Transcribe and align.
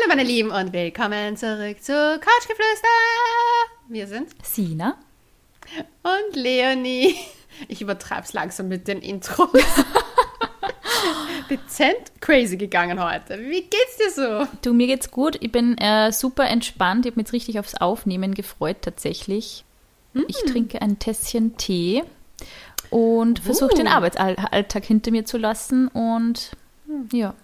Hallo 0.00 0.14
meine 0.14 0.28
Lieben 0.28 0.50
und 0.50 0.72
willkommen 0.72 1.36
zurück 1.36 1.82
zu 1.82 1.92
Couchgeflüster. 1.92 2.88
Wir 3.88 4.06
sind 4.06 4.28
Sina. 4.44 4.96
und 6.02 6.36
Leonie. 6.36 7.16
Ich 7.66 7.80
übertreib's 7.80 8.32
langsam 8.32 8.68
mit 8.68 8.86
den 8.86 9.00
Intros. 9.00 9.50
Dezent 11.50 12.12
crazy 12.20 12.56
gegangen 12.56 13.02
heute. 13.02 13.40
Wie 13.40 13.62
geht's 13.62 13.96
dir 13.98 14.10
so? 14.10 14.46
Du, 14.62 14.72
mir 14.72 14.86
geht's 14.86 15.10
gut. 15.10 15.36
Ich 15.40 15.50
bin 15.50 15.76
äh, 15.78 16.12
super 16.12 16.46
entspannt. 16.46 17.04
Ich 17.04 17.10
habe 17.10 17.18
mich 17.18 17.26
jetzt 17.26 17.32
richtig 17.32 17.58
aufs 17.58 17.74
Aufnehmen 17.74 18.34
gefreut 18.34 18.76
tatsächlich. 18.82 19.64
Ich 20.28 20.36
trinke 20.44 20.80
ein 20.80 20.98
Tässchen 20.98 21.56
Tee 21.56 22.04
und 22.90 23.40
versuche 23.40 23.74
den 23.74 23.86
Uh. 23.86 23.90
Arbeitsalltag 23.90 24.84
hinter 24.84 25.10
mir 25.10 25.24
zu 25.24 25.38
lassen 25.38 25.88
und 25.88 26.52
ja. 27.12 27.34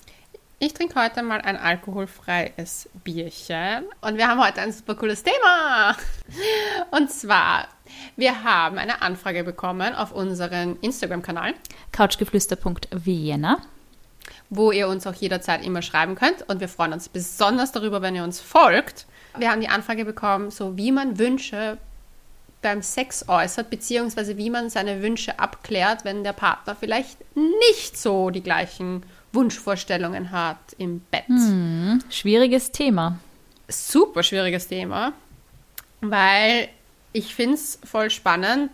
Ich 0.60 0.72
trinke 0.72 0.94
heute 1.02 1.22
mal 1.22 1.40
ein 1.40 1.56
alkoholfreies 1.56 2.88
Bierchen 3.02 3.84
und 4.00 4.16
wir 4.16 4.28
haben 4.28 4.42
heute 4.42 4.60
ein 4.60 4.72
super 4.72 4.94
cooles 4.94 5.22
Thema. 5.22 5.96
Und 6.92 7.10
zwar, 7.10 7.66
wir 8.16 8.44
haben 8.44 8.78
eine 8.78 9.02
Anfrage 9.02 9.42
bekommen 9.42 9.94
auf 9.94 10.12
unseren 10.12 10.78
Instagram-Kanal, 10.80 11.54
Couchgeflüster.vienna. 11.92 13.58
wo 14.48 14.70
ihr 14.70 14.86
uns 14.88 15.06
auch 15.06 15.14
jederzeit 15.14 15.64
immer 15.64 15.82
schreiben 15.82 16.14
könnt 16.14 16.48
und 16.48 16.60
wir 16.60 16.68
freuen 16.68 16.92
uns 16.92 17.08
besonders 17.08 17.72
darüber, 17.72 18.00
wenn 18.00 18.14
ihr 18.14 18.24
uns 18.24 18.40
folgt. 18.40 19.06
Wir 19.36 19.50
haben 19.50 19.60
die 19.60 19.68
Anfrage 19.68 20.04
bekommen, 20.04 20.52
so 20.52 20.76
wie 20.76 20.92
man 20.92 21.18
Wünsche 21.18 21.78
beim 22.62 22.80
Sex 22.80 23.28
äußert, 23.28 23.68
beziehungsweise 23.70 24.38
wie 24.38 24.50
man 24.50 24.70
seine 24.70 25.02
Wünsche 25.02 25.38
abklärt, 25.38 26.04
wenn 26.04 26.24
der 26.24 26.32
Partner 26.32 26.76
vielleicht 26.76 27.18
nicht 27.34 27.98
so 27.98 28.30
die 28.30 28.42
gleichen 28.42 29.04
Wunschvorstellungen 29.34 30.30
hat 30.30 30.58
im 30.78 31.00
Bett. 31.10 31.24
Schwieriges 32.10 32.70
Thema. 32.72 33.18
super 33.68 34.22
schwieriges 34.22 34.68
Thema, 34.68 35.12
weil 36.00 36.68
ich 37.12 37.34
finde 37.34 37.54
es 37.54 37.78
voll 37.84 38.10
spannend, 38.10 38.70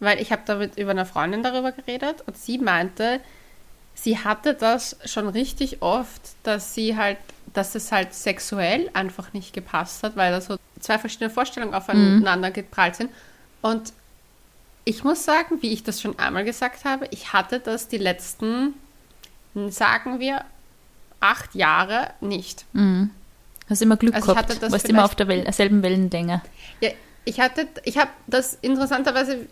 weil 0.00 0.20
ich 0.20 0.30
habe 0.30 0.42
damit 0.46 0.78
über 0.78 0.92
eine 0.92 1.06
Freundin 1.06 1.42
darüber 1.42 1.72
geredet 1.72 2.22
und 2.26 2.36
sie 2.36 2.58
meinte, 2.58 3.20
sie 3.94 4.18
hatte 4.18 4.54
das 4.54 4.96
schon 5.04 5.28
richtig 5.28 5.82
oft, 5.82 6.22
dass 6.44 6.74
sie 6.74 6.96
halt, 6.96 7.18
dass 7.52 7.74
es 7.74 7.90
halt 7.90 8.14
sexuell 8.14 8.90
einfach 8.92 9.32
nicht 9.32 9.52
gepasst 9.52 10.02
hat, 10.04 10.16
weil 10.16 10.30
da 10.30 10.40
so 10.40 10.56
zwei 10.78 10.98
verschiedene 10.98 11.30
Vorstellungen 11.30 11.74
aufeinander 11.74 12.50
geprallt 12.52 12.94
sind. 12.94 13.10
Und 13.60 13.92
ich 14.84 15.02
muss 15.02 15.24
sagen, 15.24 15.60
wie 15.62 15.72
ich 15.72 15.82
das 15.82 16.00
schon 16.00 16.16
einmal 16.18 16.44
gesagt 16.44 16.84
habe, 16.84 17.08
ich 17.10 17.32
hatte 17.32 17.58
das 17.58 17.88
die 17.88 17.98
letzten, 17.98 18.74
sagen 19.68 20.20
wir, 20.20 20.44
acht 21.20 21.54
Jahre 21.54 22.10
nicht. 22.20 22.64
Hast 23.68 23.82
immer 23.82 23.96
Glück 23.96 24.14
Also 24.14 24.32
gehabt. 24.32 24.62
das 24.62 24.72
warst 24.72 24.88
immer 24.88 25.04
auf 25.04 25.14
der 25.14 25.28
Wellen, 25.28 25.50
selben 25.52 25.82
Wellenlänge. 25.82 26.42
Ja, 26.80 26.90
ich 27.24 27.40
hatte, 27.40 27.68
ich 27.84 27.98
habe 27.98 28.10
das 28.26 28.58
interessanterweise 28.62 29.46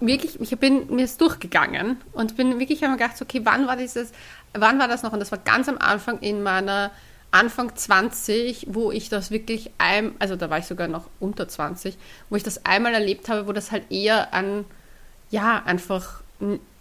wirklich, 0.00 0.40
ich 0.40 0.58
bin 0.58 0.94
mir 0.94 1.04
ist 1.04 1.20
durchgegangen 1.20 1.98
und 2.12 2.36
bin 2.36 2.58
wirklich 2.58 2.82
einmal 2.84 2.98
gedacht, 2.98 3.20
okay, 3.20 3.40
wann 3.44 3.66
war 3.66 3.76
dieses, 3.76 4.12
wann 4.52 4.78
war 4.78 4.88
das 4.88 5.02
noch? 5.02 5.12
Und 5.12 5.20
das 5.20 5.30
war 5.32 5.38
ganz 5.38 5.68
am 5.68 5.78
Anfang 5.78 6.18
in 6.20 6.42
meiner 6.42 6.90
Anfang 7.30 7.74
20, 7.74 8.68
wo 8.70 8.92
ich 8.92 9.08
das 9.08 9.30
wirklich 9.30 9.70
ein, 9.78 10.12
also 10.18 10.36
da 10.36 10.50
war 10.50 10.58
ich 10.58 10.66
sogar 10.66 10.86
noch 10.86 11.08
unter 11.18 11.48
20, 11.48 11.96
wo 12.30 12.36
ich 12.36 12.42
das 12.42 12.64
einmal 12.64 12.94
erlebt 12.94 13.28
habe, 13.28 13.46
wo 13.46 13.52
das 13.52 13.72
halt 13.72 13.90
eher 13.90 14.32
an, 14.32 14.64
ja, 15.30 15.62
einfach 15.64 16.22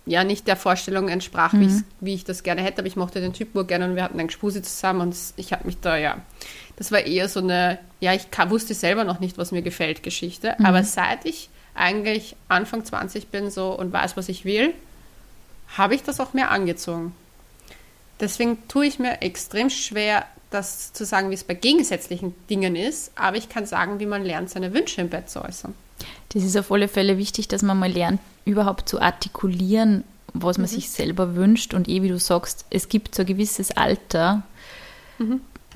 ja 0.05 0.23
nicht 0.23 0.47
der 0.47 0.55
Vorstellung 0.57 1.07
entsprach, 1.09 1.53
wie, 1.53 1.65
ich's- 1.65 1.83
wie 2.01 2.13
ich 2.13 2.23
das 2.25 2.43
gerne 2.43 2.61
hätte, 2.61 2.79
aber 2.79 2.87
ich 2.87 2.95
mochte 2.97 3.21
den 3.21 3.31
Typ 3.33 3.55
nur 3.55 3.65
gerne 3.65 3.85
und 3.85 3.95
wir 3.95 4.03
hatten 4.03 4.19
einen 4.19 4.27
Gspusi 4.27 4.61
zusammen 4.61 5.01
und 5.01 5.15
ich 5.37 5.53
habe 5.53 5.65
mich 5.65 5.79
da, 5.79 5.95
ja, 5.97 6.17
das 6.75 6.91
war 6.91 6.99
eher 7.01 7.29
so 7.29 7.39
eine, 7.39 7.79
ja, 8.01 8.13
ich 8.13 8.25
wusste 8.49 8.73
selber 8.73 9.03
noch 9.05 9.19
nicht, 9.19 9.37
was 9.37 9.51
mir 9.51 9.61
gefällt, 9.61 10.03
Geschichte, 10.03 10.59
aber 10.65 10.83
seit 10.83 11.25
ich 11.25 11.49
eigentlich 11.75 12.35
Anfang 12.49 12.83
20 12.83 13.27
bin 13.29 13.49
so 13.49 13.71
und 13.77 13.93
weiß, 13.93 14.17
was 14.17 14.27
ich 14.29 14.43
will, 14.45 14.73
habe 15.77 15.95
ich 15.95 16.03
das 16.03 16.19
auch 16.19 16.33
mehr 16.33 16.51
angezogen. 16.51 17.13
Deswegen 18.19 18.57
tue 18.67 18.85
ich 18.85 18.99
mir 18.99 19.21
extrem 19.21 19.69
schwer, 19.69 20.25
das 20.51 20.93
zu 20.93 21.03
sagen, 21.05 21.29
wie 21.31 21.33
es 21.33 21.43
bei 21.43 21.55
gegensätzlichen 21.55 22.35
Dingen 22.49 22.75
ist, 22.75 23.11
aber 23.15 23.37
ich 23.37 23.49
kann 23.49 23.65
sagen, 23.65 23.99
wie 23.99 24.05
man 24.05 24.23
lernt, 24.23 24.49
seine 24.51 24.73
Wünsche 24.73 25.01
im 25.01 25.09
Bett 25.09 25.29
zu 25.29 25.43
äußern. 25.43 25.73
Das 26.29 26.43
ist 26.43 26.55
auf 26.57 26.71
alle 26.71 26.87
Fälle 26.87 27.17
wichtig, 27.17 27.47
dass 27.47 27.63
man 27.63 27.79
mal 27.79 27.91
lernt, 27.91 28.19
überhaupt 28.45 28.89
zu 28.89 29.01
artikulieren, 29.01 30.03
was 30.33 30.57
man 30.57 30.67
sich 30.67 30.89
selber 30.89 31.35
wünscht. 31.35 31.73
Und 31.73 31.87
eh, 31.87 32.01
wie 32.01 32.09
du 32.09 32.19
sagst, 32.19 32.65
es 32.69 32.89
gibt 32.89 33.15
so 33.15 33.23
ein 33.23 33.27
gewisses 33.27 33.71
Alter, 33.71 34.43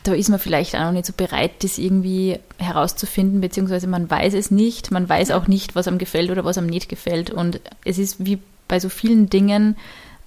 da 0.04 0.14
ist 0.14 0.30
man 0.30 0.40
vielleicht 0.40 0.76
auch 0.76 0.82
noch 0.82 0.92
nicht 0.92 1.06
so 1.06 1.14
bereit, 1.16 1.64
das 1.64 1.78
irgendwie 1.78 2.40
herauszufinden, 2.58 3.40
beziehungsweise 3.42 3.88
man 3.88 4.10
weiß 4.10 4.34
es 4.34 4.52
nicht. 4.52 4.92
Man 4.92 5.08
weiß 5.08 5.32
auch 5.32 5.48
nicht, 5.48 5.76
was 5.76 5.88
einem 5.88 5.98
gefällt 5.98 6.32
oder 6.32 6.44
was 6.46 6.58
einem 6.58 6.68
nicht 6.68 6.90
gefällt. 6.90 7.30
Und 7.30 7.60
es 7.86 7.98
ist 7.98 8.26
wie 8.26 8.40
bei 8.68 8.80
so 8.80 8.90
vielen 8.90 9.30
Dingen, 9.30 9.78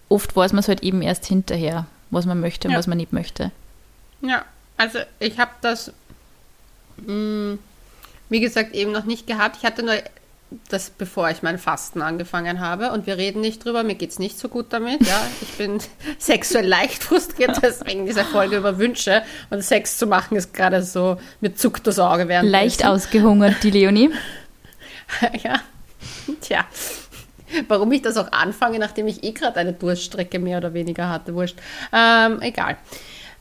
oft 0.09 0.35
weiß 0.37 0.53
man 0.53 0.61
es 0.61 0.69
halt 0.69 0.83
eben 0.83 1.03
erst 1.03 1.27
hinterher, 1.27 1.87
was 2.11 2.25
man 2.27 2.41
möchte 2.41 2.69
und 2.69 2.73
Ja. 2.73 2.79
was 2.79 2.87
man 2.87 2.99
nicht 2.99 3.13
möchte. 3.13 3.51
Ja, 4.23 4.45
also 4.77 4.99
ich 5.19 5.39
habe 5.39 5.51
das, 5.61 5.93
mh, 7.07 7.59
wie 8.29 8.41
gesagt, 8.41 8.75
eben 8.75 8.93
noch 8.93 9.05
nicht 9.05 9.27
gehabt. 9.27 9.57
Ich 9.59 9.65
hatte 9.65 9.83
nur 9.83 9.95
das, 10.69 10.91
bevor 10.91 11.31
ich 11.31 11.43
mein 11.43 11.59
Fasten 11.59 12.03
angefangen 12.03 12.61
habe. 12.61 12.91
Und 12.93 13.07
wir 13.07 13.17
reden 13.17 13.41
nicht 13.41 13.65
drüber, 13.65 13.83
mir 13.83 13.95
geht's 13.95 14.19
nicht 14.19 14.39
so 14.39 14.49
gut 14.49 14.67
damit. 14.71 15.07
Ja, 15.07 15.27
ich 15.41 15.53
bin 15.57 15.79
sexuell 16.19 16.67
leicht 16.67 17.03
frustriert, 17.03 17.61
deswegen 17.63 18.07
diese 18.07 18.25
Folge 18.25 18.57
über 18.57 18.79
Wünsche. 18.79 19.23
Und 19.51 19.63
Sex 19.63 19.99
zu 19.99 20.07
machen 20.07 20.37
ist 20.37 20.53
gerade 20.53 20.83
so, 20.83 21.19
mir 21.41 21.55
zuckt 21.55 21.87
das 21.87 21.99
Auge 21.99 22.29
während 22.29 22.51
Leicht 22.51 22.85
ausgehungert, 22.85 23.63
die 23.63 23.71
Leonie. 23.71 24.11
ja, 25.43 25.61
tja. 26.41 26.65
Warum 27.67 27.91
ich 27.91 28.03
das 28.03 28.17
auch 28.17 28.31
anfange, 28.31 28.79
nachdem 28.79 29.09
ich 29.09 29.25
eh 29.25 29.33
gerade 29.33 29.59
eine 29.59 29.73
Durststrecke 29.73 30.39
mehr 30.39 30.59
oder 30.59 30.73
weniger 30.73 31.09
hatte, 31.09 31.35
wurscht. 31.35 31.57
Ähm, 31.93 32.41
egal. 32.43 32.77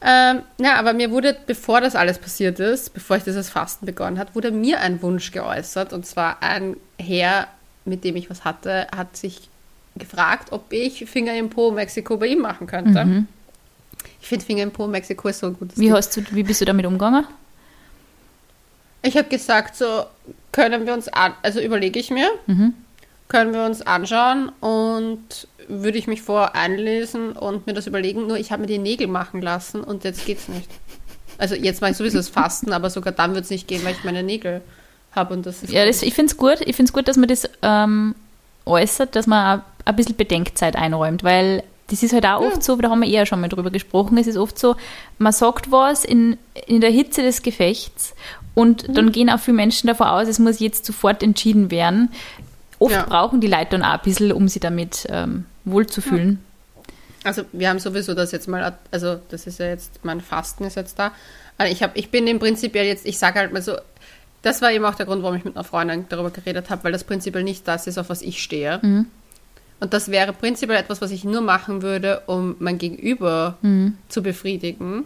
Ähm, 0.01 0.43
ja, 0.59 0.75
aber 0.75 0.93
mir 0.93 1.11
wurde, 1.11 1.35
bevor 1.45 1.81
das 1.81 1.95
alles 1.95 2.19
passiert 2.19 2.59
ist, 2.59 2.93
bevor 2.93 3.17
ich 3.17 3.23
dieses 3.23 3.49
Fasten 3.49 3.85
begonnen 3.85 4.17
hat, 4.17 4.33
wurde 4.35 4.51
mir 4.51 4.79
ein 4.79 5.01
Wunsch 5.01 5.31
geäußert. 5.31 5.91
Und 5.91 6.05
zwar 6.05 6.41
ein 6.41 6.77
Herr, 6.97 7.47
mit 7.85 8.03
dem 8.03 8.15
ich 8.15 8.29
was 8.29 8.45
hatte, 8.45 8.87
hat 8.95 9.17
sich 9.17 9.49
gefragt, 9.97 10.51
ob 10.51 10.71
ich 10.71 11.05
Finger 11.09 11.35
im 11.35 11.49
Po 11.49 11.71
Mexiko 11.71 12.17
bei 12.17 12.27
ihm 12.27 12.39
machen 12.39 12.67
könnte. 12.67 13.25
Ich 14.21 14.27
finde 14.27 14.45
Finger 14.45 14.63
im 14.63 14.71
Po 14.71 14.87
Mexiko 14.87 15.27
ist 15.27 15.39
so 15.39 15.47
ein 15.47 15.53
gutes 15.55 15.77
Wie, 15.77 15.91
hast 15.91 16.15
du, 16.15 16.21
wie 16.31 16.43
bist 16.43 16.61
du 16.61 16.65
damit 16.65 16.85
umgegangen? 16.85 17.25
Ich 19.01 19.17
habe 19.17 19.27
gesagt, 19.29 19.75
so 19.75 20.05
können 20.51 20.85
wir 20.85 20.93
uns 20.93 21.07
an, 21.07 21.33
also 21.41 21.59
überlege 21.59 21.99
ich 21.99 22.09
mir, 22.09 22.29
können 23.29 23.53
wir 23.53 23.63
uns 23.63 23.81
anschauen 23.81 24.49
und 24.59 25.47
würde 25.67 25.97
ich 25.97 26.07
mich 26.07 26.21
vor 26.21 26.55
einlesen 26.55 27.31
und 27.33 27.67
mir 27.67 27.73
das 27.73 27.87
überlegen. 27.87 28.27
Nur 28.27 28.37
ich 28.37 28.51
habe 28.51 28.61
mir 28.61 28.67
die 28.67 28.79
Nägel 28.79 29.07
machen 29.07 29.41
lassen 29.41 29.81
und 29.83 30.03
jetzt 30.03 30.25
geht's 30.25 30.47
nicht. 30.49 30.67
Also 31.37 31.55
jetzt 31.55 31.79
mache 31.79 31.91
ich 31.91 31.97
sowieso 31.97 32.17
das 32.17 32.27
Fasten, 32.27 32.73
aber 32.73 32.89
sogar 32.89 33.13
dann 33.13 33.33
wird 33.35 33.45
es 33.45 33.49
nicht 33.51 33.67
gehen, 33.67 33.85
weil 33.85 33.93
ich 33.93 34.03
meine 34.03 34.23
Nägel 34.23 34.61
habe 35.13 35.33
und 35.33 35.45
das 35.45 35.63
ist 35.63 35.71
Ja, 35.71 35.85
das, 35.85 36.01
ich 36.01 36.13
finde 36.13 36.31
es 36.31 36.37
gut. 36.37 36.57
Ich 36.61 36.75
finde 36.75 36.89
es 36.89 36.93
gut, 36.93 37.07
dass 37.07 37.17
man 37.17 37.29
das 37.29 37.47
ähm, 37.61 38.13
äußert, 38.65 39.15
dass 39.15 39.25
man 39.27 39.61
ein 39.85 39.95
bisschen 39.95 40.15
Bedenkzeit 40.17 40.75
einräumt, 40.75 41.23
weil 41.23 41.63
das 41.87 42.03
ist 42.03 42.13
halt 42.13 42.25
auch 42.25 42.41
oft 42.41 42.63
so, 42.63 42.75
da 42.75 42.89
haben 42.89 43.01
wir 43.01 43.09
eher 43.09 43.25
schon 43.25 43.41
mal 43.41 43.47
drüber 43.47 43.71
gesprochen, 43.71 44.17
es 44.19 44.27
ist 44.27 44.37
oft 44.37 44.59
so, 44.59 44.75
man 45.17 45.33
sagt 45.33 45.71
was 45.71 46.03
in, 46.05 46.37
in 46.67 46.81
der 46.81 46.91
Hitze 46.91 47.23
des 47.23 47.41
Gefechts 47.41 48.13
und 48.53 48.87
Mhm. 48.87 48.93
dann 48.93 49.11
gehen 49.11 49.29
auch 49.29 49.39
viele 49.39 49.55
Menschen 49.55 49.87
davon 49.87 50.07
aus, 50.07 50.27
es 50.27 50.37
muss 50.39 50.59
jetzt 50.59 50.85
sofort 50.85 51.23
entschieden 51.23 51.71
werden. 51.71 52.11
Oft 52.79 52.93
Ja. 52.93 53.03
brauchen 53.03 53.41
die 53.41 53.47
Leute 53.47 53.71
dann 53.71 53.83
auch 53.83 53.93
ein 53.95 53.99
bisschen, 54.03 54.31
um 54.31 54.47
sich 54.47 54.61
damit 54.61 55.05
ähm, 55.09 55.45
wohlzufühlen. 55.65 56.39
Also 57.23 57.43
wir 57.51 57.69
haben 57.69 57.79
sowieso 57.79 58.13
das 58.13 58.31
jetzt 58.31 58.47
mal, 58.47 58.77
also 58.91 59.19
das 59.29 59.45
ist 59.45 59.59
ja 59.59 59.67
jetzt, 59.67 59.99
mein 60.03 60.21
Fasten 60.21 60.63
ist 60.63 60.75
jetzt 60.75 60.97
da. 60.97 61.11
Also 61.57 61.71
ich, 61.73 61.83
hab, 61.83 61.97
ich 61.97 62.09
bin 62.09 62.25
im 62.27 62.39
Prinzip 62.39 62.73
ja 62.75 62.81
jetzt, 62.83 63.05
ich 63.05 63.19
sage 63.19 63.39
halt 63.39 63.51
mal 63.51 63.61
so, 63.61 63.73
das 64.41 64.61
war 64.61 64.71
eben 64.71 64.85
auch 64.85 64.95
der 64.95 65.05
Grund, 65.05 65.21
warum 65.21 65.35
ich 65.35 65.43
mit 65.43 65.57
einer 65.57 65.65
Freundin 65.65 66.05
darüber 66.07 66.29
geredet 66.31 66.69
habe, 66.69 66.85
weil 66.85 66.93
das 66.93 67.03
prinzipiell 67.03 67.43
nicht 67.43 67.67
das 67.67 67.87
ist, 67.87 67.97
auf 67.97 68.09
was 68.09 68.21
ich 68.21 68.41
stehe. 68.41 68.79
Und 69.81 69.93
das 69.93 70.09
wäre 70.11 70.31
prinzipiell 70.31 70.79
etwas, 70.79 71.01
was 71.01 71.11
ich 71.11 71.25
nur 71.25 71.41
machen 71.41 71.81
würde, 71.81 72.21
um 72.27 72.55
mein 72.59 72.77
Gegenüber 72.77 73.57
zu 74.07 74.23
befriedigen. 74.23 75.03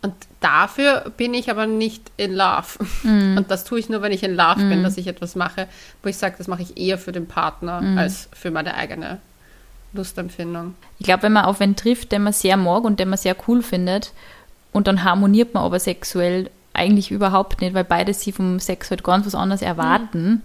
Und 0.00 0.14
dafür 0.40 1.12
bin 1.16 1.34
ich 1.34 1.50
aber 1.50 1.66
nicht 1.66 2.12
in 2.16 2.32
Love. 2.34 2.78
Und 3.02 3.46
das 3.48 3.64
tue 3.64 3.80
ich 3.80 3.88
nur, 3.88 4.00
wenn 4.02 4.12
ich 4.12 4.22
in 4.22 4.36
Love 4.36 4.64
bin, 4.68 4.82
dass 4.84 4.96
ich 4.96 5.08
etwas 5.08 5.34
mache, 5.34 5.66
wo 6.02 6.08
ich 6.08 6.16
sage, 6.16 6.36
das 6.38 6.46
mache 6.46 6.62
ich 6.62 6.76
eher 6.76 6.98
für 6.98 7.12
den 7.12 7.26
Partner 7.26 7.82
als 7.96 8.28
für 8.32 8.50
meine 8.50 8.74
eigene 8.74 9.18
Lustempfindung. 9.92 10.74
Ich 10.98 11.06
glaube, 11.06 11.24
wenn 11.24 11.32
man 11.32 11.46
auf 11.46 11.60
einen 11.60 11.74
trifft, 11.74 12.12
den 12.12 12.22
man 12.22 12.32
sehr 12.32 12.56
mag 12.56 12.84
und 12.84 13.00
den 13.00 13.08
man 13.08 13.18
sehr 13.18 13.36
cool 13.48 13.62
findet, 13.62 14.12
und 14.72 14.86
dann 14.86 15.02
harmoniert 15.02 15.54
man 15.54 15.64
aber 15.64 15.80
sexuell 15.80 16.50
eigentlich 16.74 17.10
überhaupt 17.10 17.60
nicht, 17.60 17.74
weil 17.74 17.84
beide 17.84 18.14
sie 18.14 18.32
vom 18.32 18.60
Sex 18.60 18.90
halt 18.90 19.02
ganz 19.02 19.26
was 19.26 19.34
anderes 19.34 19.62
erwarten. 19.62 20.42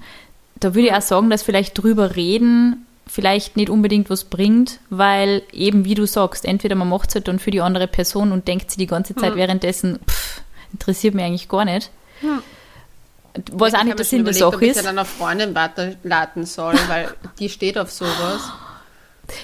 Da 0.55 0.73
würde 0.73 0.87
ich 0.87 0.93
auch 0.93 1.01
sagen, 1.01 1.29
dass 1.29 1.43
vielleicht 1.43 1.77
drüber 1.77 2.15
reden 2.15 2.85
vielleicht 3.07 3.57
nicht 3.57 3.69
unbedingt 3.69 4.09
was 4.09 4.23
bringt, 4.23 4.79
weil 4.89 5.41
eben, 5.51 5.85
wie 5.85 5.95
du 5.95 6.05
sagst, 6.07 6.45
entweder 6.45 6.75
man 6.75 6.89
macht 6.89 7.09
es 7.09 7.15
halt 7.15 7.27
dann 7.27 7.39
für 7.39 7.51
die 7.51 7.61
andere 7.61 7.87
Person 7.87 8.31
und 8.31 8.47
denkt 8.47 8.71
sie 8.71 8.77
die 8.77 8.87
ganze 8.87 9.15
Zeit 9.15 9.31
Hm. 9.31 9.37
währenddessen, 9.37 9.99
pff, 10.09 10.41
interessiert 10.71 11.13
mich 11.13 11.25
eigentlich 11.25 11.49
gar 11.49 11.65
nicht. 11.65 11.91
Hm. 12.21 12.41
Was 13.51 13.73
auch 13.73 13.79
Ich 13.79 13.83
nicht 13.85 13.91
habe 13.93 13.95
der 13.97 14.05
Sinn 14.05 14.25
der 14.25 14.33
Sache 14.33 14.55
ob 14.55 14.61
ich 14.61 14.69
ist. 14.69 14.79
an 14.79 14.87
einer 14.87 15.05
Freundin 15.05 15.55
weiterleiten 15.55 16.45
soll, 16.45 16.75
weil 16.87 17.09
die 17.39 17.49
steht 17.49 17.77
auf 17.77 17.91
sowas. 17.91 18.41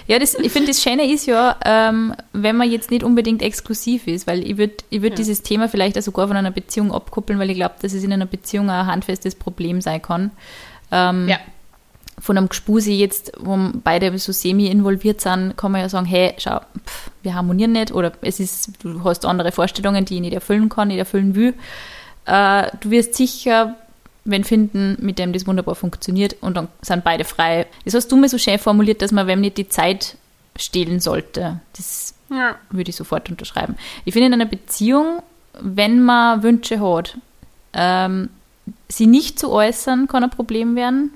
Ja, 0.07 0.19
das, 0.19 0.35
ich 0.35 0.51
finde, 0.51 0.67
das 0.67 0.81
Schöne 0.83 1.11
ist 1.11 1.25
ja, 1.25 1.55
ähm, 1.65 2.13
wenn 2.33 2.55
man 2.57 2.69
jetzt 2.69 2.91
nicht 2.91 3.01
unbedingt 3.03 3.41
exklusiv 3.41 4.07
ist, 4.07 4.27
weil 4.27 4.43
ich 4.45 4.57
würde 4.57 4.75
ich 4.89 5.01
würd 5.01 5.13
Ja. 5.13 5.15
dieses 5.15 5.41
Thema 5.41 5.69
vielleicht 5.69 5.97
auch 5.97 6.01
sogar 6.01 6.27
von 6.27 6.37
einer 6.37 6.51
Beziehung 6.51 6.93
abkoppeln, 6.93 7.39
weil 7.39 7.49
ich 7.49 7.55
glaube, 7.55 7.75
dass 7.81 7.93
es 7.93 8.03
in 8.03 8.11
einer 8.13 8.25
Beziehung 8.25 8.69
auch 8.69 8.73
ein 8.73 8.87
handfestes 8.87 9.35
Problem 9.35 9.81
sein 9.81 10.01
kann. 10.01 10.31
Ähm, 10.91 11.27
Ja. 11.29 11.39
Von 12.19 12.37
einem 12.37 12.49
Gespuse 12.49 12.91
jetzt, 12.91 13.31
wo 13.39 13.57
beide 13.83 14.17
so 14.19 14.31
semi 14.31 14.67
involviert 14.67 15.21
sind, 15.21 15.55
kann 15.57 15.71
man 15.71 15.81
ja 15.81 15.89
sagen, 15.89 16.05
hey, 16.05 16.33
schau, 16.37 16.59
pff, 16.85 17.11
wir 17.23 17.33
harmonieren 17.33 17.71
nicht 17.71 17.91
oder 17.91 18.11
es 18.21 18.39
ist, 18.39 18.71
du 18.83 19.03
hast 19.03 19.25
andere 19.25 19.51
Vorstellungen, 19.51 20.05
die 20.05 20.15
ich 20.15 20.21
nicht 20.21 20.33
erfüllen 20.33 20.69
kann, 20.69 20.89
nicht 20.89 20.97
erfüllen 20.97 21.35
will. 21.35 21.53
Äh, 22.25 22.67
du 22.81 22.91
wirst 22.91 23.15
sicher 23.15 23.75
wenn 24.25 24.43
finden, 24.43 24.97
mit 24.99 25.17
dem 25.17 25.33
das 25.33 25.47
wunderbar 25.47 25.75
funktioniert 25.75 26.35
und 26.41 26.55
dann 26.55 26.67
sind 26.81 27.03
beide 27.03 27.23
frei. 27.23 27.65
Das 27.85 27.93
hast 27.93 28.11
du 28.11 28.17
mir 28.17 28.29
so 28.29 28.37
schön 28.37 28.59
formuliert, 28.59 29.01
dass 29.01 29.11
man 29.11 29.27
wem 29.27 29.41
nicht 29.41 29.57
die 29.57 29.69
Zeit 29.69 30.17
stehlen 30.57 30.99
sollte. 30.99 31.61
Das 31.75 32.13
Ja. 32.29 32.55
würde 32.69 32.89
ich 32.89 32.95
sofort 32.95 33.29
unterschreiben. 33.29 33.75
Ich 34.05 34.13
finde 34.13 34.27
in 34.27 34.33
einer 34.33 34.45
Beziehung, 34.45 35.23
wenn 35.59 36.03
man 36.03 36.43
Wünsche 36.43 36.79
hat, 36.79 37.17
ähm, 37.73 38.29
sie 38.87 39.07
nicht 39.07 39.39
zu 39.39 39.51
äußern, 39.51 40.07
kann 40.07 40.23
ein 40.23 40.29
Problem 40.29 40.75
werden. 40.75 41.11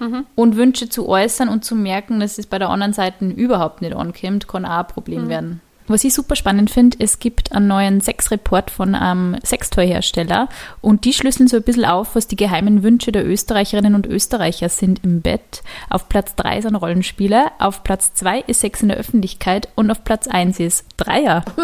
Mhm. 0.00 0.26
Und 0.34 0.56
Wünsche 0.56 0.88
zu 0.88 1.08
äußern 1.08 1.48
und 1.48 1.64
zu 1.64 1.76
merken, 1.76 2.20
dass 2.20 2.38
es 2.38 2.46
bei 2.46 2.58
der 2.58 2.70
anderen 2.70 2.92
Seite 2.92 3.26
überhaupt 3.26 3.82
nicht 3.82 3.94
ankommt, 3.94 4.48
kann 4.48 4.64
auch 4.64 4.78
ein 4.78 4.86
Problem 4.86 5.28
werden. 5.28 5.60
Was 5.90 6.04
ich 6.04 6.14
super 6.14 6.36
spannend 6.36 6.70
finde, 6.70 6.98
es 7.00 7.18
gibt 7.18 7.50
einen 7.50 7.66
neuen 7.66 8.00
Sexreport 8.00 8.70
von 8.70 8.94
einem 8.94 9.36
Sextoyhersteller 9.44 10.48
und 10.80 11.04
die 11.04 11.12
schlüsseln 11.12 11.48
so 11.48 11.56
ein 11.56 11.64
bisschen 11.64 11.84
auf, 11.84 12.14
was 12.14 12.28
die 12.28 12.36
geheimen 12.36 12.84
Wünsche 12.84 13.10
der 13.10 13.26
Österreicherinnen 13.26 13.96
und 13.96 14.06
Österreicher 14.06 14.68
sind 14.68 15.02
im 15.02 15.20
Bett. 15.20 15.64
Auf 15.88 16.08
Platz 16.08 16.36
3 16.36 16.60
sind 16.60 16.76
Rollenspiele, 16.76 17.46
auf 17.58 17.82
Platz 17.82 18.14
2 18.14 18.42
ist 18.46 18.60
Sex 18.60 18.82
in 18.82 18.88
der 18.88 18.98
Öffentlichkeit 18.98 19.68
und 19.74 19.90
auf 19.90 20.04
Platz 20.04 20.28
1 20.28 20.60
ist 20.60 20.84
Dreier. 20.96 21.44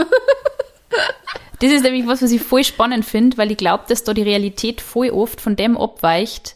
Das 1.58 1.72
ist 1.72 1.82
nämlich 1.82 2.06
was, 2.06 2.22
was 2.22 2.32
ich 2.32 2.42
voll 2.42 2.64
spannend 2.64 3.04
finde, 3.04 3.38
weil 3.38 3.50
ich 3.50 3.56
glaube, 3.56 3.84
dass 3.88 4.04
da 4.04 4.12
die 4.12 4.22
Realität 4.22 4.80
voll 4.80 5.08
oft 5.08 5.40
von 5.40 5.56
dem 5.56 5.76
abweicht, 5.78 6.55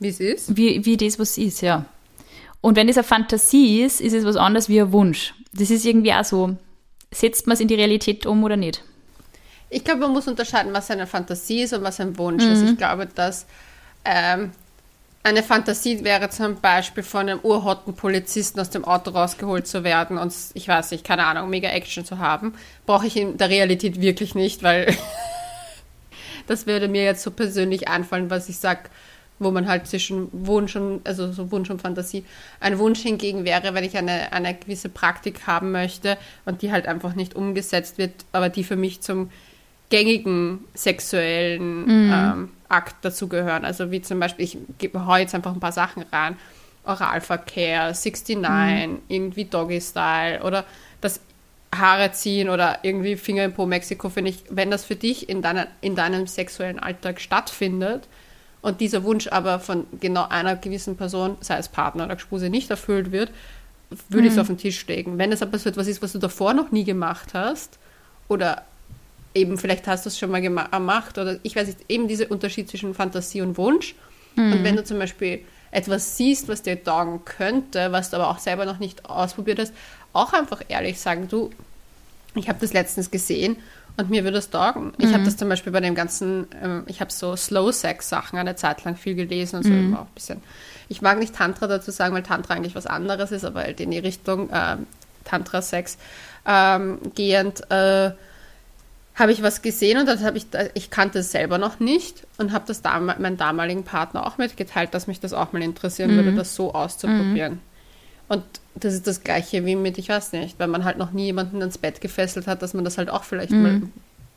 Wie 0.00 0.08
es 0.08 0.18
ist. 0.18 0.56
wie, 0.56 0.84
wie 0.84 0.96
das 0.96 1.18
was 1.18 1.38
ist, 1.38 1.60
ja. 1.60 1.84
Und 2.60 2.76
wenn 2.76 2.88
das 2.88 2.96
eine 2.96 3.04
Fantasie 3.04 3.82
ist, 3.82 4.00
ist 4.00 4.12
es 4.12 4.24
was 4.24 4.36
anderes 4.36 4.68
wie 4.68 4.80
ein 4.80 4.92
Wunsch. 4.92 5.34
Das 5.52 5.70
ist 5.70 5.84
irgendwie 5.84 6.12
auch 6.12 6.24
so, 6.24 6.56
setzt 7.10 7.46
man 7.46 7.54
es 7.54 7.60
in 7.60 7.68
die 7.68 7.74
Realität 7.74 8.26
um 8.26 8.42
oder 8.44 8.56
nicht? 8.56 8.82
Ich 9.70 9.84
glaube, 9.84 10.00
man 10.00 10.12
muss 10.12 10.26
unterscheiden, 10.26 10.72
was 10.72 10.90
eine 10.90 11.06
Fantasie 11.06 11.62
ist 11.62 11.72
und 11.72 11.82
was 11.82 12.00
ein 12.00 12.18
Wunsch 12.18 12.42
ist. 12.42 12.62
Ich 12.62 12.76
glaube, 12.76 13.06
dass 13.06 13.46
ähm, 14.04 14.50
eine 15.22 15.42
Fantasie 15.42 16.02
wäre 16.02 16.30
zum 16.30 16.60
Beispiel 16.60 17.02
von 17.02 17.28
einem 17.28 17.40
urhotten 17.40 17.94
Polizisten 17.94 18.58
aus 18.58 18.70
dem 18.70 18.84
Auto 18.84 19.10
rausgeholt 19.10 19.66
zu 19.66 19.84
werden 19.84 20.18
und, 20.18 20.34
ich 20.54 20.66
weiß 20.66 20.90
nicht, 20.92 21.04
keine 21.04 21.26
Ahnung, 21.26 21.50
mega 21.50 21.68
Action 21.68 22.04
zu 22.04 22.18
haben. 22.18 22.54
Brauche 22.86 23.06
ich 23.06 23.16
in 23.16 23.36
der 23.36 23.48
Realität 23.48 24.00
wirklich 24.00 24.34
nicht, 24.34 24.62
weil 24.62 24.96
das 26.46 26.66
würde 26.66 26.88
mir 26.88 27.04
jetzt 27.04 27.22
so 27.22 27.30
persönlich 27.30 27.86
einfallen, 27.86 28.30
was 28.30 28.48
ich 28.48 28.56
sage, 28.56 28.90
wo 29.40 29.50
man 29.50 29.66
halt 29.66 29.86
zwischen 29.86 30.28
Wunsch 30.32 30.76
und, 30.76 31.00
also 31.04 31.32
so 31.32 31.50
Wunsch 31.50 31.70
und 31.70 31.80
Fantasie. 31.80 32.24
Ein 32.60 32.78
Wunsch 32.78 33.00
hingegen 33.00 33.44
wäre, 33.44 33.74
wenn 33.74 33.82
ich 33.82 33.96
eine, 33.96 34.32
eine 34.32 34.54
gewisse 34.54 34.90
Praktik 34.90 35.46
haben 35.46 35.72
möchte 35.72 36.18
und 36.44 36.62
die 36.62 36.70
halt 36.70 36.86
einfach 36.86 37.14
nicht 37.14 37.34
umgesetzt 37.34 37.98
wird, 37.98 38.12
aber 38.32 38.50
die 38.50 38.62
für 38.62 38.76
mich 38.76 39.00
zum 39.00 39.30
gängigen 39.88 40.60
sexuellen 40.74 41.88
ähm, 41.88 42.50
Akt 42.68 43.02
dazugehören. 43.02 43.64
Also 43.64 43.90
wie 43.90 44.02
zum 44.02 44.20
Beispiel, 44.20 44.44
ich 44.44 44.58
gebe 44.78 45.06
hau 45.06 45.16
jetzt 45.16 45.34
einfach 45.34 45.54
ein 45.54 45.60
paar 45.60 45.72
Sachen 45.72 46.04
rein. 46.12 46.36
Oralverkehr, 46.84 47.94
69, 47.94 49.02
irgendwie 49.08 49.44
Doggy-Style 49.46 50.42
oder 50.42 50.64
das 51.00 51.20
Haare 51.74 52.12
ziehen 52.12 52.50
oder 52.50 52.78
irgendwie 52.82 53.16
Finger 53.16 53.44
im 53.44 53.52
Po 53.52 53.64
Mexiko, 53.64 54.10
finde 54.10 54.30
ich, 54.30 54.44
wenn 54.50 54.70
das 54.70 54.84
für 54.84 54.96
dich 54.96 55.28
in, 55.28 55.40
deiner, 55.40 55.66
in 55.80 55.94
deinem 55.94 56.26
sexuellen 56.26 56.78
Alltag 56.78 57.20
stattfindet 57.20 58.06
und 58.62 58.80
dieser 58.80 59.04
Wunsch 59.04 59.28
aber 59.28 59.60
von 59.60 59.86
genau 60.00 60.26
einer 60.28 60.56
gewissen 60.56 60.96
Person, 60.96 61.36
sei 61.40 61.56
es 61.58 61.68
Partner 61.68 62.04
oder 62.04 62.16
Gespuse, 62.16 62.50
nicht 62.50 62.70
erfüllt 62.70 63.12
wird, 63.12 63.30
würde 64.08 64.26
ich 64.26 64.34
es 64.34 64.38
auf 64.38 64.46
den 64.46 64.58
Tisch 64.58 64.86
legen. 64.86 65.18
Wenn 65.18 65.32
es 65.32 65.42
aber 65.42 65.58
so 65.58 65.68
etwas 65.68 65.86
ist, 65.86 66.02
was 66.02 66.12
du 66.12 66.18
davor 66.18 66.54
noch 66.54 66.70
nie 66.70 66.84
gemacht 66.84 67.34
hast 67.34 67.78
oder 68.28 68.64
eben 69.34 69.58
vielleicht 69.58 69.86
hast 69.86 70.04
du 70.04 70.08
es 70.08 70.18
schon 70.18 70.30
mal 70.30 70.40
gema 70.40 70.64
gemacht 70.64 71.18
oder 71.18 71.38
ich 71.42 71.56
weiß 71.56 71.68
nicht, 71.68 71.80
eben 71.88 72.06
dieser 72.06 72.30
Unterschied 72.30 72.68
zwischen 72.68 72.94
Fantasie 72.94 73.40
und 73.40 73.56
Wunsch. 73.56 73.94
Und 74.36 74.62
wenn 74.62 74.76
du 74.76 74.84
zum 74.84 74.98
Beispiel 74.98 75.40
etwas 75.72 76.16
siehst, 76.16 76.48
was 76.48 76.62
dir 76.62 76.82
taugen 76.82 77.24
könnte, 77.24 77.92
was 77.92 78.10
du 78.10 78.16
aber 78.16 78.28
auch 78.28 78.38
selber 78.38 78.64
noch 78.64 78.78
nicht 78.78 79.04
ausprobiert 79.06 79.58
hast, 79.58 79.72
auch 80.12 80.32
einfach 80.32 80.62
ehrlich 80.68 81.00
sagen, 81.00 81.28
du, 81.28 81.50
ich 82.34 82.48
habe 82.48 82.58
das 82.60 82.72
letztens 82.72 83.10
gesehen 83.10 83.56
und 84.00 84.10
mir 84.10 84.24
würde 84.24 84.38
es 84.38 84.50
taugen. 84.50 84.92
Ich 84.98 85.12
habe 85.12 85.24
das 85.24 85.36
zum 85.36 85.48
Beispiel 85.48 85.72
bei 85.72 85.80
dem 85.80 85.94
ganzen, 85.94 86.46
ähm, 86.62 86.82
ich 86.86 87.00
habe 87.00 87.12
so 87.12 87.36
Slow-Sex-Sachen 87.36 88.38
eine 88.38 88.56
Zeit 88.56 88.84
lang 88.84 88.96
viel 88.96 89.14
gelesen 89.14 89.56
und 89.56 89.62
so 89.64 89.70
immer 89.80 89.98
auch 90.00 90.06
ein 90.06 90.14
bisschen. 90.14 90.42
Ich 90.88 91.02
mag 91.02 91.18
nicht 91.18 91.34
Tantra 91.36 91.66
dazu 91.66 91.90
sagen, 91.90 92.14
weil 92.14 92.22
Tantra 92.22 92.54
eigentlich 92.54 92.74
was 92.74 92.86
anderes 92.86 93.30
ist, 93.30 93.44
aber 93.44 93.60
halt 93.60 93.80
in 93.80 93.90
die 93.90 93.98
Richtung 93.98 94.48
ähm, 94.52 94.86
Tantra-Sex 95.24 95.98
ähm, 96.46 96.98
gehend 97.14 97.70
äh, 97.70 98.10
habe 99.14 99.32
ich 99.32 99.42
was 99.42 99.60
gesehen 99.60 99.98
und 99.98 100.06
dann 100.06 100.22
habe 100.24 100.38
ich, 100.38 100.48
da- 100.50 100.64
ich 100.74 100.90
kannte 100.90 101.18
es 101.18 101.30
selber 101.30 101.58
noch 101.58 101.78
nicht 101.78 102.26
und 102.38 102.52
habe 102.52 102.64
das 102.66 102.80
dam 102.80 103.06
meinem 103.06 103.36
damaligen 103.36 103.84
Partner 103.84 104.26
auch 104.26 104.38
mitgeteilt, 104.38 104.94
dass 104.94 105.06
mich 105.06 105.20
das 105.20 105.32
auch 105.34 105.52
mal 105.52 105.62
interessieren 105.62 106.10
würde, 106.16 106.32
das 106.32 106.54
so 106.54 106.72
auszuprobieren. 106.74 107.60
Und 108.30 108.44
das 108.76 108.94
ist 108.94 109.08
das 109.08 109.24
Gleiche 109.24 109.66
wie 109.66 109.74
mit, 109.74 109.98
ich 109.98 110.08
weiß 110.08 110.32
nicht, 110.32 110.58
wenn 110.60 110.70
man 110.70 110.84
halt 110.84 110.98
noch 110.98 111.10
nie 111.10 111.24
jemanden 111.24 111.60
ins 111.60 111.78
Bett 111.78 112.00
gefesselt 112.00 112.46
hat, 112.46 112.62
dass 112.62 112.74
man 112.74 112.84
das 112.84 112.96
halt 112.96 113.10
auch 113.10 113.24
vielleicht 113.24 113.50
mal 113.50 113.82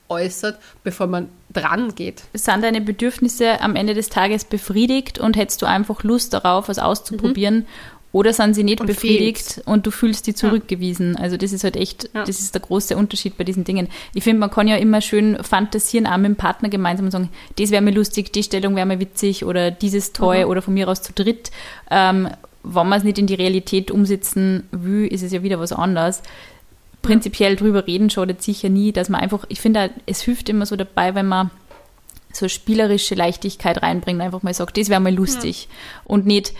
äußert, 0.09 0.57
bevor 0.83 1.05
man 1.05 1.29
dran 1.53 1.93
geht. 1.93 2.23
Sind 2.33 2.63
deine 2.63 2.81
Bedürfnisse 2.81 3.61
am 3.61 3.75
Ende 3.75 3.93
des 3.93 4.09
Tages 4.09 4.45
befriedigt 4.45 5.19
und 5.19 5.37
hättest 5.37 5.61
du 5.61 5.67
einfach 5.67 6.01
Lust 6.03 6.33
darauf, 6.33 6.69
was 6.69 6.79
auszuprobieren? 6.79 7.67
Oder 8.11 8.33
sind 8.33 8.55
sie 8.55 8.63
nicht 8.63 8.79
Und 8.81 8.87
befriedigt 8.87 9.61
und 9.65 9.85
du 9.87 9.91
fühlst 9.91 10.25
die 10.25 10.33
zurückgewiesen? 10.35 11.15
Also 11.15 11.37
das 11.37 11.51
ist 11.51 11.63
halt 11.63 11.75
echt, 11.75 12.09
Ja. 12.15 12.23
das 12.25 12.39
ist 12.39 12.53
der 12.55 12.61
große 12.61 12.97
Unterschied 12.97 13.37
bei 13.37 13.43
diesen 13.43 13.63
Dingen. 13.63 13.89
Ich 14.15 14.23
finde, 14.23 14.39
man 14.39 14.51
kann 14.51 14.67
ja 14.67 14.75
immer 14.77 15.01
schön 15.01 15.37
fantasieren, 15.43 16.07
auch 16.07 16.17
mit 16.17 16.25
dem 16.29 16.35
Partner 16.35 16.69
gemeinsam 16.69 17.05
und 17.05 17.11
sagen, 17.11 17.29
das 17.57 17.69
wäre 17.71 17.81
mir 17.83 17.91
lustig, 17.91 18.31
die 18.33 18.43
Stellung 18.43 18.75
wäre 18.75 18.85
mir 18.87 18.99
witzig 18.99 19.45
oder 19.45 19.69
dieses 19.69 20.13
toll 20.13 20.45
oder 20.45 20.61
von 20.63 20.73
mir 20.73 20.87
aus 20.89 21.01
zu 21.03 21.13
dritt. 21.13 21.51
Ähm, 21.91 22.29
wenn 22.63 22.87
man 22.87 22.97
es 22.97 23.03
nicht 23.03 23.17
in 23.17 23.27
die 23.27 23.35
Realität 23.35 23.91
umsetzen 23.91 24.67
will, 24.71 25.07
ist 25.07 25.23
es 25.23 25.31
ja 25.31 25.43
wieder 25.43 25.59
was 25.59 25.73
anderes. 25.73 26.21
Prinzipiell 27.01 27.55
drüber 27.55 27.85
reden 27.85 28.09
schadet 28.09 28.41
sicher 28.41 28.69
nie, 28.69 28.91
dass 28.93 29.09
man 29.09 29.21
einfach, 29.21 29.45
ich 29.49 29.59
finde, 29.59 29.91
es 30.05 30.21
hilft 30.21 30.47
immer 30.49 30.65
so 30.65 30.75
dabei, 30.75 31.15
wenn 31.15 31.27
man 31.27 31.51
so 32.31 32.47
spielerische 32.47 33.15
Leichtigkeit 33.15 33.83
reinbringt, 33.83 34.21
einfach 34.21 34.41
mal 34.41 34.53
sagt, 34.53 34.77
das 34.77 34.89
wäre 34.89 35.01
mal 35.01 35.13
lustig. 35.13 35.67
Und 36.05 36.25
nicht, 36.25 36.53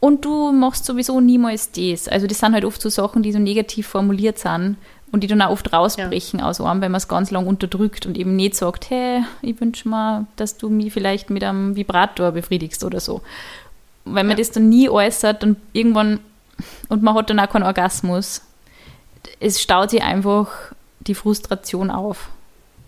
und 0.00 0.24
du 0.24 0.52
machst 0.52 0.84
sowieso 0.84 1.20
niemals 1.20 1.72
das. 1.72 2.08
Also 2.08 2.26
das 2.26 2.38
sind 2.38 2.52
halt 2.52 2.64
oft 2.64 2.80
so 2.80 2.88
Sachen, 2.88 3.22
die 3.22 3.32
so 3.32 3.38
negativ 3.38 3.86
formuliert 3.86 4.38
sind 4.38 4.76
und 5.10 5.22
die 5.22 5.26
dann 5.26 5.42
auch 5.42 5.50
oft 5.50 5.72
rausbrechen 5.72 6.40
aus 6.40 6.60
einem, 6.60 6.80
wenn 6.82 6.92
man 6.92 6.98
es 6.98 7.08
ganz 7.08 7.30
lang 7.30 7.46
unterdrückt 7.46 8.06
und 8.06 8.18
eben 8.18 8.36
nicht 8.36 8.54
sagt, 8.54 8.90
hey, 8.90 9.22
ich 9.42 9.60
wünsche 9.60 9.88
mir, 9.88 10.26
dass 10.36 10.56
du 10.56 10.68
mich 10.68 10.92
vielleicht 10.92 11.30
mit 11.30 11.42
einem 11.42 11.74
Vibrator 11.76 12.32
befriedigst 12.32 12.84
oder 12.84 13.00
so. 13.00 13.22
Wenn 14.14 14.26
man 14.26 14.30
Ja. 14.30 14.36
das 14.36 14.50
dann 14.50 14.68
nie 14.68 14.88
äußert 14.88 15.42
und 15.44 15.56
irgendwann, 15.72 16.20
und 16.88 17.02
man 17.02 17.14
hat 17.14 17.30
dann 17.30 17.40
auch 17.40 17.48
keinen 17.48 17.62
Orgasmus, 17.64 18.42
es 19.40 19.60
staut 19.60 19.90
sich 19.90 20.02
einfach 20.02 20.48
die 21.00 21.14
Frustration 21.14 21.90
auf. 21.90 22.28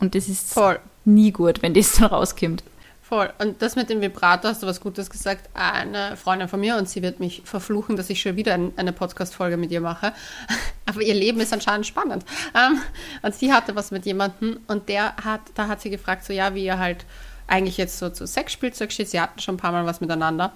Und 0.00 0.14
das 0.14 0.28
ist 0.28 0.52
Voll. 0.54 0.78
nie 1.04 1.30
gut, 1.32 1.62
wenn 1.62 1.74
das 1.74 1.92
dann 1.94 2.06
rauskommt. 2.08 2.62
Voll. 3.02 3.32
Und 3.38 3.60
das 3.60 3.74
mit 3.74 3.90
dem 3.90 4.00
Vibrator 4.00 4.52
hast 4.52 4.62
du 4.62 4.68
was 4.68 4.80
Gutes 4.80 5.10
gesagt. 5.10 5.50
Eine 5.52 6.16
Freundin 6.16 6.46
von 6.46 6.60
mir 6.60 6.76
und 6.76 6.88
sie 6.88 7.02
wird 7.02 7.18
mich 7.18 7.42
verfluchen, 7.44 7.96
dass 7.96 8.08
ich 8.08 8.20
schon 8.22 8.36
wieder 8.36 8.54
ein, 8.54 8.72
eine 8.76 8.92
Podcast-Folge 8.92 9.56
mit 9.56 9.72
ihr 9.72 9.80
mache. 9.80 10.12
Aber 10.86 11.02
ihr 11.02 11.14
Leben 11.14 11.40
ist 11.40 11.52
anscheinend 11.52 11.86
spannend. 11.86 12.24
Ähm, 12.54 12.80
und 13.22 13.34
sie 13.34 13.52
hatte 13.52 13.74
was 13.74 13.90
mit 13.90 14.06
jemandem 14.06 14.60
und 14.68 14.88
der 14.88 15.16
hat, 15.16 15.40
da 15.54 15.66
hat 15.66 15.80
sie 15.80 15.90
gefragt, 15.90 16.24
so 16.24 16.32
ja, 16.32 16.54
wie 16.54 16.64
ihr 16.64 16.78
halt 16.78 17.04
eigentlich 17.48 17.78
jetzt 17.78 17.98
so 17.98 18.10
zu 18.10 18.28
Sexspielzeug 18.28 18.92
steht. 18.92 19.08
Sie 19.10 19.20
hatten 19.20 19.40
schon 19.40 19.56
ein 19.56 19.58
paar 19.58 19.72
Mal 19.72 19.84
was 19.86 20.00
miteinander. 20.00 20.52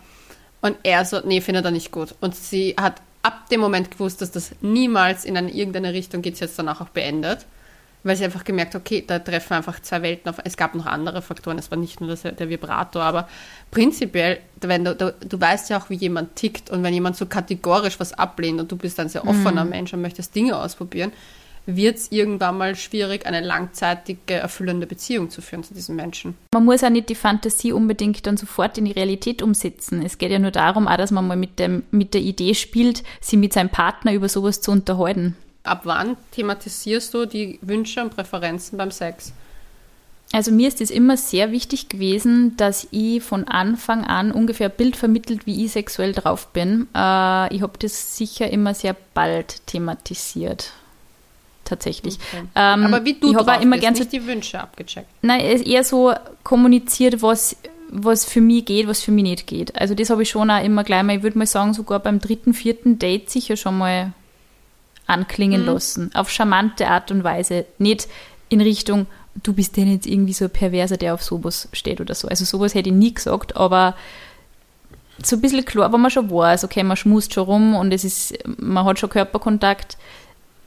Und 0.64 0.78
er 0.82 1.04
so, 1.04 1.20
nee, 1.22 1.42
findet 1.42 1.66
er 1.66 1.70
nicht 1.72 1.92
gut. 1.92 2.14
Und 2.22 2.34
sie 2.34 2.74
hat 2.80 3.02
ab 3.20 3.50
dem 3.50 3.60
Moment 3.60 3.90
gewusst, 3.90 4.22
dass 4.22 4.30
das 4.30 4.52
niemals 4.62 5.26
in 5.26 5.36
eine, 5.36 5.50
irgendeine 5.50 5.92
Richtung 5.92 6.22
geht, 6.22 6.40
jetzt 6.40 6.58
danach 6.58 6.80
auch 6.80 6.88
beendet. 6.88 7.44
weil 8.02 8.16
sie 8.16 8.24
einfach 8.24 8.44
gemerkt, 8.44 8.74
okay, 8.74 9.04
da 9.06 9.18
treffen 9.18 9.52
einfach 9.52 9.78
zwei 9.80 10.00
Welten 10.00 10.30
auf. 10.30 10.36
Es 10.42 10.56
gab 10.56 10.74
noch 10.74 10.86
andere 10.86 11.20
Faktoren, 11.20 11.58
es 11.58 11.70
war 11.70 11.76
nicht 11.76 12.00
nur 12.00 12.08
das, 12.08 12.22
der 12.22 12.48
Vibrator, 12.48 13.02
aber 13.02 13.28
prinzipiell, 13.70 14.38
wenn 14.62 14.86
du, 14.86 14.94
du, 14.94 15.14
du 15.20 15.38
weißt 15.38 15.68
ja 15.68 15.78
auch, 15.78 15.90
wie 15.90 15.96
jemand 15.96 16.34
tickt 16.34 16.70
und 16.70 16.82
wenn 16.82 16.94
jemand 16.94 17.16
so 17.16 17.26
kategorisch 17.26 18.00
was 18.00 18.14
ablehnt 18.14 18.58
und 18.58 18.72
du 18.72 18.76
bist 18.76 18.98
ein 19.00 19.10
sehr 19.10 19.26
offener 19.26 19.64
mhm. 19.64 19.70
Mensch 19.70 19.92
und 19.92 20.00
möchtest 20.00 20.34
Dinge 20.34 20.56
ausprobieren, 20.56 21.12
wird 21.66 21.96
es 21.96 22.12
irgendwann 22.12 22.58
mal 22.58 22.76
schwierig, 22.76 23.26
eine 23.26 23.40
langzeitige, 23.40 24.34
erfüllende 24.34 24.86
Beziehung 24.86 25.30
zu 25.30 25.40
führen 25.40 25.64
zu 25.64 25.74
diesem 25.74 25.96
Menschen. 25.96 26.36
Man 26.52 26.64
muss 26.64 26.82
ja 26.82 26.90
nicht 26.90 27.08
die 27.08 27.14
Fantasie 27.14 27.72
unbedingt 27.72 28.26
dann 28.26 28.36
sofort 28.36 28.78
in 28.78 28.84
die 28.84 28.92
Realität 28.92 29.42
umsetzen. 29.42 30.02
Es 30.04 30.18
geht 30.18 30.30
ja 30.30 30.38
nur 30.38 30.50
darum, 30.50 30.86
auch, 30.86 30.96
dass 30.96 31.10
man 31.10 31.26
mal 31.26 31.36
mit, 31.36 31.58
dem, 31.58 31.84
mit 31.90 32.14
der 32.14 32.20
Idee 32.20 32.54
spielt, 32.54 33.02
sie 33.20 33.36
mit 33.36 33.52
seinem 33.52 33.70
Partner 33.70 34.12
über 34.12 34.28
sowas 34.28 34.60
zu 34.60 34.70
unterhalten. 34.70 35.36
Ab 35.62 35.82
wann 35.84 36.16
thematisierst 36.32 37.14
du 37.14 37.24
die 37.24 37.58
Wünsche 37.62 38.02
und 38.02 38.14
Präferenzen 38.14 38.76
beim 38.76 38.90
Sex? 38.90 39.32
Also 40.32 40.50
mir 40.50 40.68
ist 40.68 40.80
es 40.80 40.90
immer 40.90 41.16
sehr 41.16 41.52
wichtig 41.52 41.88
gewesen, 41.88 42.56
dass 42.56 42.88
ich 42.90 43.22
von 43.22 43.46
Anfang 43.46 44.04
an 44.04 44.32
ungefähr 44.32 44.68
ein 44.68 44.76
Bild 44.76 44.96
vermittelt, 44.96 45.46
wie 45.46 45.64
ich 45.64 45.72
sexuell 45.72 46.12
drauf 46.12 46.48
bin. 46.48 46.88
Äh, 46.94 47.54
ich 47.54 47.62
habe 47.62 47.78
das 47.78 48.16
sicher 48.16 48.50
immer 48.50 48.74
sehr 48.74 48.96
bald 49.14 49.66
thematisiert. 49.66 50.72
Tatsächlich. 51.74 52.18
Okay. 52.32 52.44
Ähm, 52.54 52.84
Aber 52.84 53.04
wie 53.04 53.14
du 53.14 53.30
ich 53.30 53.36
drauf 53.36 53.60
immer 53.60 53.76
bist, 53.76 53.98
nicht 53.98 54.12
die 54.12 54.26
Wünsche 54.26 54.60
abgecheckt. 54.60 55.08
Nein, 55.22 55.40
eher 55.40 55.82
so 55.82 56.14
kommuniziert, 56.44 57.20
was, 57.20 57.56
was 57.90 58.24
für 58.24 58.40
mich 58.40 58.64
geht, 58.66 58.86
was 58.86 59.02
für 59.02 59.10
mich 59.10 59.24
nicht 59.24 59.46
geht. 59.48 59.74
Also 59.74 59.94
das 59.94 60.10
habe 60.10 60.22
ich 60.22 60.30
schon 60.30 60.50
auch 60.50 60.62
immer 60.62 60.84
gleich 60.84 61.02
mal, 61.02 61.16
ich 61.16 61.22
würde 61.24 61.36
mal 61.36 61.46
sagen, 61.46 61.74
sogar 61.74 61.98
beim 61.98 62.20
dritten, 62.20 62.54
vierten 62.54 63.00
Date 63.00 63.28
sicher 63.28 63.56
schon 63.56 63.78
mal 63.78 64.12
anklingen 65.06 65.62
mhm. 65.62 65.66
lassen. 65.66 66.10
Auf 66.14 66.30
charmante 66.30 66.86
Art 66.86 67.10
und 67.10 67.24
Weise. 67.24 67.66
Nicht 67.78 68.06
in 68.48 68.60
Richtung, 68.60 69.06
du 69.42 69.52
bist 69.52 69.76
denn 69.76 69.90
jetzt 69.92 70.06
irgendwie 70.06 70.32
so 70.32 70.44
ein 70.44 70.50
Perverser, 70.50 70.96
der 70.96 71.14
auf 71.14 71.24
sowas 71.24 71.68
steht 71.72 72.00
oder 72.00 72.14
so. 72.14 72.28
Also 72.28 72.44
sowas 72.44 72.74
hätte 72.74 72.90
ich 72.90 72.94
nie 72.94 73.12
gesagt, 73.12 73.56
aber 73.56 73.96
so 75.22 75.36
ein 75.36 75.40
bisschen 75.40 75.64
klar, 75.64 75.92
wenn 75.92 76.00
man 76.00 76.10
schon 76.10 76.30
weiß, 76.30 76.64
okay, 76.64 76.84
man 76.84 76.96
schmust 76.96 77.34
schon 77.34 77.44
rum 77.44 77.74
und 77.74 77.92
es 77.92 78.04
ist, 78.04 78.38
man 78.58 78.84
hat 78.84 78.98
schon 78.98 79.10
Körperkontakt, 79.10 79.96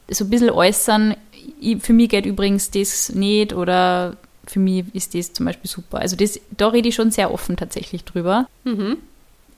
so 0.10 0.26
ein 0.26 0.30
bisschen 0.30 0.50
äußern, 0.50 1.16
ich, 1.60 1.82
für 1.82 1.94
mich 1.94 2.10
geht 2.10 2.26
übrigens 2.26 2.72
das 2.72 3.10
nicht 3.10 3.54
oder 3.54 4.16
für 4.46 4.60
mich 4.60 4.86
ist 4.94 5.14
das 5.14 5.34
zum 5.34 5.46
Beispiel 5.46 5.70
super. 5.70 6.00
Also 6.00 6.16
das, 6.16 6.40
da 6.52 6.70
rede 6.70 6.90
ich 6.90 6.96
schon 6.96 7.12
sehr 7.12 7.34
offen 7.34 7.58
tatsächlich 7.58 8.06
drüber. 8.06 8.48
Mhm. 8.64 8.98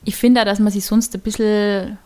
Ich 0.05 0.15
finde 0.15 0.41
auch, 0.41 0.45
dass 0.45 0.59
man 0.59 0.71
sich 0.71 0.85
sonst 0.85 1.13
ein 1.13 1.21
bisschen 1.21 1.97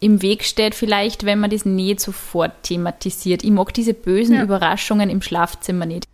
im 0.00 0.20
Weg 0.20 0.44
steht, 0.44 0.74
vielleicht, 0.74 1.24
wenn 1.24 1.38
man 1.38 1.50
das 1.50 1.64
nicht 1.64 2.00
sofort 2.00 2.64
thematisiert. 2.64 3.44
Ich 3.44 3.50
mag 3.50 3.72
diese 3.72 3.94
bösen 3.94 4.34
ja. 4.34 4.42
Überraschungen 4.42 5.08
im 5.08 5.22
Schlafzimmer 5.22 5.86
nicht. 5.86 6.08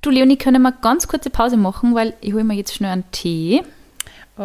Du, 0.00 0.10
Leonie, 0.10 0.36
können 0.36 0.62
wir 0.62 0.72
ganz 0.72 1.08
kurze 1.08 1.28
Pause 1.28 1.56
machen, 1.56 1.94
weil 1.94 2.14
ich 2.20 2.32
hole 2.32 2.44
mir 2.44 2.54
jetzt 2.54 2.74
schnell 2.74 2.92
einen 2.92 3.10
Tee. 3.10 3.62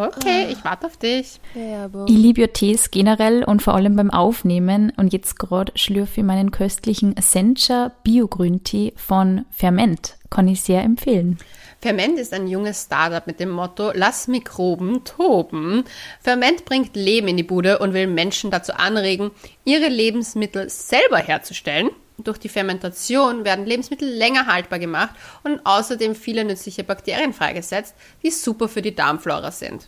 Okay, 0.06 0.48
ich 0.52 0.64
warte 0.64 0.88
auf 0.88 0.98
dich. 0.98 1.40
Ich 1.54 2.16
liebe 2.16 2.42
ja 2.42 2.48
Tees 2.48 2.92
generell 2.92 3.44
und 3.44 3.62
vor 3.62 3.74
allem 3.74 3.96
beim 3.96 4.12
Aufnehmen. 4.12 4.94
Und 4.98 5.14
jetzt 5.14 5.40
gerade 5.40 5.72
schlürfe 5.76 6.22
ich 6.22 6.26
meinen 6.26 6.52
köstlichen 6.52 7.16
Sencha 7.20 7.92
Bio-Grüntee 8.04 8.94
von 8.96 9.46
Ferment. 9.52 10.18
Kann 10.30 10.48
ich 10.48 10.62
sehr 10.62 10.84
empfehlen. 10.84 11.38
Ferment 11.80 12.18
ist 12.18 12.34
ein 12.34 12.48
junges 12.48 12.84
Startup 12.84 13.26
mit 13.28 13.40
dem 13.40 13.50
Motto 13.50 13.92
Lass 13.94 14.28
Mikroben 14.28 15.04
toben. 15.04 15.84
Ferment 16.22 16.66
bringt 16.66 16.96
Leben 16.96 17.28
in 17.28 17.38
die 17.38 17.44
Bude 17.44 17.80
und 17.80 17.94
will 17.94 18.08
Menschen 18.08 18.52
dazu 18.52 18.74
anregen, 18.74 19.32
ihre 19.64 19.88
Lebensmittel 19.88 20.70
selber 20.70 21.18
herzustellen. 21.18 21.90
Durch 22.18 22.40
die 22.40 22.50
Fermentation 22.50 23.46
werden 23.46 23.66
Lebensmittel 23.66 24.10
länger 24.10 24.48
haltbar 24.48 24.80
gemacht 24.80 25.16
und 25.44 25.64
außerdem 25.64 26.16
viele 26.16 26.44
nützliche 26.44 26.84
Bakterien 26.84 27.32
freigesetzt, 27.32 27.96
die 28.24 28.32
super 28.32 28.68
für 28.68 28.82
die 28.82 28.96
Darmflora 28.96 29.52
sind. 29.52 29.88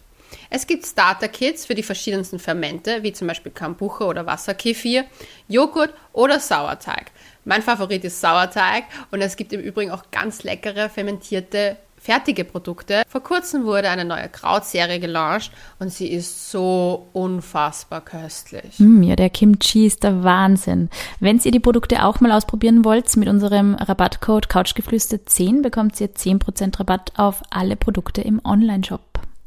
Es 0.52 0.68
gibt 0.68 0.86
Starter-Kits 0.86 1.66
für 1.66 1.74
die 1.74 1.84
verschiedensten 1.84 2.38
Fermente, 2.38 3.02
wie 3.02 3.14
zum 3.14 3.28
Beispiel 3.28 3.52
Kambuche 3.52 4.06
oder 4.06 4.28
Wasserkefir, 4.28 5.06
Joghurt 5.48 5.94
oder 6.14 6.40
Sauerteig. 6.40 7.12
Mein 7.46 7.64
Favorit 7.64 8.04
ist 8.04 8.22
Sauerteig 8.22 8.84
und 9.10 9.22
es 9.22 9.36
gibt 9.36 9.54
im 9.54 9.62
Übrigen 9.62 9.90
auch 9.90 10.04
ganz 10.12 10.44
leckere 10.44 10.90
fermentierte 10.90 11.78
fertige 12.00 12.46
Produkte. 12.46 13.04
Vor 13.08 13.22
kurzem 13.22 13.66
wurde 13.66 13.90
eine 13.90 14.06
neue 14.06 14.30
Krautserie 14.30 15.00
gelauncht 15.00 15.52
und 15.80 15.92
sie 15.92 16.08
ist 16.08 16.52
so 16.52 17.08
unfassbar 17.14 18.02
köstlich. 18.02 18.80
Mm, 18.80 19.04
ja, 19.04 19.16
der 19.16 19.30
Kimchi 19.30 19.86
ist 19.86 20.04
der 20.04 20.24
Wahnsinn. 20.24 20.90
Wenn 21.20 21.40
ihr 21.40 21.52
die 21.52 21.60
Produkte 21.60 22.04
auch 22.04 22.20
mal 22.20 22.32
ausprobieren 22.32 22.86
wollt, 22.86 23.16
mit 23.18 23.28
unserem 23.28 23.76
Rabattcode 23.76 24.48
Couchgeflüster10 24.48 25.62
bekommt 25.62 26.00
ihr 26.00 26.14
10% 26.14 26.80
Rabatt 26.80 27.14
auf 27.16 27.42
alle 27.50 27.76
Produkte 27.76 28.22
im 28.22 28.42
Onlineshop. 28.44 29.02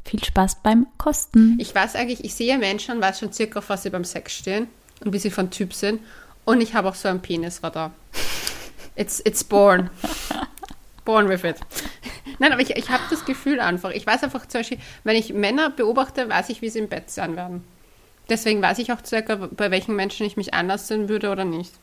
Viel 0.05 0.23
Spaß 0.23 0.57
beim 0.63 0.87
Kosten. 0.97 1.57
Ich 1.59 1.73
weiß 1.73 1.95
eigentlich, 1.95 2.23
ich 2.23 2.35
sehe 2.35 2.57
Menschen 2.57 2.95
und 2.95 3.01
weiß 3.01 3.19
schon 3.19 3.31
circa, 3.31 3.59
auf 3.59 3.69
was 3.69 3.83
sie 3.83 3.89
beim 3.89 4.03
Sex 4.03 4.33
stehen 4.33 4.67
und 5.03 5.13
wie 5.13 5.19
sie 5.19 5.31
von 5.31 5.49
Typ 5.49 5.73
sind. 5.73 6.01
Und 6.45 6.61
ich 6.61 6.75
habe 6.75 6.89
auch 6.89 6.95
so 6.95 7.07
ein 7.07 7.21
Penisradar. 7.21 7.91
It's, 8.95 9.21
it's 9.25 9.43
born. 9.43 9.89
born 11.05 11.29
with 11.29 11.43
it. 11.43 11.57
Nein, 12.39 12.51
aber 12.51 12.61
ich, 12.61 12.71
ich 12.71 12.89
habe 12.89 13.03
das 13.09 13.25
Gefühl 13.25 13.59
einfach. 13.59 13.91
Ich 13.91 14.05
weiß 14.05 14.23
einfach 14.23 14.45
zum 14.47 14.59
Beispiel, 14.59 14.79
wenn 15.03 15.15
ich 15.15 15.33
Männer 15.33 15.69
beobachte, 15.69 16.29
weiß 16.29 16.49
ich, 16.49 16.61
wie 16.61 16.69
sie 16.69 16.79
im 16.79 16.89
Bett 16.89 17.09
sein 17.09 17.35
werden. 17.35 17.63
Deswegen 18.29 18.61
weiß 18.61 18.79
ich 18.79 18.91
auch 18.91 19.03
circa, 19.05 19.35
bei 19.35 19.69
welchen 19.69 19.95
Menschen 19.95 20.25
ich 20.25 20.37
mich 20.37 20.53
einlassen 20.53 21.09
würde 21.09 21.29
oder 21.29 21.45
nicht. 21.45 21.73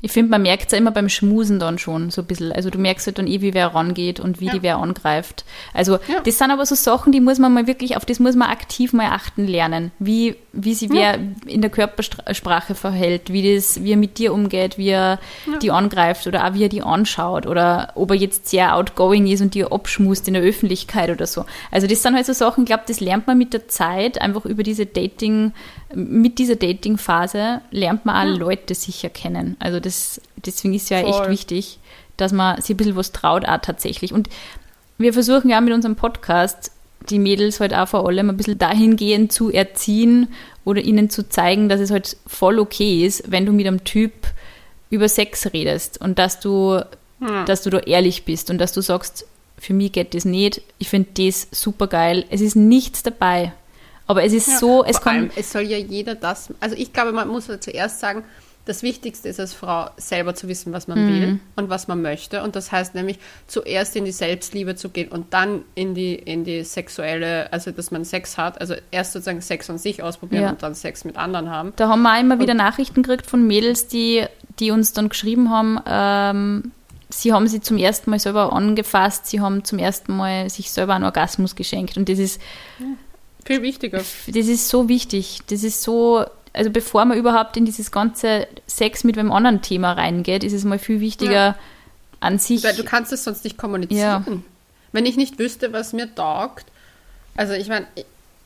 Ich 0.00 0.12
finde, 0.12 0.30
man 0.30 0.42
merkt 0.42 0.66
es 0.66 0.72
ja 0.72 0.78
immer 0.78 0.90
beim 0.90 1.08
Schmusen 1.08 1.58
dann 1.58 1.78
schon 1.78 2.10
so 2.10 2.22
ein 2.22 2.26
bisschen. 2.26 2.52
Also 2.52 2.70
du 2.70 2.78
merkst 2.78 3.06
halt 3.06 3.18
dann 3.18 3.26
eh, 3.26 3.40
wie 3.40 3.54
wer 3.54 3.74
rangeht 3.74 4.20
und 4.20 4.40
wie 4.40 4.46
ja. 4.46 4.52
die 4.52 4.62
wer 4.62 4.78
angreift. 4.78 5.44
Also 5.72 5.94
ja. 6.08 6.20
das 6.24 6.38
sind 6.38 6.50
aber 6.50 6.66
so 6.66 6.74
Sachen, 6.74 7.12
die 7.12 7.20
muss 7.20 7.38
man 7.38 7.52
mal 7.52 7.66
wirklich, 7.66 7.96
auf 7.96 8.04
das 8.04 8.18
muss 8.20 8.34
man 8.34 8.50
aktiv 8.50 8.92
mal 8.92 9.06
achten 9.06 9.46
lernen. 9.46 9.92
Wie, 9.98 10.36
wie 10.52 10.74
sich 10.74 10.90
wer 10.90 11.18
in 11.46 11.60
der 11.60 11.70
Körpersprache 11.70 12.74
verhält, 12.74 13.32
wie, 13.32 13.54
das, 13.54 13.82
wie 13.82 13.92
er 13.92 13.96
mit 13.96 14.18
dir 14.18 14.32
umgeht, 14.32 14.78
wie 14.78 14.88
er 14.88 15.18
die 15.62 15.70
angreift 15.70 16.26
oder 16.26 16.46
auch 16.46 16.54
wie 16.54 16.64
er 16.64 16.68
die 16.68 16.82
anschaut 16.82 17.46
oder 17.46 17.92
ob 17.94 18.10
er 18.10 18.16
jetzt 18.16 18.48
sehr 18.48 18.76
outgoing 18.76 19.26
ist 19.26 19.40
und 19.40 19.54
dir 19.54 19.72
abschmust 19.72 20.28
in 20.28 20.34
der 20.34 20.42
Öffentlichkeit 20.42 21.10
oder 21.10 21.26
so. 21.26 21.44
Also 21.70 21.86
das 21.86 22.02
sind 22.02 22.14
halt 22.14 22.26
so 22.26 22.32
Sachen, 22.32 22.64
ich 22.64 22.68
glaube, 22.68 22.84
das 22.86 23.00
lernt 23.00 23.26
man 23.26 23.38
mit 23.38 23.52
der 23.52 23.68
Zeit 23.68 24.20
einfach 24.20 24.44
über 24.44 24.62
diese 24.62 24.86
Dating- 24.86 25.52
mit 25.94 26.38
dieser 26.38 26.56
Dating-Phase 26.56 27.60
lernt 27.70 28.04
man 28.04 28.16
auch 28.16 28.32
ja. 28.32 28.38
Leute 28.38 28.74
sicher 28.74 29.08
kennen. 29.08 29.56
Also 29.58 29.80
das, 29.80 30.20
deswegen 30.36 30.74
ist 30.74 30.90
ja 30.90 31.00
Voll. 31.00 31.10
echt 31.10 31.28
wichtig, 31.28 31.78
dass 32.16 32.32
man 32.32 32.60
sich 32.60 32.70
ein 32.70 32.76
bisschen 32.76 32.96
was 32.96 33.12
traut 33.12 33.46
auch 33.46 33.58
tatsächlich. 33.58 34.12
Und 34.12 34.28
wir 34.98 35.12
versuchen 35.12 35.50
ja 35.50 35.60
mit 35.60 35.72
unserem 35.72 35.96
Podcast 35.96 36.70
die 37.10 37.18
Mädels 37.18 37.60
halt 37.60 37.74
auch 37.74 37.88
vor 37.88 38.06
allem 38.06 38.30
ein 38.30 38.36
bisschen 38.36 38.58
dahingehend 38.58 39.32
zu 39.32 39.50
erziehen 39.50 40.28
oder 40.64 40.80
ihnen 40.80 41.10
zu 41.10 41.28
zeigen, 41.28 41.68
dass 41.68 41.80
es 41.80 41.90
halt 41.90 42.16
voll 42.26 42.58
okay 42.58 43.04
ist, 43.04 43.30
wenn 43.30 43.44
du 43.44 43.52
mit 43.52 43.66
einem 43.66 43.84
Typ 43.84 44.12
über 44.90 45.08
Sex 45.08 45.52
redest 45.52 46.00
und 46.00 46.18
dass 46.18 46.40
du, 46.40 46.80
ja. 47.20 47.44
dass 47.44 47.62
du 47.62 47.70
da 47.70 47.78
ehrlich 47.80 48.24
bist 48.24 48.48
und 48.50 48.58
dass 48.58 48.72
du 48.72 48.80
sagst, 48.80 49.26
für 49.58 49.74
mich 49.74 49.92
geht 49.92 50.14
das 50.14 50.24
nicht, 50.24 50.62
ich 50.78 50.88
finde 50.88 51.10
das 51.26 51.48
super 51.50 51.86
geil, 51.86 52.24
es 52.30 52.40
ist 52.40 52.56
nichts 52.56 53.02
dabei, 53.02 53.52
aber 54.06 54.24
es 54.24 54.32
ist 54.32 54.48
ja, 54.48 54.58
so, 54.58 54.84
es 54.84 55.00
kann. 55.00 55.30
es 55.36 55.52
soll 55.52 55.62
ja 55.62 55.78
jeder 55.78 56.14
das. 56.14 56.52
Also 56.60 56.76
ich 56.76 56.92
glaube, 56.92 57.12
man 57.12 57.28
muss 57.28 57.46
zuerst 57.60 58.00
sagen, 58.00 58.24
das 58.66 58.82
Wichtigste 58.82 59.28
ist 59.28 59.38
als 59.38 59.52
Frau 59.52 59.90
selber 59.96 60.34
zu 60.34 60.48
wissen, 60.48 60.72
was 60.72 60.88
man 60.88 61.04
mhm. 61.04 61.08
will 61.08 61.40
und 61.56 61.68
was 61.68 61.86
man 61.86 62.00
möchte. 62.00 62.42
Und 62.42 62.56
das 62.56 62.72
heißt 62.72 62.94
nämlich 62.94 63.18
zuerst 63.46 63.94
in 63.94 64.04
die 64.04 64.12
Selbstliebe 64.12 64.74
zu 64.74 64.88
gehen 64.88 65.10
und 65.10 65.34
dann 65.34 65.62
in 65.74 65.94
die, 65.94 66.14
in 66.14 66.44
die 66.44 66.64
sexuelle, 66.64 67.52
also 67.52 67.72
dass 67.72 67.90
man 67.90 68.04
Sex 68.04 68.38
hat. 68.38 68.60
Also 68.60 68.74
erst 68.90 69.12
sozusagen 69.12 69.42
Sex 69.42 69.68
an 69.68 69.78
sich 69.78 70.02
ausprobieren 70.02 70.44
ja. 70.44 70.50
und 70.50 70.62
dann 70.62 70.74
Sex 70.74 71.04
mit 71.04 71.16
anderen 71.16 71.50
haben. 71.50 71.74
Da 71.76 71.88
haben 71.88 72.02
wir 72.02 72.14
auch 72.14 72.20
immer 72.20 72.34
und 72.36 72.40
wieder 72.40 72.54
Nachrichten 72.54 73.02
gekriegt 73.02 73.26
von 73.26 73.46
Mädels, 73.46 73.86
die, 73.86 74.24
die 74.58 74.70
uns 74.70 74.92
dann 74.92 75.10
geschrieben 75.10 75.50
haben, 75.50 75.78
ähm, 75.86 76.72
sie 77.10 77.34
haben 77.34 77.46
sie 77.46 77.60
zum 77.60 77.76
ersten 77.76 78.10
Mal 78.10 78.18
selber 78.18 78.52
angefasst, 78.52 79.26
sie 79.26 79.40
haben 79.40 79.62
zum 79.64 79.78
ersten 79.78 80.16
Mal 80.16 80.48
sich 80.48 80.70
selber 80.70 80.94
einen 80.94 81.04
Orgasmus 81.04 81.54
geschenkt. 81.54 81.98
Und 81.98 82.08
das 82.08 82.18
ist. 82.18 82.40
Ja 82.78 82.86
viel 83.44 83.62
wichtiger. 83.62 83.98
Das 83.98 84.46
ist 84.46 84.68
so 84.68 84.88
wichtig. 84.88 85.40
Das 85.48 85.62
ist 85.62 85.82
so, 85.82 86.24
also 86.52 86.70
bevor 86.70 87.04
man 87.04 87.18
überhaupt 87.18 87.56
in 87.56 87.64
dieses 87.64 87.90
ganze 87.90 88.46
Sex 88.66 89.04
mit 89.04 89.18
einem 89.18 89.32
anderen 89.32 89.62
Thema 89.62 89.92
reingeht, 89.92 90.44
ist 90.44 90.52
es 90.52 90.64
mal 90.64 90.78
viel 90.78 91.00
wichtiger 91.00 91.32
ja. 91.32 91.58
an 92.20 92.38
sich. 92.38 92.64
Weil 92.64 92.76
du 92.76 92.84
kannst 92.84 93.12
es 93.12 93.24
sonst 93.24 93.44
nicht 93.44 93.58
kommunizieren. 93.58 94.24
Ja. 94.26 94.36
Wenn 94.92 95.06
ich 95.06 95.16
nicht 95.16 95.38
wüsste, 95.38 95.72
was 95.72 95.92
mir 95.92 96.14
taugt, 96.14 96.66
also 97.36 97.52
ich 97.52 97.68
meine, 97.68 97.86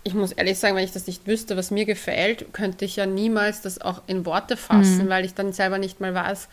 ich 0.03 0.15
muss 0.15 0.33
ehrlich 0.33 0.59
sagen, 0.59 0.77
wenn 0.77 0.85
ich 0.85 0.93
das 0.93 1.07
nicht 1.07 1.27
wüsste, 1.27 1.57
was 1.57 1.71
mir 1.71 1.85
gefällt, 1.85 2.53
könnte 2.55 2.85
ich 2.85 2.97
ja 2.97 3.05
niemals 3.05 3.61
das 3.61 3.81
auch 3.81 4.03
in 4.07 4.25
Worte 4.25 4.57
fassen, 4.57 5.05
mhm. 5.05 5.09
weil 5.09 5.25
ich 5.25 5.35
dann 5.35 5.53
selber 5.53 5.79
nicht 5.79 6.01
mal 6.01 6.15
weiß, 6.15 6.49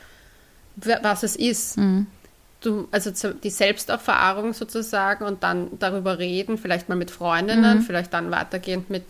was 0.76 1.24
es 1.24 1.36
ist. 1.36 1.78
Mhm 1.78 2.08
du, 2.66 2.88
also 2.92 3.34
die 3.34 3.50
Selbsterfahrung 3.50 4.54
sozusagen 4.54 5.26
und 5.26 5.44
dann 5.44 5.80
darüber 5.80 6.20
reden, 6.20 6.58
vielleicht 6.58 6.90
mal 6.90 6.96
mit 6.96 7.12
Freundinnen, 7.12 7.80
mhm. 7.80 7.82
vielleicht 7.82 8.14
dann 8.14 8.32
weitergehend 8.32 8.90
mit 8.90 9.04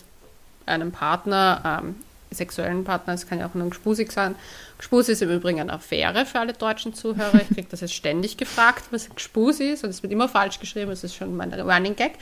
einem 0.66 0.92
Partner, 0.92 1.82
ähm, 1.84 1.96
sexuellen 2.32 2.84
Partner, 2.84 3.14
es 3.14 3.28
kann 3.28 3.40
ja 3.40 3.48
auch 3.48 3.54
nur 3.54 3.66
ein 3.66 3.70
Gspusig 3.70 4.12
sein. 4.12 4.36
Gspus 4.78 5.10
ist 5.10 5.22
im 5.22 5.30
Übrigen 5.30 5.62
eine 5.62 5.74
Affäre 5.74 6.26
für 6.26 6.40
alle 6.40 6.54
deutschen 6.54 6.94
Zuhörer. 6.94 7.42
Ich 7.42 7.48
kriege 7.48 7.68
das 7.70 7.82
jetzt 7.82 7.94
ständig 7.94 8.38
gefragt, 8.38 8.84
was 8.92 9.10
Gspus 9.10 9.60
ist 9.60 9.84
und 9.84 9.90
es 9.90 10.04
wird 10.04 10.12
immer 10.12 10.28
falsch 10.28 10.60
geschrieben, 10.60 10.90
das 10.90 11.04
ist 11.04 11.16
schon 11.16 11.36
mein 11.38 11.54
Running 11.54 11.96
Gag. 11.96 12.14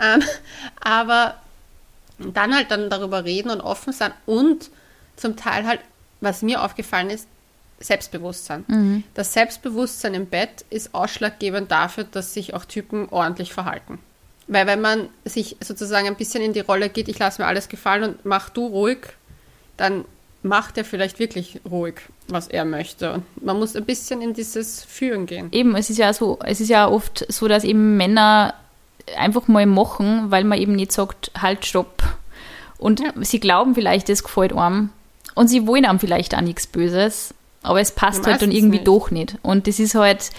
Ähm, 0.00 0.22
aber 0.80 1.36
dann 2.18 2.54
halt 2.54 2.70
dann 2.70 2.90
darüber 2.90 3.24
reden 3.24 3.50
und 3.50 3.60
offen 3.60 3.92
sein 3.92 4.12
und 4.26 4.70
zum 5.16 5.36
Teil 5.36 5.66
halt, 5.66 5.80
was 6.20 6.42
mir 6.42 6.62
aufgefallen 6.62 7.10
ist, 7.10 7.28
Selbstbewusstsein. 7.84 8.64
Mhm. 8.66 9.04
Das 9.14 9.32
Selbstbewusstsein 9.32 10.14
im 10.14 10.26
Bett 10.26 10.64
ist 10.70 10.94
ausschlaggebend 10.94 11.70
dafür, 11.70 12.04
dass 12.04 12.34
sich 12.34 12.54
auch 12.54 12.64
Typen 12.64 13.08
ordentlich 13.10 13.52
verhalten. 13.52 13.98
Weil 14.46 14.66
wenn 14.66 14.80
man 14.80 15.08
sich 15.24 15.56
sozusagen 15.60 16.06
ein 16.06 16.16
bisschen 16.16 16.42
in 16.42 16.52
die 16.52 16.60
Rolle 16.60 16.88
geht, 16.88 17.08
ich 17.08 17.18
lasse 17.18 17.40
mir 17.40 17.48
alles 17.48 17.68
gefallen 17.68 18.04
und 18.04 18.24
mach 18.24 18.50
du 18.50 18.66
ruhig, 18.66 18.98
dann 19.76 20.04
macht 20.42 20.76
er 20.76 20.84
vielleicht 20.84 21.18
wirklich 21.18 21.60
ruhig, 21.68 22.02
was 22.28 22.48
er 22.48 22.64
möchte. 22.64 23.14
Und 23.14 23.44
man 23.44 23.58
muss 23.58 23.74
ein 23.74 23.84
bisschen 23.84 24.20
in 24.20 24.34
dieses 24.34 24.84
Führen 24.84 25.26
gehen. 25.26 25.48
Eben, 25.52 25.74
es 25.74 25.88
ist 25.88 25.98
ja 25.98 26.12
so, 26.12 26.38
es 26.44 26.60
ist 26.60 26.68
ja 26.68 26.86
oft 26.88 27.24
so, 27.32 27.48
dass 27.48 27.64
eben 27.64 27.96
Männer 27.96 28.54
einfach 29.16 29.48
mal 29.48 29.66
machen, 29.66 30.30
weil 30.30 30.44
man 30.44 30.58
eben 30.58 30.74
nicht 30.74 30.92
sagt, 30.92 31.30
halt, 31.40 31.64
stopp. 31.64 32.02
Und 32.78 33.00
ja. 33.00 33.12
sie 33.20 33.40
glauben 33.40 33.74
vielleicht, 33.74 34.10
es 34.10 34.22
gefällt 34.22 34.52
einem. 34.52 34.90
Und 35.34 35.48
sie 35.48 35.66
wollen 35.66 35.86
einem 35.86 35.98
vielleicht 35.98 36.34
auch 36.34 36.42
nichts 36.42 36.66
Böses. 36.66 37.34
Aber 37.64 37.80
es 37.80 37.90
passt 37.90 38.26
halt 38.26 38.42
dann 38.42 38.52
irgendwie 38.52 38.78
nicht. 38.78 38.86
doch 38.86 39.10
nicht. 39.10 39.38
Und 39.42 39.66
das 39.66 39.80
ist 39.80 39.94
halt, 39.94 40.30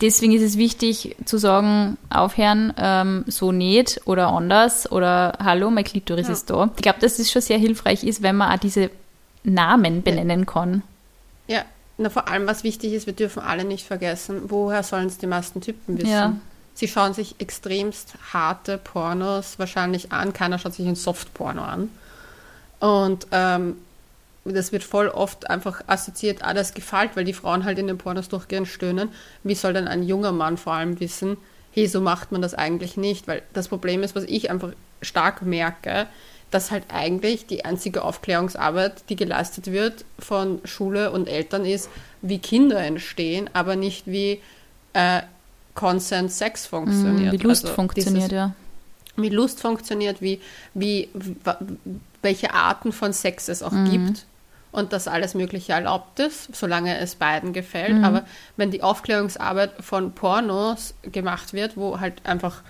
deswegen 0.00 0.32
ist 0.32 0.42
es 0.42 0.56
wichtig 0.56 1.16
zu 1.24 1.36
sagen, 1.38 1.98
aufhören, 2.08 2.72
ähm, 2.78 3.24
so 3.26 3.52
nicht 3.52 4.00
oder 4.06 4.28
anders 4.28 4.90
oder 4.90 5.36
hallo, 5.42 5.70
mein 5.70 5.84
Klitoris 5.84 6.28
ja. 6.28 6.32
ist 6.32 6.48
da. 6.48 6.70
Ich 6.76 6.82
glaube, 6.82 7.00
dass 7.00 7.18
es 7.18 7.30
schon 7.30 7.42
sehr 7.42 7.58
hilfreich 7.58 8.04
ist, 8.04 8.22
wenn 8.22 8.36
man 8.36 8.52
auch 8.52 8.58
diese 8.58 8.90
Namen 9.42 10.02
benennen 10.02 10.40
ja. 10.40 10.46
kann. 10.46 10.82
Ja, 11.48 11.64
na, 11.98 12.08
vor 12.08 12.28
allem, 12.28 12.46
was 12.46 12.64
wichtig 12.64 12.92
ist, 12.92 13.06
wir 13.06 13.14
dürfen 13.14 13.42
alle 13.42 13.64
nicht 13.64 13.86
vergessen, 13.86 14.42
woher 14.48 14.82
sollen 14.82 15.08
es 15.08 15.18
die 15.18 15.26
meisten 15.26 15.60
Typen 15.60 15.98
wissen? 15.98 16.10
Ja. 16.10 16.36
Sie 16.74 16.88
schauen 16.88 17.12
sich 17.12 17.34
extremst 17.38 18.14
harte 18.32 18.78
Pornos 18.78 19.58
wahrscheinlich 19.58 20.12
an. 20.12 20.32
Keiner 20.32 20.58
schaut 20.58 20.74
sich 20.74 20.86
ein 20.86 20.94
Softporno 20.94 21.62
an. 21.62 21.90
Und 22.78 23.26
ähm, 23.32 23.76
das 24.44 24.72
wird 24.72 24.82
voll 24.82 25.08
oft 25.08 25.50
einfach 25.50 25.82
assoziiert, 25.86 26.38
ah, 26.42 26.54
das 26.54 26.74
gefällt, 26.74 27.16
weil 27.16 27.24
die 27.24 27.34
Frauen 27.34 27.64
halt 27.64 27.78
in 27.78 27.86
den 27.86 27.98
Pornos 27.98 28.28
durchgehend 28.28 28.68
stöhnen. 28.68 29.10
Wie 29.42 29.54
soll 29.54 29.72
denn 29.72 29.88
ein 29.88 30.02
junger 30.02 30.32
Mann 30.32 30.56
vor 30.56 30.72
allem 30.72 30.98
wissen, 31.00 31.36
hey, 31.72 31.86
so 31.86 32.00
macht 32.00 32.32
man 32.32 32.42
das 32.42 32.54
eigentlich 32.54 32.96
nicht? 32.96 33.28
Weil 33.28 33.42
das 33.52 33.68
Problem 33.68 34.02
ist, 34.02 34.16
was 34.16 34.24
ich 34.24 34.50
einfach 34.50 34.72
stark 35.02 35.42
merke, 35.42 36.06
dass 36.50 36.70
halt 36.70 36.84
eigentlich 36.88 37.46
die 37.46 37.64
einzige 37.64 38.02
Aufklärungsarbeit, 38.02 39.04
die 39.08 39.16
geleistet 39.16 39.70
wird 39.70 40.04
von 40.18 40.60
Schule 40.64 41.12
und 41.12 41.28
Eltern, 41.28 41.64
ist, 41.64 41.90
wie 42.22 42.38
Kinder 42.38 42.80
entstehen, 42.80 43.48
aber 43.52 43.76
nicht 43.76 44.06
wie 44.06 44.40
äh, 44.94 45.22
Consent 45.74 46.32
Sex 46.32 46.66
funktioniert. 46.66 47.32
Wie 47.32 47.36
Lust 47.36 47.64
also 47.64 47.74
funktioniert, 47.74 48.30
dieses, 48.30 48.32
ja. 48.32 48.54
Wie 49.16 49.28
Lust 49.28 49.60
funktioniert, 49.60 50.20
wie, 50.20 50.40
wie, 50.74 51.08
welche 52.22 52.52
Arten 52.52 52.92
von 52.92 53.12
Sex 53.12 53.48
es 53.48 53.62
auch 53.62 53.70
mhm. 53.70 53.90
gibt 53.90 54.26
und 54.72 54.92
dass 54.92 55.08
alles 55.08 55.34
Mögliche 55.34 55.72
erlaubt 55.72 56.20
ist, 56.20 56.54
solange 56.54 56.98
es 56.98 57.16
beiden 57.16 57.52
gefällt. 57.52 57.98
Mhm. 57.98 58.04
Aber 58.04 58.24
wenn 58.56 58.70
die 58.70 58.82
Aufklärungsarbeit 58.82 59.72
von 59.80 60.12
Pornos 60.12 60.94
gemacht 61.02 61.52
wird, 61.52 61.76
wo 61.76 62.00
halt 62.00 62.24
einfach 62.24 62.62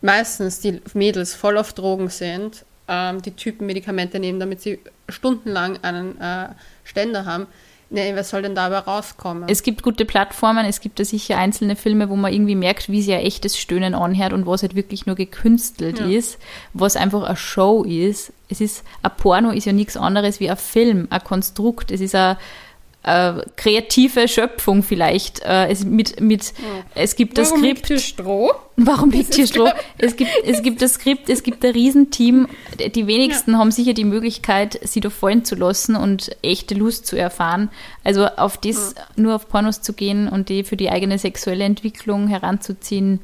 meistens 0.00 0.60
die 0.60 0.80
Mädels 0.94 1.34
voll 1.34 1.58
auf 1.58 1.72
Drogen 1.72 2.08
sind, 2.08 2.64
ähm, 2.88 3.22
die 3.22 3.32
Typen 3.32 3.66
Medikamente 3.66 4.18
nehmen, 4.18 4.40
damit 4.40 4.60
sie 4.60 4.80
stundenlang 5.08 5.78
einen 5.82 6.20
äh, 6.20 6.48
Ständer 6.84 7.24
haben, 7.24 7.46
Nee, 7.92 8.16
was 8.16 8.30
soll 8.30 8.40
denn 8.40 8.54
dabei 8.54 8.78
rauskommen? 8.78 9.44
Es 9.48 9.62
gibt 9.62 9.82
gute 9.82 10.06
Plattformen, 10.06 10.64
es 10.64 10.80
gibt 10.80 10.98
da 10.98 11.04
sicher 11.04 11.36
einzelne 11.36 11.76
Filme, 11.76 12.08
wo 12.08 12.16
man 12.16 12.32
irgendwie 12.32 12.54
merkt, 12.54 12.88
wie 12.88 13.02
sie 13.02 13.12
ein 13.12 13.20
echtes 13.20 13.58
Stöhnen 13.58 13.94
anhört 13.94 14.32
und 14.32 14.46
was 14.46 14.62
halt 14.62 14.74
wirklich 14.74 15.04
nur 15.04 15.14
gekünstelt 15.14 16.00
ja. 16.00 16.06
ist, 16.06 16.38
was 16.72 16.96
einfach 16.96 17.24
eine 17.24 17.36
Show 17.36 17.84
ist. 17.84 18.32
Es 18.48 18.62
ist, 18.62 18.82
ein 19.02 19.10
Porno 19.18 19.50
ist 19.50 19.66
ja 19.66 19.74
nichts 19.74 19.98
anderes 19.98 20.40
wie 20.40 20.48
ein 20.48 20.56
Film, 20.56 21.06
ein 21.10 21.22
Konstrukt. 21.22 21.90
Es 21.90 22.00
ist 22.00 22.14
ein 22.14 22.38
äh, 23.04 23.34
kreative 23.56 24.28
Schöpfung 24.28 24.82
vielleicht. 24.82 25.40
Äh, 25.40 25.68
es, 25.68 25.84
mit, 25.84 26.20
mit, 26.20 26.52
ja. 26.58 26.84
es 26.94 27.16
gibt 27.16 27.36
das 27.38 27.50
Warum 27.50 27.60
Skript. 27.60 27.76
Liegt 27.76 27.86
hier 27.88 27.98
Stroh? 27.98 28.52
Warum 28.76 29.10
liegt 29.10 29.34
hier 29.34 29.46
Stroh? 29.46 29.70
Es 29.98 30.16
gibt, 30.16 30.30
es 30.44 30.62
gibt 30.62 30.82
das 30.82 30.94
Skript, 30.94 31.28
es 31.28 31.42
gibt 31.42 31.64
ein 31.64 31.72
Riesenteam. 31.72 32.48
Die 32.94 33.06
wenigsten 33.06 33.52
ja. 33.52 33.58
haben 33.58 33.70
sicher 33.70 33.92
die 33.92 34.04
Möglichkeit, 34.04 34.78
sie 34.82 35.00
da 35.00 35.10
fallen 35.10 35.44
zu 35.44 35.56
lassen 35.56 35.96
und 35.96 36.30
echte 36.42 36.74
Lust 36.74 37.06
zu 37.06 37.16
erfahren. 37.16 37.70
Also 38.04 38.26
auf 38.26 38.56
das, 38.56 38.94
ja. 38.96 39.02
nur 39.16 39.34
auf 39.34 39.48
Pornos 39.48 39.82
zu 39.82 39.92
gehen 39.92 40.28
und 40.28 40.48
die 40.48 40.64
für 40.64 40.76
die 40.76 40.90
eigene 40.90 41.18
sexuelle 41.18 41.64
Entwicklung 41.64 42.28
heranzuziehen, 42.28 43.20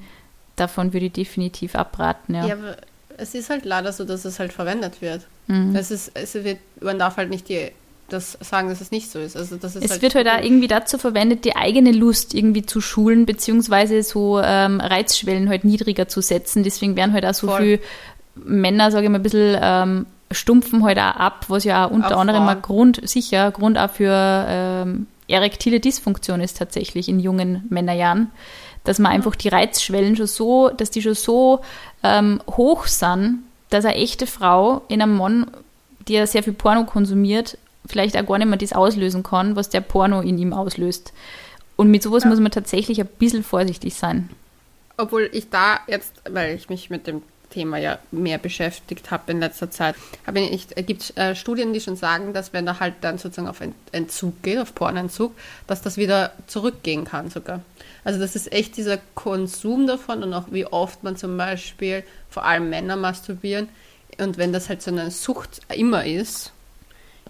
davon 0.56 0.92
würde 0.92 1.06
ich 1.06 1.12
definitiv 1.12 1.74
abraten. 1.76 2.34
Ja, 2.34 2.46
ja 2.46 2.54
aber 2.54 2.76
es 3.16 3.34
ist 3.34 3.50
halt 3.50 3.64
leider 3.64 3.92
so, 3.92 4.04
dass 4.04 4.24
es 4.24 4.38
halt 4.38 4.52
verwendet 4.52 5.00
wird. 5.00 5.26
Mhm. 5.46 5.74
Es 5.74 5.90
ist, 5.90 6.12
es 6.14 6.34
wird, 6.34 6.58
man 6.80 6.98
darf 6.98 7.16
halt 7.16 7.30
nicht 7.30 7.48
die 7.48 7.70
das 8.08 8.38
sagen, 8.40 8.68
dass 8.68 8.80
es 8.80 8.90
nicht 8.90 9.10
so 9.10 9.18
ist. 9.18 9.36
Also 9.36 9.56
das 9.56 9.76
ist 9.76 9.84
es 9.84 9.90
halt 9.90 10.02
wird 10.02 10.14
halt 10.14 10.28
auch 10.28 10.42
irgendwie 10.42 10.68
dazu 10.68 10.98
verwendet, 10.98 11.44
die 11.44 11.56
eigene 11.56 11.92
Lust 11.92 12.34
irgendwie 12.34 12.64
zu 12.64 12.80
schulen, 12.80 13.26
beziehungsweise 13.26 14.02
so 14.02 14.40
ähm, 14.42 14.80
Reizschwellen 14.80 15.48
halt 15.48 15.64
niedriger 15.64 16.08
zu 16.08 16.20
setzen. 16.20 16.62
Deswegen 16.64 16.96
werden 16.96 17.12
halt 17.12 17.26
auch 17.26 17.34
so 17.34 17.48
viele 17.48 17.80
Männer, 18.34 18.90
sage 18.90 19.04
ich 19.04 19.10
mal, 19.10 19.18
ein 19.18 19.22
bisschen 19.22 19.58
ähm, 19.60 20.06
stumpfen 20.30 20.84
halt 20.84 20.98
auch 20.98 21.16
ab, 21.16 21.46
was 21.48 21.64
ja 21.64 21.86
auch 21.86 21.90
unter 21.90 22.16
auch 22.16 22.20
anderem 22.20 22.44
mal 22.44 22.54
Grund, 22.54 23.00
sicher, 23.08 23.50
Grund 23.50 23.78
auch 23.78 23.90
für 23.90 24.12
ähm, 24.48 25.06
erektile 25.26 25.80
Dysfunktion 25.80 26.40
ist 26.40 26.58
tatsächlich 26.58 27.08
in 27.08 27.20
jungen 27.20 27.64
Männerjahren. 27.68 28.30
Dass 28.84 28.98
man 28.98 29.12
einfach 29.12 29.36
die 29.36 29.48
Reizschwellen 29.48 30.16
schon 30.16 30.26
so, 30.26 30.70
dass 30.70 30.90
die 30.90 31.02
schon 31.02 31.14
so 31.14 31.60
ähm, 32.02 32.40
hoch 32.48 32.86
sind, 32.86 33.40
dass 33.68 33.84
eine 33.84 33.96
echte 33.96 34.26
Frau 34.26 34.82
in 34.88 35.02
einem 35.02 35.16
Mann, 35.16 35.50
die 36.06 36.14
ja 36.14 36.26
sehr 36.26 36.42
viel 36.42 36.54
Porno 36.54 36.84
konsumiert, 36.84 37.58
vielleicht 37.88 38.16
auch 38.16 38.26
gar 38.26 38.38
nicht 38.38 38.48
mehr 38.48 38.58
das 38.58 38.72
auslösen 38.72 39.22
kann, 39.22 39.56
was 39.56 39.68
der 39.68 39.80
Porno 39.80 40.20
in 40.20 40.38
ihm 40.38 40.52
auslöst. 40.52 41.12
Und 41.76 41.90
mit 41.90 42.02
sowas 42.02 42.24
ja. 42.24 42.30
muss 42.30 42.40
man 42.40 42.50
tatsächlich 42.50 43.00
ein 43.00 43.08
bisschen 43.18 43.42
vorsichtig 43.42 43.94
sein. 43.94 44.28
Obwohl 44.96 45.30
ich 45.32 45.48
da 45.48 45.80
jetzt, 45.86 46.12
weil 46.28 46.56
ich 46.56 46.68
mich 46.68 46.90
mit 46.90 47.06
dem 47.06 47.22
Thema 47.50 47.78
ja 47.78 47.98
mehr 48.10 48.38
beschäftigt 48.38 49.10
habe 49.10 49.32
in 49.32 49.40
letzter 49.40 49.70
Zeit, 49.70 49.94
habe 50.26 50.40
ich, 50.40 50.66
es 50.74 50.86
gibt 50.86 51.16
äh, 51.16 51.34
Studien, 51.34 51.72
die 51.72 51.80
schon 51.80 51.96
sagen, 51.96 52.32
dass 52.32 52.52
wenn 52.52 52.66
er 52.66 52.80
halt 52.80 52.94
dann 53.00 53.18
sozusagen 53.18 53.48
auf 53.48 53.60
Entzug 53.92 54.42
geht, 54.42 54.58
auf 54.58 54.74
Pornentzug, 54.74 55.32
dass 55.66 55.80
das 55.80 55.96
wieder 55.96 56.32
zurückgehen 56.46 57.04
kann 57.04 57.30
sogar. 57.30 57.60
Also 58.04 58.18
das 58.18 58.36
ist 58.36 58.52
echt 58.52 58.76
dieser 58.76 58.98
Konsum 59.14 59.86
davon 59.86 60.22
und 60.22 60.34
auch 60.34 60.46
wie 60.50 60.66
oft 60.66 61.04
man 61.04 61.16
zum 61.16 61.36
Beispiel, 61.36 62.02
vor 62.28 62.44
allem 62.44 62.68
Männer 62.68 62.96
masturbieren, 62.96 63.68
und 64.18 64.36
wenn 64.36 64.52
das 64.52 64.68
halt 64.68 64.82
so 64.82 64.90
eine 64.90 65.10
Sucht 65.10 65.60
immer 65.74 66.04
ist, 66.04 66.52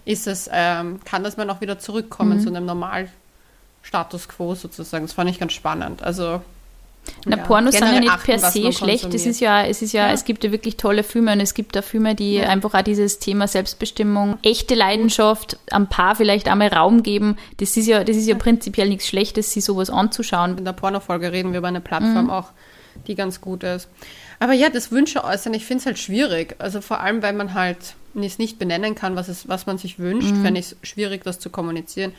ist 0.09 0.25
es, 0.25 0.49
ähm, 0.51 0.99
kann 1.05 1.23
das 1.23 1.37
mal 1.37 1.47
auch 1.51 1.61
wieder 1.61 1.77
zurückkommen 1.77 2.39
mhm. 2.39 2.41
zu 2.41 2.49
einem 2.49 2.65
Normalstatus 2.65 4.27
quo 4.27 4.55
sozusagen. 4.55 5.05
Das 5.05 5.13
fand 5.13 5.29
ich 5.29 5.39
ganz 5.39 5.53
spannend. 5.53 6.01
Also 6.01 6.41
na, 7.25 7.37
ja. 7.37 7.43
Pornos 7.43 7.75
sind 7.75 7.93
ja 7.93 7.99
nicht 7.99 8.23
per 8.23 8.39
se 8.39 8.73
schlecht. 8.73 9.13
Es 9.13 9.25
ist 9.25 9.39
ja, 9.39 9.63
es 9.63 9.81
ist 9.83 9.93
ja, 9.93 10.07
ja, 10.07 10.13
es 10.13 10.25
gibt 10.25 10.43
ja 10.43 10.51
wirklich 10.51 10.77
tolle 10.77 11.03
Filme 11.03 11.31
und 11.33 11.39
es 11.39 11.53
gibt 11.53 11.75
da 11.75 11.83
Filme, 11.83 12.15
die 12.15 12.35
ja. 12.35 12.49
einfach 12.49 12.73
auch 12.73 12.81
dieses 12.81 13.19
Thema 13.19 13.47
Selbstbestimmung, 13.47 14.39
echte 14.41 14.73
Leidenschaft, 14.73 15.57
am 15.69 15.87
Paar 15.87 16.15
vielleicht 16.15 16.47
einmal 16.47 16.69
Raum 16.69 17.03
geben. 17.03 17.37
Das 17.57 17.77
ist 17.77 17.85
ja, 17.85 18.03
das 18.03 18.17
ist 18.17 18.27
ja 18.27 18.35
prinzipiell 18.35 18.89
nichts 18.89 19.07
Schlechtes, 19.07 19.53
sich 19.53 19.63
sowas 19.63 19.91
anzuschauen. 19.91 20.57
In 20.57 20.65
der 20.65 20.73
Pornofolge 20.73 21.31
reden 21.31 21.51
wir 21.51 21.59
über 21.59 21.67
eine 21.67 21.81
Plattform 21.81 22.25
mhm. 22.25 22.29
auch, 22.31 22.49
die 23.07 23.13
ganz 23.13 23.41
gut 23.41 23.63
ist. 23.63 23.87
Aber 24.39 24.53
ja, 24.53 24.69
das 24.69 24.91
Wünsche 24.91 25.23
äußern, 25.23 25.53
ich 25.53 25.65
finde 25.65 25.81
es 25.81 25.85
halt 25.85 25.99
schwierig. 25.99 26.55
Also 26.59 26.81
vor 26.81 27.01
allem, 27.01 27.21
weil 27.21 27.33
man 27.33 27.53
halt 27.53 27.95
es 28.15 28.37
nicht 28.37 28.57
benennen 28.57 28.95
kann, 28.95 29.15
was, 29.15 29.27
es, 29.27 29.47
was 29.47 29.65
man 29.65 29.77
sich 29.77 29.99
wünscht, 29.99 30.31
mhm. 30.31 30.43
fände 30.43 30.59
ich 30.59 30.71
es 30.71 30.89
schwierig, 30.89 31.23
das 31.23 31.39
zu 31.39 31.49
kommunizieren. 31.49 32.13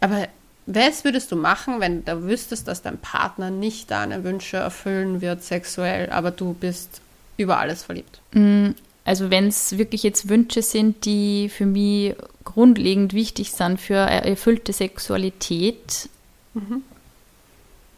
Aber 0.00 0.28
was 0.66 1.04
würdest 1.04 1.30
du 1.32 1.36
machen, 1.36 1.80
wenn 1.80 2.04
du 2.04 2.24
wüsstest, 2.24 2.68
dass 2.68 2.82
dein 2.82 2.98
Partner 2.98 3.50
nicht 3.50 3.90
deine 3.90 4.24
Wünsche 4.24 4.56
erfüllen 4.56 5.20
wird 5.20 5.42
sexuell, 5.42 6.10
aber 6.10 6.32
du 6.32 6.54
bist 6.54 7.00
über 7.36 7.58
alles 7.58 7.84
verliebt? 7.84 8.20
Mhm. 8.32 8.74
Also 9.04 9.30
wenn 9.30 9.46
es 9.46 9.78
wirklich 9.78 10.02
jetzt 10.02 10.28
Wünsche 10.28 10.62
sind, 10.62 11.04
die 11.04 11.48
für 11.48 11.66
mich 11.66 12.16
grundlegend 12.42 13.14
wichtig 13.14 13.52
sind 13.52 13.80
für 13.80 13.94
erfüllte 13.94 14.72
Sexualität, 14.72 16.08
mhm. 16.54 16.82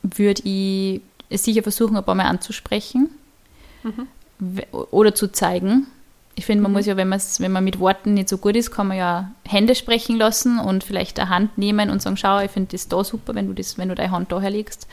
würde 0.03 0.43
ich 0.45 1.01
es 1.31 1.45
sicher 1.45 1.63
versuchen, 1.63 1.97
ein 1.97 2.05
paar 2.05 2.15
Mal 2.15 2.27
anzusprechen 2.27 3.09
mhm. 3.97 4.63
oder 4.91 5.15
zu 5.15 5.29
zeigen. 5.33 5.87
Ich 6.35 6.47
finde, 6.47 6.63
man 6.63 6.73
muss 6.73 6.87
ja, 6.87 6.97
wenn, 6.97 7.11
wenn 7.11 7.53
man 7.53 7.65
mit 7.65 7.81
Worten 7.81 8.15
nicht 8.15 8.29
so 8.29 8.39
gut 8.39 8.55
ist, 8.55 8.71
kann 8.71 8.87
man 8.87 8.97
ja 8.97 9.33
Hände 9.45 9.75
sprechen 9.75 10.17
lassen 10.17 10.61
und 10.61 10.85
vielleicht 10.85 11.19
eine 11.19 11.31
Hand 11.31 11.59
nehmen 11.59 11.91
und 11.91 12.01
sagen, 12.01 12.17
schau, 12.17 12.39
ich 12.39 12.53
finde 12.53 12.71
das 12.73 12.87
da 12.87 13.03
super, 13.03 13.35
wenn 13.35 13.49
du, 13.49 13.55
das, 13.55 13.77
wenn 13.77 13.89
du 13.89 13.97
deine 13.97 14.13
Hand 14.13 14.31
daher 14.31 14.51
legst. 14.51 14.87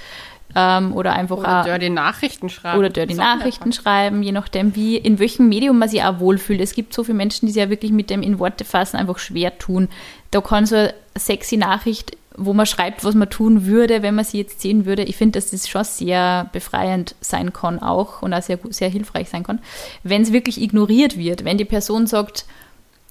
Ähm, 0.56 0.94
oder 0.96 1.14
einfach 1.14 1.38
oder 1.38 1.62
auch, 1.62 1.66
dirty 1.66 1.90
Nachrichten 1.90 2.50
schreiben. 2.50 2.80
Oder 2.80 2.90
dirty 2.90 3.14
Nachrichten 3.14 3.74
schreiben, 3.74 4.24
je 4.24 4.32
nachdem, 4.32 4.76
wie, 4.76 4.96
in 4.96 5.20
welchem 5.20 5.50
Medium 5.50 5.78
man 5.78 5.90
sich 5.90 6.02
auch 6.04 6.20
wohlfühlt. 6.20 6.62
Es 6.62 6.74
gibt 6.74 6.94
so 6.94 7.04
viele 7.04 7.18
Menschen, 7.18 7.46
die 7.46 7.52
sich 7.52 7.62
ja 7.62 7.70
wirklich 7.70 7.92
mit 7.92 8.10
dem 8.10 8.24
in 8.24 8.40
Worte 8.40 8.64
fassen 8.64 8.98
einfach 8.98 9.20
schwer 9.20 9.58
tun. 9.60 9.90
Da 10.32 10.42
kann 10.42 10.66
so 10.66 10.76
eine 10.76 10.94
sexy 11.18 11.58
Nachricht 11.58 12.18
wo 12.38 12.54
man 12.54 12.66
schreibt, 12.66 13.04
was 13.04 13.16
man 13.16 13.30
tun 13.30 13.66
würde, 13.66 14.02
wenn 14.02 14.16
man 14.16 14.26
sie 14.26 14.40
jetzt 14.40 14.62
sehen 14.62 14.86
würde. 14.86 15.04
Ich 15.04 15.18
finde, 15.18 15.40
dass 15.40 15.52
das 15.52 15.68
schon 15.68 15.84
sehr 15.84 16.50
befreiend 16.52 17.16
sein 17.22 17.54
kann 17.54 17.80
auch 17.80 18.22
und 18.22 18.34
auch 18.34 18.42
sehr, 18.42 18.60
sehr 18.70 18.90
hilfreich 18.90 19.30
sein 19.30 19.44
kann. 19.44 19.60
Wenn 20.04 20.22
es 20.22 20.34
wirklich 20.34 20.62
ignoriert 20.62 21.18
wird, 21.18 21.46
wenn 21.46 21.58
die 21.58 21.66
Person 21.66 22.08
sagt, 22.08 22.46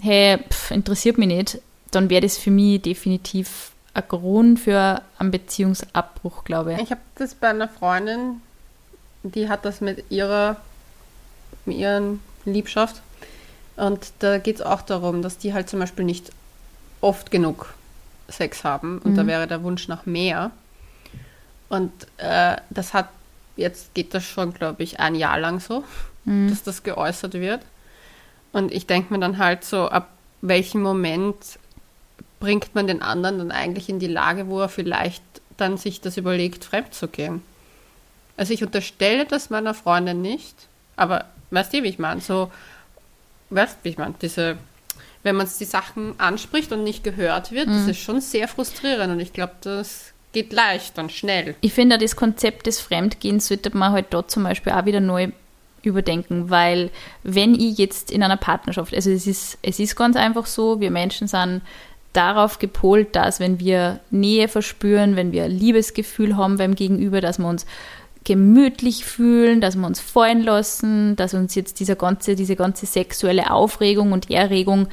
hey, 0.00 0.38
pff, 0.38 0.70
interessiert 0.70 1.18
mich 1.18 1.28
nicht, 1.28 1.58
dann 1.90 2.10
wäre 2.10 2.22
das 2.22 2.36
für 2.36 2.50
mich 2.50 2.82
definitiv 2.82 3.72
ein 3.94 4.04
Grund 4.08 4.60
für 4.60 5.00
einen 5.18 5.30
Beziehungsabbruch, 5.30 6.44
glaube 6.44 6.74
ich. 6.74 6.80
Ich 6.80 6.90
habe 6.90 7.00
das 7.14 7.34
bei 7.34 7.48
einer 7.48 7.68
Freundin, 7.68 8.42
die 9.22 9.48
hat 9.48 9.64
das 9.64 9.80
mit 9.80 10.10
ihrer, 10.10 10.56
mit 11.64 11.78
ihren 11.78 12.20
Liebschaft. 12.44 13.00
Und 13.76 14.12
da 14.18 14.38
geht 14.38 14.56
es 14.56 14.62
auch 14.62 14.82
darum, 14.82 15.22
dass 15.22 15.38
die 15.38 15.54
halt 15.54 15.68
zum 15.68 15.80
Beispiel 15.80 16.04
nicht 16.04 16.30
oft 17.00 17.30
genug 17.30 17.73
Sex 18.28 18.64
haben 18.64 18.98
und 18.98 19.12
mhm. 19.12 19.16
da 19.16 19.26
wäre 19.26 19.46
der 19.46 19.62
Wunsch 19.62 19.88
nach 19.88 20.06
mehr. 20.06 20.50
Und 21.68 21.92
äh, 22.18 22.56
das 22.70 22.94
hat, 22.94 23.08
jetzt 23.56 23.94
geht 23.94 24.14
das 24.14 24.24
schon, 24.24 24.54
glaube 24.54 24.82
ich, 24.82 25.00
ein 25.00 25.14
Jahr 25.14 25.38
lang 25.38 25.60
so, 25.60 25.84
mhm. 26.24 26.48
dass 26.48 26.62
das 26.62 26.82
geäußert 26.82 27.34
wird. 27.34 27.60
Und 28.52 28.72
ich 28.72 28.86
denke 28.86 29.12
mir 29.12 29.20
dann 29.20 29.38
halt 29.38 29.64
so, 29.64 29.88
ab 29.88 30.08
welchem 30.40 30.82
Moment 30.82 31.58
bringt 32.40 32.74
man 32.74 32.86
den 32.86 33.02
anderen 33.02 33.38
dann 33.38 33.50
eigentlich 33.50 33.88
in 33.88 33.98
die 33.98 34.06
Lage, 34.06 34.48
wo 34.48 34.60
er 34.60 34.68
vielleicht 34.68 35.22
dann 35.56 35.78
sich 35.78 36.00
das 36.00 36.16
überlegt, 36.16 36.64
fremd 36.64 36.94
zu 36.94 37.08
gehen. 37.08 37.42
Also 38.36 38.52
ich 38.52 38.62
unterstelle 38.62 39.24
das 39.24 39.50
meiner 39.50 39.74
Freundin 39.74 40.20
nicht, 40.20 40.54
aber 40.96 41.26
weißt 41.50 41.72
du, 41.72 41.82
wie 41.82 41.88
ich 41.88 41.98
meine? 41.98 42.20
So, 42.20 42.50
weißt 43.50 43.78
du, 43.78 43.84
wie 43.84 43.88
ich 43.90 43.98
meine? 43.98 44.14
Diese 44.20 44.56
wenn 45.22 45.36
man 45.36 45.48
die 45.58 45.64
Sachen 45.64 46.18
anspricht 46.18 46.72
und 46.72 46.84
nicht 46.84 47.04
gehört 47.04 47.52
wird, 47.52 47.68
mhm. 47.68 47.72
das 47.72 47.88
ist 47.88 47.98
schon 47.98 48.20
sehr 48.20 48.48
frustrierend 48.48 49.12
und 49.12 49.20
ich 49.20 49.32
glaube, 49.32 49.54
das 49.62 50.12
geht 50.32 50.52
leicht 50.52 50.98
und 50.98 51.12
schnell. 51.12 51.54
Ich 51.60 51.72
finde, 51.72 51.96
das 51.96 52.16
Konzept 52.16 52.66
des 52.66 52.80
Fremdgehens 52.80 53.48
sollte 53.48 53.74
man 53.76 53.92
halt 53.92 54.06
dort 54.10 54.30
zum 54.30 54.42
Beispiel 54.42 54.72
auch 54.72 54.84
wieder 54.84 55.00
neu 55.00 55.28
überdenken, 55.82 56.50
weil 56.50 56.90
wenn 57.22 57.54
ich 57.54 57.78
jetzt 57.78 58.10
in 58.10 58.22
einer 58.22 58.36
Partnerschaft, 58.36 58.94
also 58.94 59.10
es 59.10 59.26
ist, 59.26 59.58
es 59.62 59.78
ist 59.78 59.96
ganz 59.96 60.16
einfach 60.16 60.46
so, 60.46 60.80
wir 60.80 60.90
Menschen 60.90 61.28
sind 61.28 61.62
darauf 62.12 62.58
gepolt, 62.58 63.16
dass 63.16 63.40
wenn 63.40 63.60
wir 63.60 64.00
Nähe 64.10 64.48
verspüren, 64.48 65.16
wenn 65.16 65.32
wir 65.32 65.48
Liebesgefühl 65.48 66.36
haben 66.36 66.56
beim 66.56 66.74
Gegenüber, 66.74 67.20
dass 67.20 67.38
wir 67.38 67.46
uns 67.46 67.66
gemütlich 68.24 69.04
fühlen, 69.04 69.60
dass 69.60 69.76
wir 69.76 69.86
uns 69.86 70.00
fallen 70.00 70.42
lassen, 70.42 71.14
dass 71.16 71.34
uns 71.34 71.54
jetzt 71.54 71.78
dieser 71.78 71.94
ganze, 71.94 72.36
diese 72.36 72.56
ganze 72.56 72.86
sexuelle 72.86 73.50
Aufregung 73.50 74.12
und 74.12 74.30
Erregung, 74.30 74.88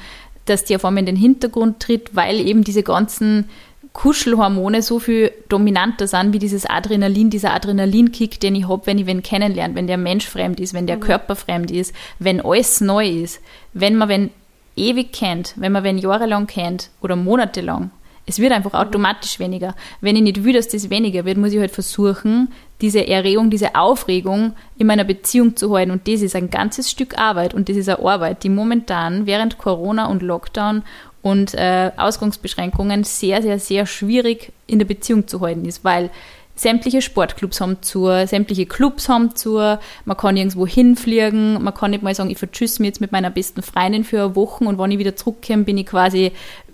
dass 0.45 0.65
die 0.65 0.75
auf 0.75 0.85
einmal 0.85 1.01
in 1.01 1.05
den 1.05 1.15
Hintergrund 1.15 1.79
tritt, 1.79 2.15
weil 2.15 2.39
eben 2.39 2.63
diese 2.63 2.83
ganzen 2.83 3.49
Kuschelhormone 3.93 4.81
so 4.81 4.99
viel 4.99 5.31
dominanter 5.49 6.07
sind 6.07 6.33
wie 6.33 6.39
dieses 6.39 6.65
Adrenalin, 6.65 7.29
dieser 7.29 7.53
Adrenalinkick, 7.53 8.39
den 8.39 8.55
ich 8.55 8.67
habe, 8.67 8.85
wenn 8.85 8.97
ich 8.97 9.05
wen 9.05 9.21
kennenlerne, 9.21 9.75
wenn 9.75 9.87
der 9.87 9.97
Mensch 9.97 10.27
fremd 10.27 10.59
ist, 10.59 10.73
wenn 10.73 10.87
der 10.87 10.97
mhm. 10.97 11.01
Körper 11.01 11.35
fremd 11.35 11.71
ist, 11.71 11.93
wenn 12.19 12.41
alles 12.41 12.79
neu 12.81 13.07
ist, 13.07 13.41
wenn 13.73 13.95
man 13.95 14.09
wenn 14.09 14.29
ewig 14.75 15.11
kennt, 15.11 15.53
wenn 15.57 15.73
man 15.73 15.83
wenn 15.83 15.97
jahrelang 15.97 16.47
kennt 16.47 16.89
oder 17.01 17.15
monatelang 17.15 17.91
es 18.25 18.39
wird 18.39 18.51
einfach 18.51 18.73
automatisch 18.73 19.39
weniger. 19.39 19.75
Wenn 19.99 20.15
ich 20.15 20.21
nicht 20.21 20.43
will, 20.43 20.53
dass 20.53 20.67
das 20.67 20.89
weniger 20.89 21.25
wird, 21.25 21.37
muss 21.37 21.53
ich 21.53 21.59
halt 21.59 21.71
versuchen, 21.71 22.49
diese 22.81 23.07
Erregung, 23.07 23.49
diese 23.49 23.75
Aufregung 23.75 24.53
in 24.77 24.87
meiner 24.87 25.03
Beziehung 25.03 25.55
zu 25.55 25.75
halten. 25.75 25.91
Und 25.91 26.07
das 26.07 26.21
ist 26.21 26.35
ein 26.35 26.49
ganzes 26.49 26.89
Stück 26.89 27.17
Arbeit 27.17 27.53
und 27.53 27.69
das 27.69 27.77
ist 27.77 27.89
eine 27.89 27.99
Arbeit, 27.99 28.43
die 28.43 28.49
momentan 28.49 29.25
während 29.25 29.57
Corona 29.57 30.05
und 30.07 30.21
Lockdown 30.21 30.83
und 31.21 31.53
äh, 31.53 31.91
Ausgangsbeschränkungen 31.97 33.03
sehr, 33.03 33.41
sehr, 33.41 33.59
sehr 33.59 33.85
schwierig 33.85 34.51
in 34.65 34.79
der 34.79 34.85
Beziehung 34.85 35.27
zu 35.27 35.41
halten 35.41 35.65
ist, 35.65 35.83
weil 35.83 36.09
sämtliche 36.55 37.01
Sportclubs 37.01 37.61
haben 37.61 37.81
zu, 37.81 38.05
sämtliche 38.25 38.65
Clubs 38.65 39.09
haben 39.09 39.35
zu, 39.35 39.57
man 40.05 40.17
kann 40.17 40.37
irgendwo 40.37 40.67
hinfliegen, 40.67 41.61
man 41.61 41.73
kann 41.73 41.91
nicht 41.91 42.03
mal 42.03 42.13
sagen, 42.13 42.29
ich 42.29 42.37
vertschüss 42.37 42.79
mich 42.79 42.87
jetzt 42.87 43.01
mit 43.01 43.11
meiner 43.11 43.29
besten 43.29 43.61
Freundin 43.61 44.03
für 44.03 44.23
eine 44.23 44.35
Woche 44.35 44.63
und 44.63 44.77
wenn 44.77 44.91
ich 44.91 44.99
wieder 44.99 45.15
zurückkomme, 45.15 45.63
bin 45.63 45.77
ich 45.77 45.87
quasi 45.87 46.31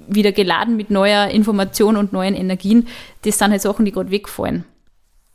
wieder 0.08 0.32
geladen 0.32 0.76
mit 0.78 0.90
neuer 0.90 1.28
Information 1.28 1.98
und 1.98 2.14
neuen 2.14 2.36
Energien. 2.36 2.88
Das 3.24 3.38
sind 3.38 3.52
halt 3.52 3.62
Sachen, 3.62 3.86
die 3.86 3.92
gerade 3.92 4.12
wegfallen. 4.12 4.66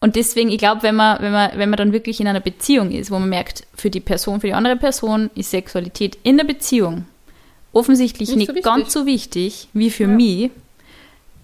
Und 0.00 0.16
deswegen, 0.16 0.50
ich 0.50 0.58
glaube, 0.58 0.82
wenn 0.82 0.96
man, 0.96 1.22
wenn 1.22 1.30
man, 1.30 1.50
wenn 1.54 1.70
man 1.70 1.76
dann 1.76 1.92
wirklich 1.92 2.20
in 2.20 2.26
einer 2.26 2.40
Beziehung 2.40 2.90
ist, 2.90 3.10
wo 3.12 3.18
man 3.20 3.28
merkt, 3.28 3.64
für 3.74 3.88
die 3.88 4.00
Person, 4.00 4.40
für 4.40 4.48
die 4.48 4.54
andere 4.54 4.76
Person 4.76 5.30
ist 5.36 5.50
Sexualität 5.50 6.18
in 6.24 6.36
der 6.36 6.44
Beziehung 6.44 7.06
offensichtlich 7.72 8.34
nicht, 8.34 8.52
nicht 8.52 8.64
so 8.64 8.70
ganz 8.70 8.92
so 8.92 9.06
wichtig 9.06 9.68
wie 9.72 9.90
für 9.90 10.04
ja. 10.04 10.08
mich, 10.08 10.50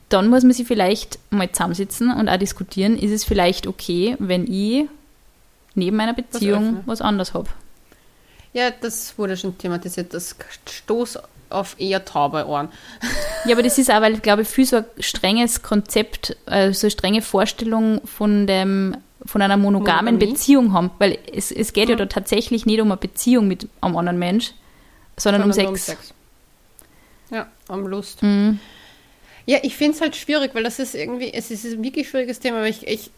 dann 0.09 0.29
muss 0.29 0.43
man 0.43 0.53
sich 0.53 0.67
vielleicht 0.67 1.19
mal 1.31 1.51
zusammensitzen 1.51 2.12
und 2.12 2.29
auch 2.29 2.37
diskutieren, 2.37 2.99
ist 2.99 3.12
es 3.12 3.25
vielleicht 3.25 3.67
okay, 3.67 4.17
wenn 4.19 4.53
ich 4.53 4.88
neben 5.75 5.97
meiner 5.97 6.14
Beziehung 6.14 6.79
was, 6.79 7.01
was 7.01 7.01
anderes 7.03 7.35
habe. 7.35 7.49
Ja, 8.53 8.71
das 8.71 9.17
wurde 9.19 9.37
schon 9.37 9.57
thematisiert, 9.57 10.14
das 10.14 10.35
Stoß 10.67 11.19
auf 11.51 11.77
eher 11.79 12.05
taube 12.05 12.47
Ohren. 12.47 12.69
Ja, 13.45 13.53
aber 13.53 13.63
das 13.63 13.79
ist 13.79 13.91
auch, 13.91 14.01
weil, 14.01 14.19
glaube 14.19 14.43
ich, 14.43 14.49
viel 14.49 14.67
so 14.67 14.77
ein 14.77 14.85
strenges 14.99 15.63
Konzept, 15.63 16.37
äh, 16.47 16.73
so 16.73 16.87
eine 16.87 16.91
strenge 16.91 17.23
Vorstellung 17.23 18.01
von 18.05 18.47
dem 18.47 18.97
von 19.27 19.43
einer 19.43 19.57
monogamen 19.57 20.15
Monogamie? 20.15 20.33
Beziehung 20.33 20.73
haben, 20.73 20.91
weil 20.99 21.19
es, 21.33 21.51
es 21.51 21.73
geht 21.73 21.87
mhm. 21.87 21.91
ja 21.91 21.97
da 21.97 22.07
tatsächlich 22.07 22.67
nicht 22.67 22.81
um 22.81 22.91
eine 22.91 22.97
Beziehung 22.97 23.47
mit 23.49 23.69
einem 23.81 23.97
anderen 23.97 24.19
Mensch, 24.19 24.53
sondern, 25.17 25.53
sondern 25.53 25.69
um, 25.69 25.77
Sex. 25.77 25.89
um 25.89 25.97
Sex. 25.97 26.15
Ja, 27.31 27.47
um 27.69 27.87
Lust. 27.87 28.23
Mhm. 28.23 28.59
Ja, 29.45 29.59
ich 29.63 29.77
finde 29.77 29.97
es 29.97 30.01
halt 30.01 30.17
schwierig, 30.17 30.55
weil 30.55 30.63
das 30.63 30.79
ist 30.79 30.95
irgendwie, 30.95 31.33
es 31.33 31.51
ist 31.51 31.65
ein 31.65 31.83
wirklich 31.83 32.09
schwieriges 32.09 32.41
Thema, 32.41 32.61
weil 32.61 32.71
ich, 32.71 32.87
ich, 32.87 33.11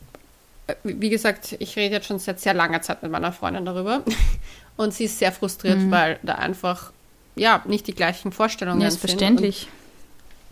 wie 0.84 1.10
gesagt, 1.10 1.56
ich 1.58 1.76
rede 1.76 1.96
jetzt 1.96 2.06
schon 2.06 2.18
seit 2.18 2.40
sehr 2.40 2.54
langer 2.54 2.82
Zeit 2.82 3.02
mit 3.02 3.10
meiner 3.10 3.32
Freundin 3.32 3.64
darüber 3.64 4.02
und 4.76 4.94
sie 4.94 5.04
ist 5.04 5.18
sehr 5.18 5.32
frustriert, 5.32 5.78
mhm. 5.78 5.90
weil 5.90 6.18
da 6.22 6.36
einfach 6.36 6.92
ja, 7.36 7.62
nicht 7.66 7.86
die 7.86 7.94
gleichen 7.94 8.32
Vorstellungen 8.32 8.80
ja, 8.80 8.88
ist 8.88 8.98
verständlich. 8.98 9.68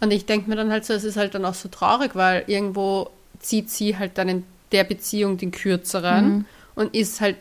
Und, 0.01 0.07
und 0.07 0.13
ich 0.13 0.27
denke 0.27 0.49
mir 0.49 0.57
dann 0.57 0.71
halt 0.71 0.85
so, 0.85 0.95
es 0.95 1.05
ist 1.05 1.17
halt 1.17 1.35
dann 1.35 1.45
auch 1.45 1.55
so 1.55 1.69
traurig, 1.69 2.15
weil 2.15 2.45
irgendwo 2.47 3.11
zieht 3.41 3.71
sie 3.71 3.99
halt 3.99 4.19
dann 4.19 4.29
in 4.29 4.45
der 4.73 4.85
Beziehung 4.85 5.39
den 5.39 5.51
kürzeren 5.51 6.29
mhm. 6.29 6.45
und 6.75 6.95
ist 6.95 7.21
halt 7.21 7.37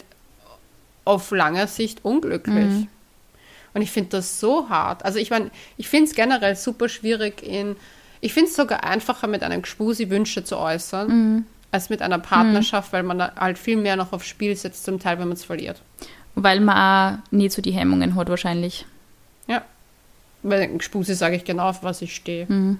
auf 1.05 1.31
lange 1.31 1.67
Sicht 1.67 2.03
unglücklich. 2.03 2.65
Mhm. 2.65 2.87
Und 3.73 3.81
ich 3.81 3.91
finde 3.91 4.09
das 4.11 4.39
so 4.39 4.69
hart. 4.69 5.05
Also 5.05 5.19
ich 5.19 5.29
meine, 5.29 5.51
ich 5.77 5.87
finde 5.87 6.09
es 6.09 6.15
generell 6.15 6.55
super 6.55 6.89
schwierig 6.89 7.43
in, 7.43 7.75
ich 8.21 8.33
finde 8.33 8.49
es 8.49 8.55
sogar 8.55 8.83
einfacher 8.83 9.27
mit 9.27 9.43
einem 9.43 9.61
Gspusi 9.61 10.09
Wünsche 10.09 10.43
zu 10.43 10.57
äußern, 10.57 11.07
mhm. 11.07 11.45
als 11.71 11.89
mit 11.89 12.01
einer 12.01 12.19
Partnerschaft, 12.19 12.91
weil 12.91 13.03
man 13.03 13.21
halt 13.21 13.57
viel 13.57 13.77
mehr 13.77 13.95
noch 13.95 14.13
aufs 14.13 14.27
Spiel 14.27 14.55
setzt, 14.55 14.83
zum 14.83 14.99
Teil, 14.99 15.19
wenn 15.19 15.27
man 15.27 15.37
es 15.37 15.45
verliert. 15.45 15.81
Weil 16.33 16.59
man 16.59 17.19
auch 17.21 17.31
nie 17.31 17.49
so 17.49 17.61
die 17.61 17.71
Hemmungen 17.71 18.15
hat 18.15 18.29
wahrscheinlich. 18.29 18.85
Ja. 19.47 19.63
Bei 20.43 20.69
Spuse 20.79 21.15
sage 21.15 21.35
ich 21.35 21.45
genau, 21.45 21.69
auf 21.69 21.83
was 21.83 22.01
ich 22.01 22.15
stehe. 22.15 22.45
Mhm. 22.47 22.79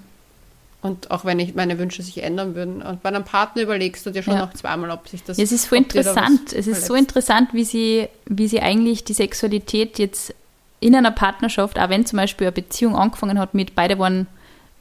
Und 0.80 1.10
auch 1.10 1.24
wenn 1.24 1.40
ich 1.40 1.54
meine 1.54 1.78
Wünsche 1.78 2.02
sich 2.02 2.22
ändern 2.22 2.54
würden. 2.54 2.82
Und 2.82 3.02
bei 3.02 3.08
einem 3.08 3.24
Partner 3.24 3.62
überlegst 3.62 4.06
du 4.06 4.10
dir 4.10 4.22
schon 4.22 4.34
ja. 4.34 4.40
noch 4.46 4.54
zweimal, 4.54 4.90
ob 4.90 5.08
sich 5.08 5.24
das. 5.24 5.36
Ja, 5.36 5.44
es 5.44 5.50
ist 5.50 5.68
so 5.68 5.74
interessant. 5.74 6.52
Es 6.52 6.68
ist 6.68 6.86
so 6.86 6.94
interessant, 6.94 7.52
wie 7.52 7.64
sie, 7.64 8.08
wie 8.26 8.46
sie 8.46 8.60
eigentlich 8.60 9.02
die 9.02 9.12
Sexualität 9.12 9.98
jetzt 9.98 10.34
in 10.80 10.94
einer 10.94 11.10
Partnerschaft, 11.10 11.78
auch 11.78 11.88
wenn 11.88 12.06
zum 12.06 12.18
Beispiel 12.18 12.46
eine 12.46 12.52
Beziehung 12.52 12.94
angefangen 12.94 13.40
hat 13.40 13.54
mit 13.54 13.74
beide 13.74 13.98
waren, 13.98 14.28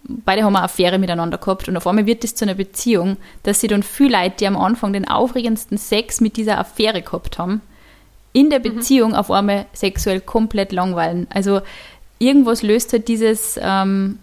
beide 0.03 0.43
haben 0.43 0.55
eine 0.55 0.65
Affäre 0.65 0.99
miteinander 0.99 1.37
gehabt 1.37 1.67
und 1.67 1.75
auf 1.77 1.87
einmal 1.87 2.05
wird 2.05 2.23
es 2.23 2.35
zu 2.35 2.45
einer 2.45 2.53
Beziehung, 2.53 3.17
dass 3.43 3.59
sie 3.59 3.67
dann 3.67 3.83
viele 3.83 4.17
Leute, 4.17 4.35
die 4.39 4.47
am 4.47 4.55
Anfang 4.55 4.93
den 4.93 5.07
aufregendsten 5.07 5.77
Sex 5.77 6.21
mit 6.21 6.37
dieser 6.37 6.59
Affäre 6.59 7.01
gehabt 7.01 7.39
haben, 7.39 7.61
in 8.33 8.49
der 8.49 8.59
mhm. 8.59 8.63
Beziehung 8.63 9.09
mhm. 9.11 9.15
auf 9.15 9.31
einmal 9.31 9.65
sexuell 9.73 10.21
komplett 10.21 10.71
langweilen. 10.71 11.27
Also 11.29 11.61
irgendwas 12.19 12.63
löst 12.63 12.93
halt 12.93 13.07
dieses, 13.07 13.59
ähm, 13.61 14.19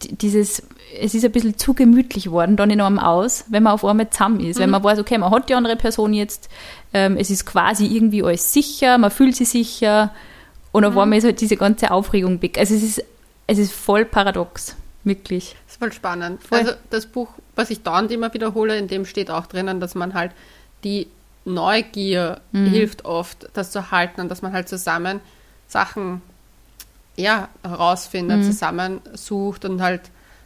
dieses, 0.00 0.62
es 1.00 1.14
ist 1.14 1.24
ein 1.24 1.32
bisschen 1.32 1.58
zu 1.58 1.74
gemütlich 1.74 2.30
worden 2.30 2.56
dann 2.56 2.70
in 2.70 2.80
einem 2.80 2.98
aus, 2.98 3.44
wenn 3.48 3.62
man 3.62 3.72
auf 3.72 3.84
einmal 3.84 4.10
zusammen 4.10 4.40
ist. 4.40 4.56
Mhm. 4.56 4.62
Wenn 4.62 4.70
man 4.70 4.84
weiß, 4.84 4.98
okay, 4.98 5.18
man 5.18 5.30
hat 5.30 5.48
die 5.48 5.54
andere 5.54 5.76
Person 5.76 6.12
jetzt, 6.12 6.48
ähm, 6.92 7.16
es 7.16 7.30
ist 7.30 7.44
quasi 7.46 7.86
irgendwie 7.86 8.22
alles 8.22 8.52
sicher, 8.52 8.98
man 8.98 9.10
fühlt 9.10 9.36
sich 9.36 9.48
sicher 9.48 10.12
und 10.72 10.84
auf 10.84 10.94
mhm. 10.94 11.00
einmal 11.00 11.18
ist 11.18 11.24
halt 11.24 11.40
diese 11.40 11.56
ganze 11.56 11.90
Aufregung 11.90 12.40
weg. 12.42 12.58
Also 12.58 12.74
es 12.74 12.82
ist, 12.82 13.04
es 13.46 13.58
ist 13.58 13.72
voll 13.72 14.04
paradox, 14.04 14.76
wirklich. 15.02 15.56
Das 15.66 15.74
ist 15.74 15.78
voll 15.78 15.92
spannend. 15.92 16.42
Voll. 16.42 16.58
Also 16.58 16.72
das 16.90 17.06
Buch, 17.06 17.28
was 17.56 17.70
ich 17.70 17.82
dauernd 17.82 18.10
immer 18.10 18.32
wiederhole, 18.32 18.78
in 18.78 18.88
dem 18.88 19.04
steht 19.04 19.30
auch 19.30 19.46
drinnen, 19.46 19.80
dass 19.80 19.94
man 19.94 20.14
halt 20.14 20.32
die 20.84 21.08
Neugier 21.44 22.40
mhm. 22.52 22.66
hilft 22.66 23.04
oft, 23.04 23.48
das 23.52 23.70
zu 23.70 23.90
halten 23.90 24.20
und 24.20 24.28
dass 24.30 24.42
man 24.42 24.52
halt 24.52 24.68
zusammen 24.68 25.20
Sachen 25.68 26.22
ja, 27.16 27.48
herausfindet, 27.62 28.38
Mhm. 28.38 28.42
zusammensucht 28.42 29.64
und 29.64 29.80
halt 29.80 30.00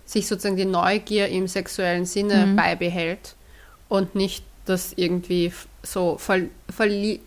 sich 0.04 0.26
sozusagen 0.26 0.56
die 0.56 0.64
Neugier 0.66 1.28
im 1.28 1.48
sexuellen 1.48 2.04
Sinne 2.04 2.46
Mhm. 2.46 2.56
beibehält 2.56 3.36
und 3.88 4.14
nicht 4.14 4.44
das 4.66 4.92
irgendwie 4.96 5.52
so 5.82 6.18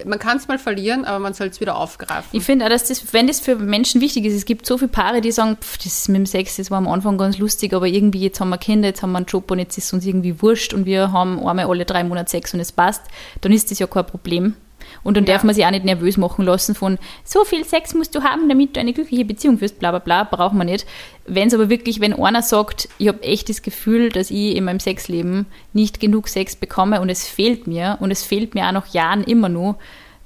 man 0.06 0.20
kann 0.20 0.38
es 0.38 0.48
mal 0.48 0.60
verlieren, 0.60 1.06
aber 1.06 1.20
man 1.20 1.34
soll 1.34 1.48
es 1.48 1.62
wieder 1.62 1.78
aufgreifen. 1.78 2.30
Ich 2.32 2.44
finde 2.44 2.66
auch, 2.66 2.70
dass 2.70 2.86
das, 2.86 3.14
wenn 3.14 3.28
das 3.28 3.40
für 3.40 3.56
Menschen 3.56 4.02
wichtig 4.02 4.26
ist, 4.26 4.36
es 4.36 4.46
gibt 4.46 4.66
so 4.66 4.78
viele 4.78 4.90
Paare, 4.90 5.22
die 5.22 5.32
sagen, 5.32 5.58
pff, 5.60 5.78
das 5.78 5.86
ist 5.86 6.10
mit 6.10 6.18
dem 6.18 6.26
Sex, 6.26 6.58
das 6.58 6.70
war 6.70 6.78
am 6.78 6.88
Anfang 6.88 7.18
ganz 7.18 7.38
lustig, 7.38 7.74
aber 7.74 7.88
irgendwie 7.88 8.22
jetzt 8.22 8.40
haben 8.40 8.50
wir 8.50 8.58
Kinder, 8.58 8.90
jetzt 8.90 9.02
haben 9.02 9.12
wir 9.14 9.18
einen 9.18 9.26
Job 9.26 9.50
und 9.52 9.60
jetzt 9.60 9.78
ist 9.78 9.86
es 9.86 9.94
uns 9.94 10.06
irgendwie 10.06 10.42
wurscht 10.42 10.74
und 10.74 10.86
wir 10.86 11.12
haben 11.12 11.40
einmal 11.40 11.66
alle 11.66 11.86
drei 11.86 12.04
Monate 12.04 12.30
Sex 12.30 12.54
und 12.54 12.60
es 12.60 12.72
passt, 12.72 13.04
dann 13.40 13.52
ist 13.54 13.72
das 13.72 13.80
ja 13.80 13.88
kein 13.88 14.06
Problem. 14.06 14.56
Und 15.04 15.18
dann 15.18 15.26
Ja. 15.26 15.34
darf 15.34 15.44
man 15.44 15.56
sich 15.56 15.66
auch 15.66 15.72
nicht 15.72 15.86
nervös 15.86 16.18
machen 16.18 16.46
lassen 16.46 16.76
von, 16.76 16.98
so 17.24 17.44
viel 17.46 17.64
Sex 17.66 17.94
musst 17.94 18.14
du 18.16 18.24
haben, 18.24 18.48
damit 18.50 18.76
du 18.76 18.80
eine 18.80 18.94
glückliche 18.94 19.26
Beziehung 19.26 19.58
führst, 19.58 19.80
bla 19.80 19.92
bla 19.92 20.00
bla, 20.00 20.24
braucht 20.24 20.54
man 20.54 20.68
nicht. 20.68 20.86
Wenn 21.26 21.48
es 21.48 21.54
aber 21.54 21.70
wirklich, 21.70 22.00
wenn 22.00 22.14
einer 22.14 22.42
sagt, 22.42 22.90
ich 22.98 23.08
habe 23.08 23.22
echt 23.24 23.50
das 23.50 23.62
Gefühl, 23.62 24.10
dass 24.10 24.32
ich 24.32 24.56
in 24.56 24.64
meinem 24.66 24.80
Sexleben 24.80 25.46
nicht 25.74 26.00
genug 26.00 26.28
Sex 26.28 26.56
bekomme 26.56 27.02
und 27.02 27.10
es 27.10 27.28
fehlt 27.28 27.68
mir 27.68 27.98
und 28.00 28.12
es 28.12 28.24
fehlt 28.24 28.56
mir 28.56 28.68
auch 28.68 28.72
nach 28.72 28.88
Jahren 28.94 29.24
immer 29.24 29.50
noch, 29.50 29.76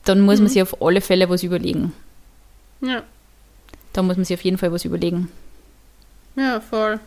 dann 0.03 0.21
muss 0.21 0.39
man 0.39 0.49
sich 0.49 0.61
auf 0.61 0.81
alle 0.81 1.01
Fälle 1.01 1.29
was 1.29 1.43
überlegen. 1.43 1.93
ja. 2.81 3.03
Da 3.93 4.01
muss 4.01 4.17
man 4.17 4.25
sich 4.25 4.35
auf 4.37 4.43
jeden 4.43 4.57
Fall 4.57 4.73
was 4.73 4.83
überlegen. 4.83 5.29
Ja, 6.35 6.59
voll. 6.59 6.99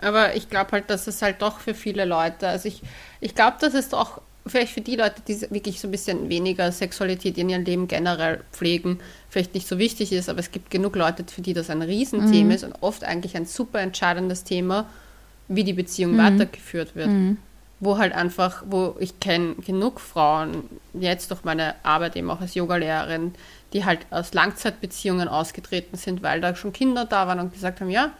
Aber 0.00 0.34
ich 0.34 0.50
glaube 0.50 0.72
halt, 0.72 0.90
dass 0.90 1.06
es 1.06 1.22
halt 1.22 1.40
doch 1.40 1.60
für 1.60 1.72
viele 1.74 2.04
Leute, 2.04 2.48
also 2.48 2.66
ich, 2.66 2.82
ich 3.20 3.36
glaube, 3.36 3.58
dass 3.60 3.74
es 3.74 3.90
doch 3.90 4.20
vielleicht 4.46 4.72
für 4.72 4.80
die 4.80 4.96
Leute, 4.96 5.22
die 5.26 5.40
wirklich 5.50 5.80
so 5.80 5.88
ein 5.88 5.90
bisschen 5.90 6.28
weniger 6.28 6.72
Sexualität 6.72 7.38
in 7.38 7.48
ihrem 7.48 7.64
Leben 7.64 7.88
generell 7.88 8.40
pflegen, 8.52 8.98
vielleicht 9.28 9.54
nicht 9.54 9.68
so 9.68 9.78
wichtig 9.78 10.12
ist, 10.12 10.28
aber 10.28 10.40
es 10.40 10.50
gibt 10.50 10.70
genug 10.70 10.96
Leute, 10.96 11.24
für 11.30 11.42
die 11.42 11.54
das 11.54 11.70
ein 11.70 11.82
Riesenthema 11.82 12.54
ist 12.54 12.64
und 12.64 12.74
oft 12.80 13.04
eigentlich 13.04 13.36
ein 13.36 13.46
super 13.46 13.80
entscheidendes 13.80 14.44
Thema, 14.44 14.86
wie 15.48 15.64
die 15.64 15.72
Beziehung 15.72 16.16
weitergeführt 16.18 16.94
wird. 16.96 17.08
Wo 17.80 17.98
halt 17.98 18.12
einfach, 18.12 18.62
wo 18.66 18.96
ich 19.00 19.18
kenne 19.18 19.56
genug 19.56 20.00
Frauen, 20.00 20.64
jetzt 20.94 21.30
durch 21.30 21.44
meine 21.44 21.74
Arbeit 21.82 22.16
eben 22.16 22.30
auch 22.30 22.40
als 22.40 22.54
Yogalehrerin, 22.54 23.34
die 23.72 23.84
halt 23.84 24.00
aus 24.10 24.34
Langzeitbeziehungen 24.34 25.28
ausgetreten 25.28 25.96
sind, 25.96 26.22
weil 26.22 26.40
da 26.40 26.54
schon 26.54 26.72
Kinder 26.72 27.04
da 27.04 27.26
waren 27.26 27.40
und 27.40 27.52
gesagt 27.52 27.80
haben, 27.80 27.90
ja, 27.90 28.12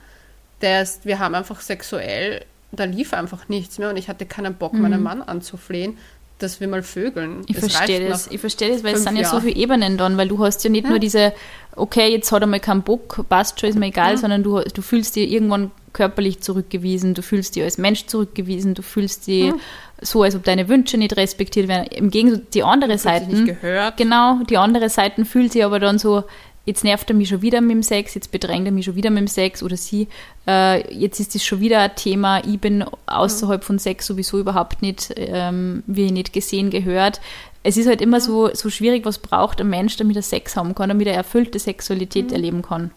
der 0.62 0.82
ist, 0.82 1.04
wir 1.04 1.18
haben 1.18 1.34
einfach 1.34 1.60
sexuell, 1.60 2.44
da 2.72 2.84
lief 2.84 3.12
einfach 3.12 3.48
nichts 3.48 3.78
mehr 3.78 3.90
und 3.90 3.96
ich 3.96 4.08
hatte 4.08 4.26
keinen 4.26 4.54
Bock, 4.54 4.72
meinen 4.72 5.02
Mann 5.02 5.22
anzuflehen, 5.22 5.98
dass 6.38 6.60
wir 6.60 6.68
mal 6.68 6.82
vögeln. 6.82 7.38
Mhm. 7.38 7.44
Ich 7.46 7.58
verstehe 7.58 8.08
das. 8.08 8.26
Ich 8.28 8.40
verstehe 8.40 8.72
das, 8.72 8.82
weil 8.82 8.94
es 8.94 9.04
sind 9.04 9.16
ja 9.16 9.28
so 9.28 9.40
viele 9.40 9.54
Ebenen 9.54 9.96
dann, 9.96 10.16
weil 10.16 10.28
du 10.28 10.44
hast 10.44 10.64
ja 10.64 10.70
nicht 10.70 10.88
nur 10.88 10.98
diese, 10.98 11.32
okay, 11.76 12.10
jetzt 12.10 12.32
hat 12.32 12.42
er 12.42 12.46
mal 12.46 12.60
keinen 12.60 12.82
Bock, 12.82 13.24
passt 13.28 13.60
schon, 13.60 13.68
ist 13.68 13.78
mir 13.78 13.86
egal, 13.86 14.16
sondern 14.16 14.42
du, 14.42 14.60
du 14.60 14.82
fühlst 14.82 15.14
dich 15.16 15.30
irgendwann 15.30 15.70
körperlich 15.92 16.40
zurückgewiesen, 16.40 17.14
du 17.14 17.22
fühlst 17.22 17.54
dich 17.54 17.62
als 17.62 17.78
Mensch 17.78 18.06
zurückgewiesen, 18.06 18.74
du 18.74 18.82
fühlst 18.82 19.26
dich 19.26 19.52
so, 20.00 20.22
als 20.22 20.34
ob 20.34 20.42
deine 20.42 20.68
Wünsche 20.68 20.96
nicht 20.96 21.16
respektiert 21.16 21.68
werden. 21.68 21.86
Im 21.86 22.10
Gegensatz 22.10 22.42
die 22.54 22.64
andere 22.64 22.98
Seite. 22.98 23.26
nicht 23.26 23.46
gehört. 23.46 23.96
Genau, 23.98 24.40
die 24.48 24.56
andere 24.56 24.88
Seite 24.88 25.24
fühlt 25.24 25.52
sich 25.52 25.64
aber 25.64 25.78
dann 25.78 25.98
so, 25.98 26.24
jetzt 26.64 26.84
nervt 26.84 27.10
er 27.10 27.16
mich 27.16 27.28
schon 27.28 27.42
wieder 27.42 27.60
mit 27.60 27.72
dem 27.72 27.82
Sex, 27.82 28.14
jetzt 28.14 28.30
bedrängt 28.30 28.66
er 28.66 28.72
mich 28.72 28.84
schon 28.84 28.94
wieder 28.94 29.10
mit 29.10 29.20
dem 29.20 29.28
Sex 29.28 29.62
oder 29.62 29.76
sie, 29.76 30.08
äh, 30.46 30.94
jetzt 30.94 31.18
ist 31.20 31.34
das 31.34 31.44
schon 31.44 31.60
wieder 31.60 31.80
ein 31.80 31.96
Thema, 31.96 32.44
ich 32.44 32.58
bin 32.60 32.84
außerhalb 33.06 33.64
von 33.64 33.78
Sex 33.78 34.06
sowieso 34.06 34.38
überhaupt 34.38 34.82
nicht, 34.82 35.12
ähm, 35.16 35.82
wie 35.86 36.10
nicht 36.10 36.32
gesehen 36.32 36.70
gehört. 36.70 37.20
Es 37.64 37.76
ist 37.76 37.86
halt 37.86 38.00
immer 38.00 38.20
so, 38.20 38.52
so 38.54 38.70
schwierig, 38.70 39.04
was 39.04 39.18
braucht 39.18 39.60
ein 39.60 39.70
Mensch, 39.70 39.96
damit 39.96 40.16
er 40.16 40.22
Sex 40.22 40.56
haben 40.56 40.74
kann, 40.74 40.88
damit 40.88 41.06
er 41.06 41.14
erfüllte 41.14 41.58
Sexualität 41.58 42.32
erleben 42.32 42.62
kann. 42.62 42.90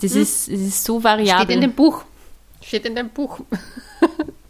Das 0.00 0.12
ist, 0.12 0.48
es 0.48 0.60
ist 0.60 0.84
so 0.84 1.04
variabel. 1.04 1.44
Steht 1.44 1.54
in 1.54 1.60
dem 1.60 1.72
Buch. 1.72 2.04
Steht 2.62 2.86
in 2.86 2.94
dem 2.94 3.10
Buch. 3.10 3.40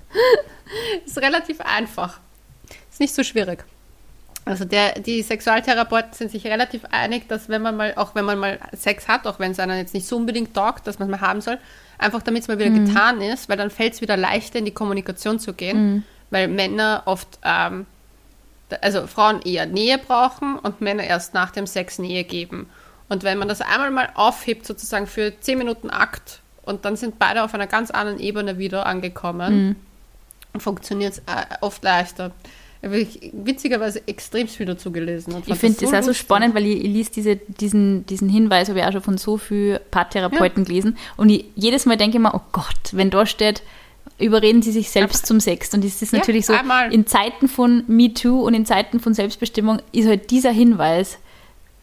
ist 1.05 1.19
relativ 1.19 1.61
einfach. 1.61 2.21
Ist 2.91 3.01
nicht 3.01 3.15
so 3.15 3.23
schwierig. 3.23 3.65
Also 4.45 4.65
der, 4.65 4.99
die 4.99 5.23
Sexualtherapeuten 5.23 6.13
sind 6.15 6.31
sich 6.31 6.47
relativ 6.47 6.85
einig, 6.91 7.29
dass 7.29 7.49
wenn 7.49 7.63
man 7.63 7.77
mal, 7.77 7.95
auch 7.97 8.15
wenn 8.15 8.25
man 8.25 8.39
mal 8.39 8.59
Sex 8.75 9.07
hat, 9.07 9.27
auch 9.27 9.39
wenn 9.39 9.53
es 9.53 9.61
einem 9.61 9.77
jetzt 9.77 9.95
nicht 9.95 10.07
so 10.07 10.17
unbedingt 10.17 10.55
taugt, 10.55 10.87
dass 10.87 10.99
man 10.99 11.09
es 11.09 11.21
mal 11.21 11.27
haben 11.27 11.41
soll, 11.41 11.59
einfach 11.99 12.23
damit 12.23 12.43
es 12.43 12.49
mal 12.49 12.59
wieder 12.59 12.71
getan 12.71 13.21
ist, 13.21 13.49
weil 13.49 13.59
dann 13.59 13.71
fällt 13.71 13.95
es 13.95 14.01
wieder 14.01 14.17
leichter 14.17 14.59
in 14.59 14.65
die 14.65 14.71
Kommunikation 14.71 15.39
zu 15.39 15.53
gehen, 15.53 16.05
weil 16.31 16.49
Männer 16.49 17.03
oft, 17.05 17.39
ähm, 17.45 17.87
also 18.81 19.07
Frauen 19.07 19.43
eher 19.43 19.67
Nähe 19.67 19.99
brauchen 19.99 20.59
und 20.59 20.81
Männer 20.81 21.05
erst 21.05 21.35
nach 21.35 21.51
dem 21.51 21.67
Sex 21.67 21.99
Nähe 21.99 22.25
geben. 22.25 22.69
Und 23.09 23.25
wenn 23.25 23.39
man 23.39 23.49
das 23.49 23.61
einmal 23.61 23.91
mal 23.91 24.09
aufhebt, 24.15 24.67
sozusagen 24.67 25.07
für 25.07 25.39
10 25.39 25.59
Minuten 25.59 25.91
Akt, 25.91 26.41
und 26.63 26.85
dann 26.85 26.97
sind 26.97 27.19
beide 27.19 27.43
auf 27.43 27.53
einer 27.55 27.67
ganz 27.67 27.91
anderen 27.91 28.21
Ebene 28.21 28.59
wieder 28.59 28.87
angekommen, 28.87 29.77
funktioniert 30.59 31.15
es 31.15 31.23
oft 31.61 31.83
leichter. 31.83 32.31
Habe 32.83 32.99
ich 32.99 33.31
witzigerweise 33.35 34.01
extrem 34.09 34.49
viel 34.49 34.65
dazu 34.65 34.91
gelesen. 34.91 35.35
Ich 35.47 35.57
finde 35.57 35.79
das 35.81 35.93
auch 35.93 36.03
so 36.03 36.15
spannend, 36.15 36.55
weil 36.55 36.65
ich, 36.65 36.79
ich 36.83 36.91
lese 36.91 37.11
diese, 37.13 37.37
diesen, 37.37 38.07
diesen 38.07 38.29
Hinweis, 38.31 38.71
habe 38.71 38.79
ich 38.79 38.85
auch 38.87 38.93
schon 38.93 39.03
von 39.03 39.19
so 39.19 39.37
vielen 39.37 39.81
Paartherapeuten 39.91 40.65
gelesen. 40.65 40.97
Und 41.19 41.29
ich, 41.29 41.45
jedes 41.55 41.85
Mal 41.85 41.99
denke 41.99 42.17
ich 42.17 42.23
mir, 42.23 42.35
oh 42.35 42.41
Gott, 42.53 42.65
wenn 42.93 43.11
da 43.11 43.27
steht, 43.27 43.63
überreden 44.19 44.63
sie 44.63 44.73
sich 44.73 44.91
selbst 44.91 45.27
zum 45.27 45.41
Sex. 45.41 45.75
Und 45.75 45.85
das 45.85 46.01
ist 46.01 46.13
Ja, 46.13 46.21
natürlich 46.21 46.47
so, 46.47 46.55
einmal. 46.55 46.93
in 46.93 47.07
Zeiten 47.07 47.49
von 47.49 47.85
MeToo 47.87 48.41
und 48.47 48.55
in 48.55 48.65
Zeiten 48.65 48.99
von 48.99 49.13
Selbstbestimmung 49.13 49.81
ist 49.93 50.07
halt 50.09 50.31
dieser 50.31 50.51
Hinweis 50.51 51.19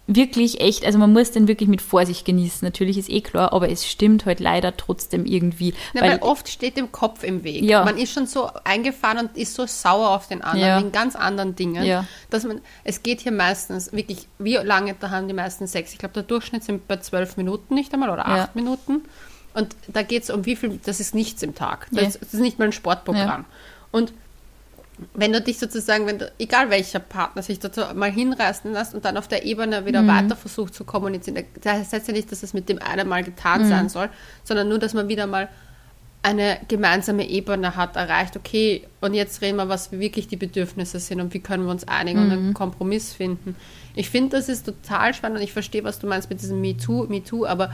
wirklich 0.08 0.62
echt, 0.62 0.86
also 0.86 0.98
man 0.98 1.12
muss 1.12 1.32
den 1.32 1.48
wirklich 1.50 1.68
mit 1.68 1.82
Vorsicht 1.82 2.26
genießen. 2.26 2.66
Natürlich 2.66 2.98
ist 2.98 3.10
eh 3.10 3.20
klar, 3.22 3.52
aber 3.52 3.70
es 3.70 3.86
stimmt 3.86 4.26
halt 4.26 4.40
leider 4.40 4.76
trotzdem 4.76 5.26
irgendwie. 5.26 5.74
Ja, 5.94 6.02
weil, 6.02 6.20
oft 6.20 6.48
steht 6.48 6.78
dem 6.78 6.92
Kopf 6.94 7.24
im 7.24 7.44
Weg. 7.44 7.62
Ja. 7.64 7.84
Man 7.84 7.98
ist 7.98 8.14
schon 8.14 8.26
so 8.26 8.50
eingefahren 8.64 9.18
und 9.28 9.38
ist 9.38 9.54
so 9.54 9.66
sauer 9.66 10.12
auf 10.12 10.28
den 10.30 10.42
anderen 10.42 10.68
Ja. 10.70 10.80
wegen 10.80 10.92
ganz 10.94 11.16
anderen 11.18 11.56
Dingen, 11.56 11.84
Ja. 11.86 12.06
dass 12.30 12.46
man, 12.46 12.62
es 12.86 13.04
geht 13.04 13.20
hier 13.22 13.34
meistens 13.34 13.92
wirklich, 13.92 14.28
wie 14.40 14.56
lange 14.56 14.96
da 14.98 15.10
haben 15.10 15.28
die 15.28 15.34
meisten 15.34 15.68
Sex? 15.68 15.92
Ich 15.92 15.98
glaube, 16.00 16.14
der 16.14 16.24
Durchschnitt 16.24 16.64
sind 16.64 16.88
bei 16.88 16.98
zwölf 16.98 17.36
Minuten 17.36 17.76
nicht 17.76 17.94
einmal 17.94 18.10
oder 18.10 18.26
acht 18.28 18.56
Minuten. 18.56 19.02
Und 19.54 19.76
da 19.88 20.04
geht 20.04 20.24
es 20.24 20.30
um 20.30 20.46
wie 20.46 20.56
viel, 20.56 20.80
das 20.86 21.00
ist 21.00 21.16
nichts 21.16 21.42
im 21.44 21.54
Tag. 21.56 21.88
Das, 21.92 22.14
Ja. 22.14 22.20
das 22.22 22.34
ist 22.34 22.40
nicht 22.40 22.60
mal 22.60 22.66
ein 22.66 22.72
Sportprogramm. 22.72 23.46
Und 23.92 24.14
wenn 25.14 25.32
du 25.32 25.42
dich 25.42 25.60
sozusagen, 25.60 26.08
wenn 26.08 26.18
du, 26.20 26.32
egal 26.40 26.70
welcher 26.70 27.00
Partner 27.00 27.44
sich 27.44 27.60
dazu 27.60 27.82
mal 27.96 28.12
hinreißen 28.12 28.72
lässt 28.74 28.96
und 28.96 29.06
dann 29.06 29.18
auf 29.18 29.28
der 29.28 29.46
Ebene 29.46 29.86
wieder 29.86 30.02
Mhm. 30.02 30.08
weiter 30.08 30.36
versucht 30.36 30.74
zu 30.74 30.84
kommunizieren, 30.86 31.44
das 31.62 31.92
heißt 31.94 32.08
ja 32.08 32.14
nicht, 32.14 32.32
dass 32.32 32.42
es 32.44 32.54
mit 32.54 32.68
dem 32.70 32.80
einen 32.82 33.08
Mal 33.08 33.24
getan 33.24 33.62
Mhm. 33.62 33.66
sein 33.70 33.90
soll, 33.90 34.10
sondern 34.44 34.70
nur, 34.70 34.80
dass 34.80 34.94
man 34.94 35.08
wieder 35.08 35.28
mal 35.28 35.50
eine 36.24 36.58
gemeinsame 36.68 37.30
Ebene 37.30 37.76
hat, 37.76 37.96
erreicht, 37.96 38.36
okay, 38.36 38.86
und 39.02 39.14
jetzt 39.14 39.42
reden 39.42 39.58
wir, 39.58 39.70
was 39.70 39.92
wirklich 39.92 40.28
die 40.28 40.36
Bedürfnisse 40.36 41.00
sind 41.00 41.22
und 41.22 41.34
wie 41.34 41.40
können 41.40 41.64
wir 41.66 41.72
uns 41.72 41.88
einigen 41.88 42.20
und 42.20 42.26
Mhm. 42.28 42.32
einen 42.34 42.54
Kompromiss 42.54 43.14
finden. 43.14 43.56
Ich 43.96 44.10
finde, 44.10 44.36
das 44.38 44.50
ist 44.50 44.66
total 44.66 45.14
spannend 45.14 45.38
und 45.38 45.44
ich 45.44 45.54
verstehe, 45.54 45.84
was 45.84 46.00
du 46.00 46.08
meinst 46.08 46.30
mit 46.30 46.42
diesem 46.42 46.60
MeToo, 46.60 47.06
MeToo, 47.08 47.46
aber 47.46 47.72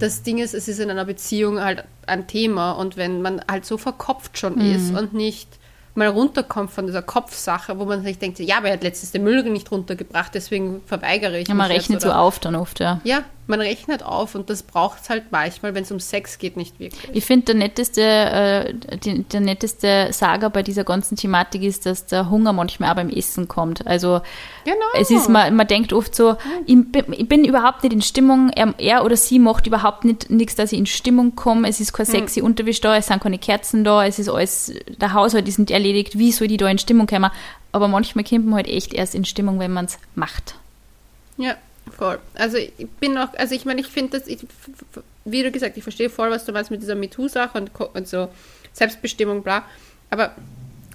das 0.00 0.22
Ding 0.22 0.38
ist, 0.38 0.54
es 0.54 0.68
ist 0.68 0.80
in 0.80 0.90
einer 0.90 1.04
Beziehung 1.04 1.60
halt 1.62 1.84
ein 2.06 2.26
Thema 2.26 2.72
und 2.72 2.96
wenn 2.96 3.22
man 3.22 3.40
halt 3.50 3.64
so 3.64 3.78
verkopft 3.78 4.38
schon 4.38 4.56
Mhm. 4.56 4.72
ist 4.72 4.90
und 4.94 5.14
nicht 5.14 5.48
mal 5.98 6.08
runterkommt 6.08 6.70
von 6.70 6.86
dieser 6.86 7.02
Kopfsache, 7.02 7.78
wo 7.78 7.84
man 7.84 8.02
sich 8.02 8.18
denkt, 8.18 8.38
ja, 8.38 8.58
aber 8.58 8.68
er 8.68 8.74
hat 8.74 8.82
letztens 8.82 9.12
den 9.12 9.24
Müll 9.24 9.42
nicht 9.42 9.70
runtergebracht, 9.70 10.34
deswegen 10.34 10.80
verweigere 10.86 11.38
ich 11.38 11.48
Ja, 11.48 11.54
man 11.54 11.70
rechnet 11.70 12.00
so 12.00 12.10
auf 12.10 12.38
dann 12.38 12.54
oft, 12.54 12.80
ja. 12.80 13.00
Ja, 13.04 13.24
man 13.48 13.60
rechnet 13.60 14.02
auf 14.02 14.34
und 14.34 14.50
das 14.50 14.62
braucht 14.62 15.02
es 15.02 15.10
halt 15.10 15.24
manchmal, 15.30 15.74
wenn 15.74 15.82
es 15.82 15.90
um 15.90 16.00
Sex 16.00 16.38
geht, 16.38 16.56
nicht 16.56 16.78
wirklich. 16.78 17.10
Ich 17.12 17.24
finde, 17.24 17.46
der 17.46 17.54
netteste, 17.54 18.02
äh, 18.02 18.74
die, 18.98 19.24
der 19.24 19.40
netteste 19.40 20.08
Saga 20.12 20.48
bei 20.48 20.62
dieser 20.62 20.84
ganzen 20.84 21.16
Thematik 21.16 21.62
ist, 21.62 21.86
dass 21.86 22.06
der 22.06 22.30
Hunger 22.30 22.52
manchmal 22.52 22.90
auch 22.90 22.96
beim 22.96 23.08
Essen 23.08 23.48
kommt. 23.48 23.86
Also 23.86 24.20
Genau. 24.64 24.76
es 25.00 25.10
ist, 25.10 25.28
man, 25.28 25.56
man 25.56 25.66
denkt 25.66 25.92
oft 25.92 26.14
so, 26.14 26.36
ich 26.66 26.76
bin, 26.92 27.04
ich 27.12 27.26
bin 27.28 27.44
überhaupt 27.44 27.82
nicht 27.82 27.92
in 27.94 28.02
Stimmung, 28.02 28.50
er, 28.50 28.74
er 28.78 29.04
oder 29.04 29.16
sie 29.16 29.38
macht 29.38 29.66
überhaupt 29.66 30.04
nicht 30.04 30.28
nichts, 30.30 30.54
dass 30.54 30.72
ich 30.72 30.78
in 30.78 30.86
Stimmung 30.86 31.34
komme, 31.34 31.68
es 31.68 31.80
ist 31.80 31.92
kein 31.94 32.06
sexy 32.06 32.42
Unterwäsche 32.42 32.82
da, 32.82 32.96
es 32.96 33.06
sind 33.06 33.22
keine 33.22 33.38
Kerzen 33.38 33.82
da, 33.82 34.04
es 34.04 34.18
ist 34.18 34.28
alles, 34.28 34.74
der 35.00 35.14
Haushalt 35.14 35.48
ist 35.48 35.58
nicht 35.58 35.70
erledigt, 35.70 36.18
wie 36.18 36.32
soll 36.32 36.48
die 36.48 36.58
da 36.58 36.68
in 36.68 36.78
Stimmung 36.78 37.06
kommen? 37.06 37.30
Aber 37.72 37.88
manchmal 37.88 38.24
kommt 38.24 38.46
man 38.46 38.56
halt 38.56 38.68
echt 38.68 38.92
erst 38.92 39.14
in 39.14 39.24
Stimmung, 39.24 39.58
wenn 39.58 39.72
man 39.72 39.86
es 39.86 39.98
macht. 40.14 40.54
Ja, 41.38 41.54
voll. 41.90 42.18
Also 42.34 42.56
ich 42.56 42.88
bin 43.00 43.14
noch, 43.14 43.34
also 43.34 43.54
ich 43.54 43.64
meine, 43.64 43.80
ich 43.80 43.88
finde 43.88 44.18
das, 44.18 44.28
ich, 44.28 44.46
wie 45.24 45.42
du 45.42 45.50
gesagt, 45.50 45.76
ich 45.76 45.82
verstehe 45.82 46.10
voll, 46.10 46.30
was 46.30 46.44
du 46.44 46.52
meinst 46.52 46.70
mit 46.70 46.82
dieser 46.82 46.94
MeToo-Sache 46.94 47.58
und, 47.58 47.70
und 47.80 48.08
so 48.08 48.28
Selbstbestimmung, 48.72 49.42
bla. 49.42 49.64
Aber 50.10 50.34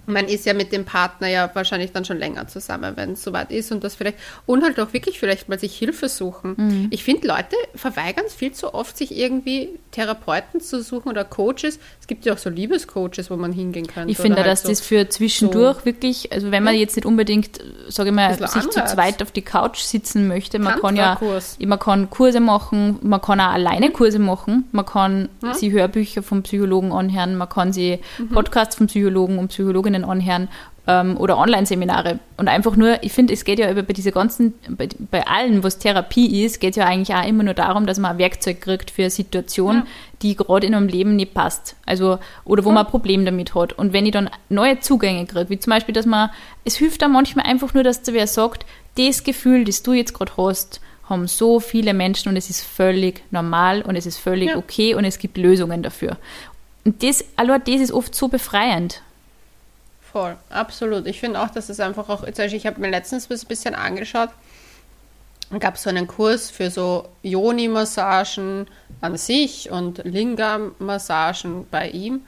man 0.06 0.26
ist 0.26 0.46
ja 0.46 0.54
mit 0.54 0.72
dem 0.72 0.86
Partner 0.86 1.28
ja 1.28 1.50
wahrscheinlich 1.54 1.92
dann 1.92 2.06
schon 2.06 2.18
länger 2.18 2.48
zusammen, 2.48 2.94
wenn 2.96 3.14
es 3.14 3.24
soweit 3.24 3.52
ist 3.52 3.72
und 3.72 3.84
das 3.84 3.96
vielleicht, 3.96 4.18
und 4.46 4.64
halt 4.64 4.80
auch 4.80 4.94
wirklich 4.94 5.20
vielleicht 5.20 5.50
mal 5.50 5.60
sich 5.60 5.76
Hilfe 5.78 6.10
suchen. 6.10 6.88
Ich 6.92 7.04
finde, 7.04 7.28
Leute 7.28 7.56
verweigern 7.76 8.26
es 8.28 8.34
viel 8.34 8.52
zu 8.52 8.74
oft, 8.74 8.98
sich 8.98 9.16
irgendwie 9.16 9.70
Therapeuten 9.92 10.60
zu 10.60 10.82
suchen 10.82 11.10
oder 11.10 11.24
Coaches. 11.24 11.80
Es 12.02 12.08
gibt 12.08 12.26
ja 12.26 12.34
auch 12.34 12.38
so 12.38 12.50
Liebescoaches, 12.50 13.30
wo 13.30 13.38
man 13.38 13.54
hingehen 13.54 13.88
kann. 13.88 14.10
Ich 14.10 14.18
finde, 14.18 14.38
halt 14.38 14.48
dass 14.48 14.64
so 14.64 14.70
das 14.70 14.82
für 14.82 15.08
zwischendurch 15.08 15.80
so 15.80 15.86
wirklich, 15.86 16.32
also 16.32 16.52
wenn 16.52 16.64
man 16.64 16.76
jetzt 16.76 16.96
nicht 16.96 17.06
unbedingt, 17.06 17.60
sage 17.88 18.10
ich 18.10 18.16
mal, 18.16 18.34
sich 18.34 18.42
Anreiz. 18.48 18.74
zu 18.74 18.86
zweit 18.86 19.22
auf 19.22 19.32
die 19.32 19.42
Couch 19.42 19.80
sitzen 19.80 20.28
möchte, 20.28 20.60
man 20.60 20.80
kann 20.80 20.96
ja, 20.96 21.20
man 21.60 21.80
kann 21.80 22.10
Kurse 22.10 22.40
machen, 22.40 22.98
man 23.02 23.22
kann 23.22 23.40
auch 23.40 23.54
alleine 23.54 23.92
Kurse 23.92 24.20
machen, 24.20 24.66
man 24.72 24.86
kann 24.86 25.30
ja. 25.44 25.54
sich 25.54 25.72
Hörbücher 25.72 26.24
vom 26.24 26.44
Psychologen 26.44 26.92
anhören, 26.92 27.36
man 27.36 27.50
kann 27.50 27.72
sich 27.72 28.00
mhm. 28.18 28.30
Podcasts 28.30 28.76
von 28.76 28.88
Psychologen 28.88 29.38
und 29.38 29.50
Psychologinnen 29.94 30.04
anhören 30.04 30.48
ähm, 30.86 31.18
oder 31.18 31.38
Online-Seminare. 31.38 32.20
Und 32.38 32.48
einfach 32.48 32.76
nur, 32.76 33.02
ich 33.04 33.14
finde, 33.14 33.34
es 33.34 33.46
geht 33.46 33.60
ja 33.60 33.72
über 33.72 33.84
bei 33.84 33.94
diese 33.94 34.12
ganzen, 34.12 34.54
bei, 34.70 34.90
bei 35.12 35.26
allen, 35.26 35.64
was 35.64 35.80
Therapie 35.80 36.44
ist, 36.44 36.60
geht 36.60 36.72
es 36.72 36.76
ja 36.78 36.86
eigentlich 36.86 37.16
auch 37.16 37.26
immer 37.26 37.44
nur 37.44 37.54
darum, 37.54 37.86
dass 37.86 38.00
man 38.00 38.12
ein 38.12 38.18
Werkzeug 38.18 38.62
kriegt 38.62 38.92
für 38.92 39.04
eine 39.04 39.10
Situation, 39.10 39.76
ja. 39.76 39.86
die 40.22 40.36
gerade 40.36 40.68
in 40.68 40.76
einem 40.76 40.88
Leben 40.88 41.16
nicht 41.16 41.34
passt. 41.34 41.76
Also, 41.86 42.20
oder 42.44 42.66
wo 42.66 42.70
ja. 42.70 42.76
man 42.76 42.86
ein 42.86 42.92
Problem 42.92 43.26
damit 43.26 43.56
hat. 43.56 43.74
Und 43.74 43.94
wenn 43.94 44.06
ich 44.06 44.12
dann 44.12 44.30
neue 44.50 44.80
Zugänge 44.80 45.26
kriege, 45.26 45.50
wie 45.50 45.60
zum 45.60 45.72
Beispiel, 45.72 45.94
dass 45.94 46.06
man, 46.06 46.30
es 46.66 46.76
hilft 46.76 47.02
da 47.02 47.08
manchmal 47.08 47.46
einfach 47.46 47.74
nur, 47.74 47.84
dass 47.84 48.02
da 48.04 48.14
wer 48.14 48.28
sagt, 48.28 48.66
das 48.98 49.24
Gefühl, 49.24 49.64
das 49.64 49.84
du 49.84 49.94
jetzt 49.94 50.14
gerade 50.14 50.34
hast, 50.38 50.82
haben 51.10 51.28
so 51.28 51.60
viele 51.60 51.94
Menschen 51.94 52.30
und 52.30 52.38
es 52.38 52.50
ist 52.50 52.62
völlig 52.62 53.24
normal 53.32 53.82
und 53.82 53.96
es 53.96 54.06
ist 54.06 54.18
völlig 54.18 54.50
ja. 54.50 54.58
okay 54.58 54.96
und 54.96 55.04
es 55.04 55.18
gibt 55.18 55.38
Lösungen 55.38 55.84
dafür. 55.84 56.18
Und 56.86 57.02
das, 57.04 57.26
allein 57.36 57.62
das 57.66 57.82
ist 57.82 57.92
oft 57.92 58.14
so 58.14 58.28
befreiend. 58.28 59.02
Voll, 60.14 60.38
absolut. 60.52 61.08
Ich 61.08 61.20
finde 61.20 61.42
auch, 61.42 61.50
dass 61.50 61.70
es 61.70 61.80
einfach 61.80 62.08
auch, 62.08 62.24
zum 62.24 62.34
Beispiel, 62.36 62.58
ich 62.58 62.68
habe 62.68 62.80
mir 62.80 62.92
letztens 62.92 63.32
ein 63.32 63.48
bisschen 63.48 63.74
angeschaut, 63.74 64.30
gab 65.60 65.74
es 65.74 65.82
so 65.82 65.90
einen 65.90 66.06
Kurs 66.06 66.52
für 66.52 66.70
so 66.70 67.10
Yoni-Massagen 67.24 68.68
an 69.02 69.18
sich 69.18 69.72
und 69.72 70.04
Lingam-Massagen 70.06 71.66
bei 71.72 71.90
ihm. 71.90 72.22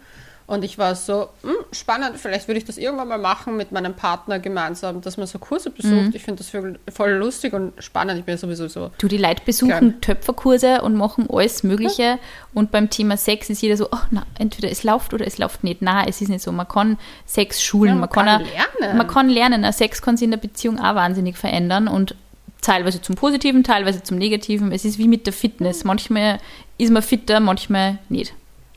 Und 0.47 0.63
ich 0.63 0.77
war 0.77 0.93
so, 0.93 1.29
hm, 1.41 1.55
spannend, 1.71 2.17
vielleicht 2.17 2.47
würde 2.47 2.60
ich 2.60 2.65
das 2.65 2.77
irgendwann 2.77 3.08
mal 3.08 3.17
machen 3.17 3.58
mit 3.58 3.71
meinem 3.71 3.95
Partner 3.95 4.38
gemeinsam, 4.38 5.01
dass 5.01 5.17
man 5.17 5.25
so 5.25 5.39
Kurse 5.39 5.71
besucht. 5.71 5.93
Mhm. 5.93 6.12
Ich 6.13 6.21
finde 6.21 6.43
das 6.43 6.51
voll 6.93 7.12
lustig 7.13 7.53
und 7.53 7.73
spannend. 7.79 8.19
Ich 8.19 8.25
bin 8.25 8.38
sowieso 8.38 8.67
so. 8.67 8.91
Du, 8.99 9.08
die 9.08 9.17
Leute 9.17 9.41
besuchen 9.43 9.69
gern. 9.69 10.01
Töpferkurse 10.01 10.84
und 10.84 10.95
machen 10.95 11.27
alles 11.31 11.63
Mögliche. 11.63 12.03
Ja. 12.03 12.19
Und 12.53 12.69
beim 12.69 12.91
Thema 12.91 13.17
Sex 13.17 13.49
ist 13.49 13.63
jeder 13.63 13.75
so, 13.75 13.88
oh, 13.91 13.97
na, 14.12 14.23
entweder 14.38 14.69
es 14.69 14.84
läuft 14.84 15.15
oder 15.15 15.25
es 15.25 15.39
läuft 15.39 15.63
nicht. 15.63 15.81
Nein, 15.81 16.05
es 16.08 16.21
ist 16.21 16.29
nicht 16.29 16.43
so. 16.43 16.51
Man 16.51 16.67
kann 16.67 16.99
Sex 17.25 17.63
schulen. 17.63 17.89
Ja, 17.89 17.95
man, 17.95 18.01
man, 18.01 18.10
kann, 18.10 18.25
kann 18.25 18.41
auch, 18.41 18.79
lernen. 18.79 18.97
Man 18.97 19.08
kann 19.08 19.29
lernen. 19.29 19.73
Sex 19.73 20.01
kann 20.03 20.15
sich 20.15 20.25
in 20.25 20.31
der 20.31 20.38
Beziehung 20.38 20.79
auch 20.79 20.93
wahnsinnig 20.93 21.38
verändern 21.38 21.88
und 21.88 22.15
teilweise 22.62 23.01
zum 23.01 23.15
Positiven, 23.15 23.63
teilweise 23.63 24.03
zum 24.03 24.19
Negativen. 24.19 24.71
Es 24.71 24.86
ist 24.86 24.99
wie 24.99 25.08
mit 25.08 25.25
der 25.25 25.34
Fitness. 25.34 25.84
Manchmal 25.84 26.39
ist 26.77 26.91
man 26.91 27.01
fitter, 27.01 27.39
manchmal 27.39 27.97
nicht 28.10 28.34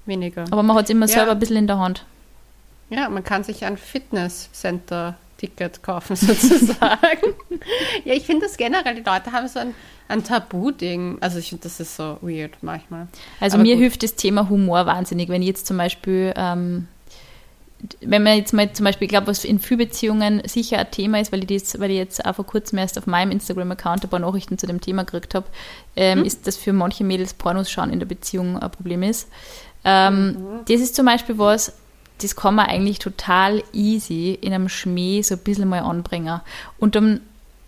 weniger. 0.08 0.44
Aber 0.50 0.62
man 0.62 0.76
hat 0.76 0.86
es 0.86 0.90
immer 0.90 1.06
ja. 1.06 1.12
selber 1.12 1.32
ein 1.32 1.38
bisschen 1.38 1.56
in 1.56 1.66
der 1.66 1.78
Hand. 1.78 2.04
Ja, 2.90 3.08
man 3.08 3.22
kann 3.22 3.44
sich 3.44 3.64
ein 3.64 3.76
Fitnesscenter-Ticket 3.76 5.82
kaufen, 5.82 6.16
sozusagen. 6.16 7.34
ja, 8.04 8.14
ich 8.14 8.24
finde 8.24 8.46
das 8.46 8.56
generell, 8.56 8.94
die 8.94 9.02
Leute 9.02 9.32
haben 9.32 9.46
so 9.46 9.58
ein, 9.58 9.74
ein 10.08 10.24
Tabu-Ding. 10.24 11.18
Also 11.20 11.38
ich 11.38 11.50
finde, 11.50 11.64
das 11.64 11.80
ist 11.80 11.96
so 11.96 12.18
weird 12.22 12.56
manchmal. 12.62 13.08
Also 13.40 13.56
Aber 13.56 13.62
mir 13.62 13.74
gut. 13.74 13.82
hilft 13.82 14.02
das 14.02 14.14
Thema 14.14 14.48
Humor 14.48 14.86
wahnsinnig, 14.86 15.28
wenn 15.28 15.42
ich 15.42 15.48
jetzt 15.48 15.66
zum 15.66 15.76
Beispiel, 15.76 16.32
ähm, 16.34 16.88
wenn 18.00 18.24
man 18.24 18.36
jetzt 18.36 18.52
mal 18.52 18.72
zum 18.72 18.84
Beispiel, 18.84 19.04
ich 19.04 19.10
glaube, 19.10 19.28
was 19.28 19.44
in 19.44 19.60
Beziehungen 19.60 20.42
sicher 20.46 20.78
ein 20.78 20.90
Thema 20.90 21.20
ist, 21.20 21.30
weil 21.30 21.48
ich, 21.48 21.62
das, 21.62 21.78
weil 21.78 21.90
ich 21.90 21.98
jetzt 21.98 22.24
auch 22.24 22.34
vor 22.34 22.46
kurzem 22.46 22.78
erst 22.78 22.98
auf 22.98 23.06
meinem 23.06 23.30
Instagram-Account 23.30 24.04
ein 24.04 24.10
paar 24.10 24.18
Nachrichten 24.18 24.58
zu 24.58 24.66
dem 24.66 24.80
Thema 24.80 25.04
gekriegt 25.04 25.34
habe, 25.34 25.46
ähm, 25.94 26.20
hm. 26.20 26.24
ist, 26.24 26.46
dass 26.46 26.56
für 26.56 26.72
manche 26.72 27.04
Mädels 27.04 27.34
Pornos 27.34 27.70
schauen 27.70 27.92
in 27.92 28.00
der 28.00 28.06
Beziehung 28.06 28.58
ein 28.58 28.70
Problem 28.70 29.02
ist. 29.02 29.28
Ähm, 29.84 30.26
mhm. 30.26 30.34
Das 30.66 30.80
ist 30.80 30.94
zum 30.94 31.06
Beispiel 31.06 31.38
was, 31.38 31.72
das 32.20 32.36
kann 32.36 32.54
man 32.54 32.66
eigentlich 32.66 32.98
total 32.98 33.62
easy 33.72 34.36
in 34.40 34.52
einem 34.52 34.68
Schmäh 34.68 35.22
so 35.22 35.34
ein 35.34 35.40
bisschen 35.40 35.68
mal 35.68 35.80
anbringen. 35.80 36.40
Und 36.78 36.94
dann 36.94 37.20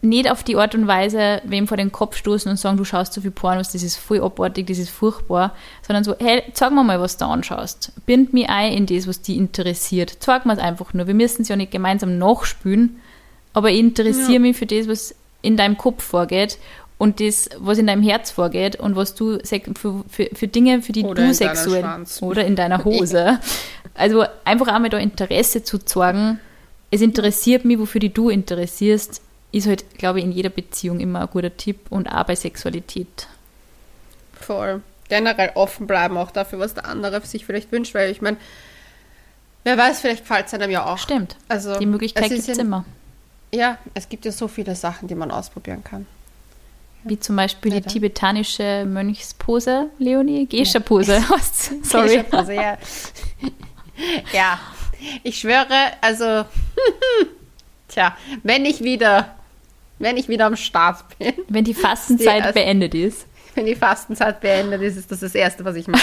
nicht 0.03 0.31
auf 0.31 0.43
die 0.43 0.57
Art 0.57 0.75
und 0.75 0.87
Weise 0.87 1.43
wem 1.45 1.69
vor 1.69 1.77
den 1.77 1.93
Kopf 1.93 2.17
stoßen 2.17 2.51
und 2.51 2.57
sagen, 2.57 2.79
du 2.79 2.85
schaust 2.85 3.13
so 3.13 3.21
viel 3.21 3.31
Pornos, 3.31 3.71
das 3.71 3.83
ist 3.83 3.97
voll 3.97 4.23
abartig, 4.23 4.67
das 4.67 4.79
ist 4.79 4.89
furchtbar, 4.89 5.55
sondern 5.87 6.05
so, 6.05 6.15
hey, 6.19 6.43
zeig 6.55 6.73
mir 6.73 6.83
mal, 6.83 7.01
was 7.01 7.19
du 7.19 7.27
anschaust. 7.27 7.93
Bind 8.07 8.33
mich 8.33 8.49
ein 8.49 8.73
in 8.73 8.87
das, 8.87 9.07
was 9.07 9.21
dich 9.21 9.37
interessiert. 9.37 10.17
Zeig 10.21 10.47
mir 10.47 10.55
es 10.55 10.59
einfach 10.59 10.95
nur. 10.95 11.07
Wir 11.07 11.15
müssen 11.15 11.43
es 11.43 11.49
ja 11.49 11.57
nicht 11.57 11.71
gemeinsam 11.71 12.17
nachspülen, 12.19 12.99
aber 13.53 13.71
ich 13.71 13.79
interessiere 13.79 14.35
ja. 14.35 14.39
mich 14.39 14.57
für 14.57 14.67
das, 14.67 14.89
was 14.89 15.15
in 15.43 15.57
deinem 15.57 15.77
Kopf 15.77 16.03
vorgeht 16.03 16.59
und 17.01 17.19
das, 17.19 17.49
was 17.57 17.79
in 17.79 17.87
deinem 17.87 18.03
Herz 18.03 18.31
vorgeht 18.31 18.77
und 18.77 18.95
was 18.95 19.15
du 19.15 19.39
für, 19.39 20.05
für, 20.07 20.29
für 20.35 20.49
Dinge, 20.49 20.83
für 20.83 20.93
die 20.93 21.03
oder 21.03 21.29
du 21.29 21.33
sexuell 21.33 21.83
oder 22.21 22.45
in 22.45 22.57
deiner 22.57 22.85
Hose. 22.85 23.41
also 23.95 24.27
einfach 24.45 24.67
einmal 24.67 24.91
da 24.91 24.99
Interesse 24.99 25.65
zu 25.65 25.79
zeigen, 25.79 26.39
es 26.91 27.01
interessiert 27.01 27.65
mich, 27.65 27.79
wofür 27.79 28.01
die 28.01 28.13
du 28.13 28.29
interessierst, 28.29 29.23
ist 29.51 29.67
halt, 29.67 29.97
glaube 29.97 30.19
ich, 30.19 30.27
in 30.27 30.33
jeder 30.33 30.51
Beziehung 30.51 31.01
immer 31.01 31.23
ein 31.23 31.29
guter 31.29 31.57
Tipp 31.57 31.87
und 31.89 32.07
auch 32.07 32.25
bei 32.25 32.37
Sexualität. 32.37 33.29
Voll. 34.35 34.83
Generell 35.09 35.53
offen 35.55 35.87
bleiben 35.87 36.19
auch 36.19 36.31
dafür, 36.31 36.59
was 36.59 36.75
der 36.75 36.85
andere 36.85 37.23
sich 37.23 37.47
vielleicht 37.47 37.73
wünscht, 37.73 37.95
weil 37.95 38.11
ich 38.11 38.21
meine, 38.21 38.37
wer 39.65 39.79
weiß, 39.79 40.01
vielleicht 40.01 40.27
fällt 40.27 40.49
es 40.49 40.53
einem 40.53 40.71
ja 40.71 40.85
auch. 40.85 40.99
Stimmt. 40.99 41.37
Also, 41.49 41.79
die 41.79 41.87
Möglichkeit 41.87 42.29
gibt 42.29 42.47
es 42.47 42.59
immer. 42.59 42.85
Ja, 43.55 43.79
es 43.95 44.11
gibt 44.11 44.27
ja 44.27 44.33
so 44.33 44.49
viele 44.49 44.75
Sachen, 44.75 45.09
die 45.09 45.15
man 45.15 45.31
ausprobieren 45.31 45.83
kann. 45.83 46.07
Wie 47.03 47.19
zum 47.19 47.37
Beispiel 47.37 47.73
die 47.73 47.81
tibetanische 47.81 48.85
Mönchspose, 48.87 49.91
Leonie? 49.99 50.47
Gescha-Pose. 50.47 51.15
Ja. 51.15 51.37
Sorry. 51.83 52.09
Gescha-Pose, 52.09 52.55
ja. 52.55 52.79
ja, 54.33 54.61
ich 55.23 55.39
schwöre, 55.39 55.93
also, 56.01 56.45
tja, 57.89 58.17
wenn 58.43 58.67
ich 58.67 58.83
wieder, 58.83 59.35
wenn 59.99 60.17
ich 60.17 60.29
wieder 60.29 60.47
am 60.47 60.57
Start 60.57 61.05
bin. 61.19 61.33
Wenn 61.49 61.65
die 61.65 61.75
Fastenzeit 61.75 62.49
die, 62.49 62.53
beendet 62.53 62.95
ist. 62.95 63.27
Wenn 63.55 63.67
die 63.67 63.77
Fastenzeit 63.77 64.41
beendet 64.41 64.83
ist, 64.83 64.97
ist 64.97 65.11
das 65.11 65.21
das 65.21 65.35
Erste, 65.35 65.65
was 65.65 65.77
ich 65.77 65.89
mache. 65.89 66.03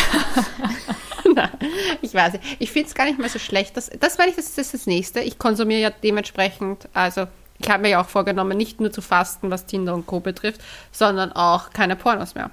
ich 2.02 2.14
weiß 2.14 2.34
nicht. 2.34 2.44
Ich 2.60 2.72
finde 2.72 2.88
es 2.88 2.96
gar 2.96 3.06
nicht 3.06 3.20
mehr 3.20 3.30
so 3.30 3.40
schlecht. 3.40 3.78
Das, 3.78 3.92
das 4.00 4.18
meine 4.18 4.32
ich, 4.32 4.36
das 4.36 4.58
ist 4.58 4.74
das 4.74 4.88
Nächste. 4.88 5.20
Ich 5.20 5.38
konsumiere 5.38 5.82
ja 5.82 5.90
dementsprechend, 5.92 6.90
also 6.94 7.28
ich 7.60 7.70
habe 7.70 7.84
mir 7.84 7.90
ja 7.90 8.02
auch 8.02 8.08
vorgenommen, 8.08 8.58
nicht 8.58 8.80
nur 8.80 8.92
zu 8.92 9.02
fasten, 9.02 9.50
was 9.50 9.66
Tinder 9.66 9.94
und 9.94 10.06
Co. 10.06 10.20
betrifft, 10.20 10.62
sondern 10.92 11.32
auch 11.32 11.72
keine 11.72 11.96
Pornos 11.96 12.36
mehr. 12.36 12.52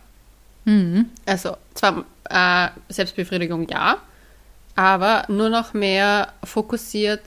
Mhm. 0.64 1.11
Also 1.27 1.57
zwar 1.75 2.05
äh, 2.31 2.69
Selbstbefriedigung 2.88 3.69
ja, 3.69 3.99
aber 4.77 5.25
nur 5.29 5.51
noch 5.51 5.75
mehr 5.75 6.33
fokussiert 6.43 7.23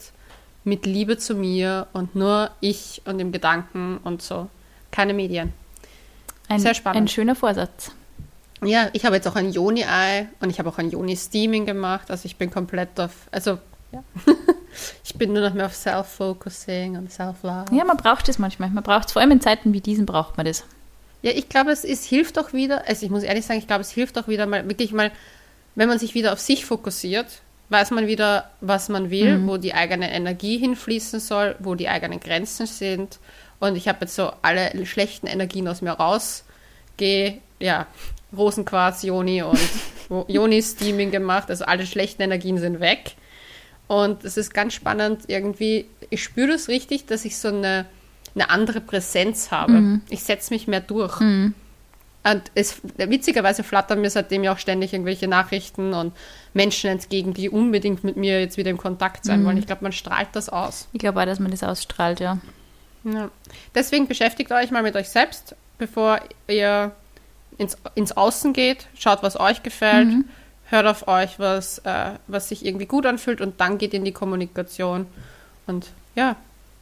mit 0.64 0.86
Liebe 0.86 1.18
zu 1.18 1.36
mir 1.36 1.88
und 1.94 2.16
nur 2.16 2.52
ich 2.60 3.02
und 3.06 3.20
dem 3.20 3.32
Gedanken 3.32 4.00
und 4.04 4.22
so. 4.22 4.50
Keine 4.92 5.14
Medien. 5.14 5.54
Ein, 6.50 6.60
Sehr 6.60 6.74
spannend. 6.74 7.04
Ein 7.04 7.08
schöner 7.08 7.36
Vorsatz. 7.36 7.92
Ja, 8.64 8.90
ich 8.94 9.06
habe 9.06 9.16
jetzt 9.16 9.28
auch 9.28 9.36
ein 9.36 9.52
Joni-Ei 9.52 10.28
und 10.40 10.50
ich 10.50 10.60
habe 10.60 10.70
auch 10.70 10.78
ein 10.78 10.90
Joni-Steaming 10.90 11.66
gemacht. 11.66 12.10
Also 12.10 12.26
ich 12.26 12.38
bin 12.38 12.50
komplett 12.50 13.00
auf, 13.00 13.12
also 13.32 13.60
ja. 13.92 14.04
Ich 15.04 15.16
bin 15.16 15.34
nur 15.34 15.42
noch 15.42 15.54
mehr 15.54 15.66
auf 15.66 15.76
Self-Focusing 15.76 16.98
und 16.98 17.12
Self-Love. 17.12 17.76
Ja, 17.76 17.84
man 17.84 17.98
braucht 17.98 18.30
es 18.30 18.40
manchmal. 18.40 18.70
Man 18.70 18.84
braucht 18.84 19.08
es, 19.08 19.14
vor 19.14 19.22
allem 19.22 19.32
in 19.32 19.42
Zeiten 19.42 19.74
wie 19.74 19.82
diesen 19.82 20.06
braucht 20.06 20.38
man 20.38 20.46
das. 20.46 20.64
Ja, 21.22 21.32
ich 21.32 21.50
glaube, 21.50 21.72
es, 21.72 21.84
es 21.84 22.06
hilft 22.06 22.38
auch 22.38 22.54
wieder, 22.54 22.88
also 22.88 23.06
ich 23.06 23.12
muss 23.12 23.24
ehrlich 23.24 23.46
sagen, 23.46 23.60
ich 23.60 23.68
glaube, 23.68 23.82
es 23.82 23.92
hilft 23.92 24.18
auch 24.18 24.28
wieder 24.28 24.46
mal, 24.46 24.68
wirklich 24.68 24.92
mal, 24.92 25.12
wenn 25.76 25.90
man 25.90 26.00
sich 26.00 26.14
wieder 26.14 26.34
auf 26.34 26.40
sich 26.40 26.66
fokussiert, 26.66 27.28
weiß 27.70 27.92
man 27.92 28.08
wieder, 28.08 28.52
was 28.62 28.90
man 28.90 29.10
will, 29.10 29.40
mhm. 29.40 29.48
wo 29.48 29.58
die 29.58 29.74
eigene 29.74 30.12
Energie 30.12 30.58
hinfließen 30.58 31.20
soll, 31.20 31.56
wo 31.60 31.76
die 31.76 31.90
eigenen 31.90 32.20
Grenzen 32.20 32.66
sind. 32.66 33.20
Und 33.60 33.76
ich 33.76 33.88
habe 33.88 34.00
jetzt 34.02 34.16
so 34.16 34.32
alle 34.42 34.86
schlechten 34.86 35.28
Energien 35.28 35.68
aus 35.68 35.82
mir 35.82 35.92
rausgehe, 35.92 37.40
ja, 37.60 37.88
Rosenquarz, 38.36 39.04
Joni 39.04 39.42
und 39.42 39.60
Joni-Steaming 40.28 41.12
gemacht. 41.12 41.50
Also 41.50 41.66
alle 41.66 41.86
schlechten 41.86 42.22
Energien 42.22 42.58
sind 42.58 42.80
weg. 42.80 43.16
Und 43.88 44.24
es 44.26 44.38
ist 44.38 44.54
ganz 44.54 44.74
spannend 44.74 45.24
irgendwie. 45.28 45.86
Ich 46.10 46.24
spüre 46.24 46.50
das 46.50 46.68
richtig, 46.68 47.06
dass 47.06 47.26
ich 47.26 47.38
so 47.38 47.48
eine, 47.48 47.86
eine 48.36 48.50
andere 48.50 48.82
Präsenz 48.82 49.52
habe. 49.52 49.74
Mhm. 49.74 50.02
Ich 50.10 50.24
setze 50.24 50.54
mich 50.54 50.68
mehr 50.68 50.82
durch. 50.82 51.20
Mhm. 51.20 51.54
Und 52.24 52.44
es, 52.56 52.82
witzigerweise 52.98 53.64
flattern 53.64 54.02
mir 54.02 54.10
seitdem 54.10 54.44
ja 54.44 54.54
auch 54.54 54.58
ständig 54.58 54.92
irgendwelche 54.92 55.30
Nachrichten 55.30 55.94
und 55.94 56.14
Menschen 56.54 56.90
entgegen, 56.90 57.34
die 57.34 57.50
unbedingt 57.50 58.04
mit 58.04 58.18
mir 58.18 58.42
jetzt 58.42 58.58
wieder 58.58 58.70
im 58.70 58.78
Kontakt 58.78 59.24
sein 59.24 59.42
mhm. 59.42 59.46
wollen. 59.46 59.58
Ich 59.58 59.66
glaube, 59.66 59.84
man 59.84 59.94
strahlt 59.94 60.30
das 60.34 60.50
aus. 60.50 60.90
Ich 60.92 61.00
glaube 61.00 61.22
auch, 61.22 61.26
dass 61.26 61.40
man 61.40 61.52
das 61.52 61.64
ausstrahlt, 61.64 62.20
ja. 62.20 62.38
ja. 63.06 63.30
Deswegen 63.74 64.08
beschäftigt 64.08 64.52
euch 64.52 64.72
mal 64.72 64.84
mit 64.84 64.98
euch 64.98 65.08
selbst, 65.08 65.56
bevor 65.78 66.20
ihr 66.50 66.92
ins, 67.58 67.78
ins 67.96 68.12
Außen 68.12 68.52
geht. 68.52 68.88
Schaut, 68.98 69.24
was 69.24 69.40
euch 69.40 69.64
gefällt. 69.64 70.10
Hört 70.70 70.86
auf 70.86 71.08
euch, 71.08 71.40
was, 71.40 71.80
äh, 71.80 72.12
was 72.28 72.50
sich 72.50 72.66
irgendwie 72.66 72.86
gut 72.86 73.06
anfühlt 73.06 73.42
und 73.42 73.60
dann 73.62 73.78
geht 73.78 73.94
in 73.94 74.04
die 74.04 74.12
Kommunikation 74.12 75.08
und 75.66 75.88
ja, 76.16 76.36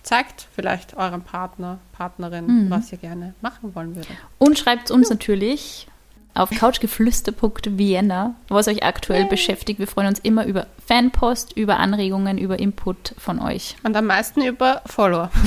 zeigt 0.03 0.47
vielleicht 0.55 0.95
eurem 0.97 1.21
Partner, 1.21 1.79
Partnerin, 1.91 2.65
mhm. 2.65 2.69
was 2.69 2.91
ihr 2.91 2.97
gerne 2.97 3.33
machen 3.41 3.75
wollen 3.75 3.95
würdet. 3.95 4.15
Und 4.37 4.57
schreibt 4.57 4.91
uns 4.91 5.09
ja. 5.09 5.15
natürlich 5.15 5.87
auf 6.35 6.49
couchgeflüster.vienna, 6.49 8.35
was 8.49 8.67
euch 8.67 8.83
aktuell 8.83 9.21
Yay. 9.21 9.29
beschäftigt. 9.29 9.79
Wir 9.79 9.87
freuen 9.87 10.07
uns 10.07 10.19
immer 10.19 10.45
über 10.45 10.67
Fanpost, 10.85 11.53
über 11.55 11.77
Anregungen, 11.77 12.37
über 12.37 12.59
Input 12.59 13.15
von 13.17 13.39
euch. 13.39 13.77
Und 13.83 13.95
am 13.95 14.05
meisten 14.05 14.41
über 14.41 14.81
Follower. 14.85 15.31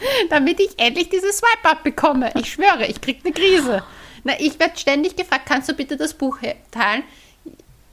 Damit 0.30 0.60
ich 0.60 0.78
endlich 0.78 1.08
dieses 1.08 1.38
Swipe-Up 1.38 1.84
bekomme. 1.84 2.32
Ich 2.34 2.52
schwöre, 2.52 2.86
ich 2.86 3.00
krieg 3.00 3.20
eine 3.24 3.32
Krise. 3.32 3.82
Na, 4.28 4.34
ich 4.38 4.60
werde 4.60 4.76
ständig 4.76 5.16
gefragt, 5.16 5.46
kannst 5.46 5.70
du 5.70 5.72
bitte 5.72 5.96
das 5.96 6.12
Buch 6.12 6.36
teilen? 6.70 7.02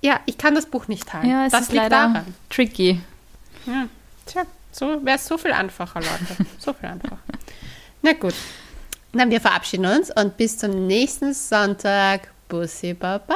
Ja, 0.01 0.19
ich 0.25 0.37
kann 0.37 0.53
das 0.53 0.65
Buch 0.65 0.89
nicht 0.89 1.07
teilen. 1.07 1.29
Ja, 1.29 1.45
es 1.45 1.53
das 1.53 1.61
ist 1.61 1.71
liegt 1.71 1.83
leider 1.83 2.09
daran. 2.09 2.35
tricky. 2.49 2.99
Ja, 3.65 3.87
tja, 4.25 4.41
so 4.69 5.05
wäre 5.05 5.15
es 5.15 5.25
so 5.25 5.37
viel 5.37 5.53
einfacher, 5.53 6.01
Leute. 6.01 6.45
So 6.59 6.73
viel 6.73 6.89
einfacher. 6.89 7.19
Na 8.01 8.11
gut. 8.11 8.33
Dann 9.13 9.29
wir 9.29 9.39
verabschieden 9.39 9.85
uns 9.85 10.11
und 10.11 10.35
bis 10.35 10.57
zum 10.57 10.87
nächsten 10.87 11.33
Sonntag. 11.33 12.29
Bussi 12.49 12.93
Baba. 12.93 13.33